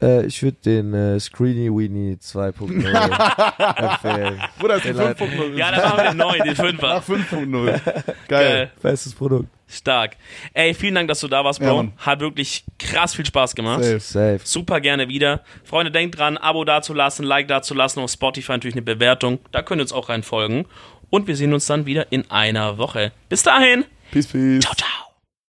[0.02, 2.86] Äh, ich würde den äh, Screeny Weenie 2.0
[3.78, 4.41] empfehlen.
[4.60, 5.24] Bruder, ist die Ey, Leute.
[5.26, 5.56] 5.0.
[5.58, 6.88] Ja, dann machen wir den neuen, den Fünfer.
[6.88, 7.66] Nach 5.0.
[7.84, 8.14] Geil.
[8.28, 8.72] Geil.
[8.82, 9.47] Bestes Produkt.
[9.68, 10.18] Stark.
[10.54, 11.78] Ey, vielen Dank, dass du da warst, Ja, Bro.
[11.78, 11.93] Mann.
[11.97, 13.84] Hat wirklich krass viel Spaß gemacht.
[13.84, 13.99] Safe.
[13.99, 14.39] Safe.
[14.43, 15.41] Super gerne wieder.
[15.64, 19.39] Freunde, denkt dran, Abo dazulassen, Like dazulassen, auf Spotify natürlich eine Bewertung.
[19.52, 20.66] Da könnt ihr uns auch rein folgen.
[21.10, 23.12] Und wir sehen uns dann wieder in einer Woche.
[23.30, 23.86] Bis dahin.
[24.12, 24.62] Peace, peace.
[24.64, 25.11] Ciao, ciao.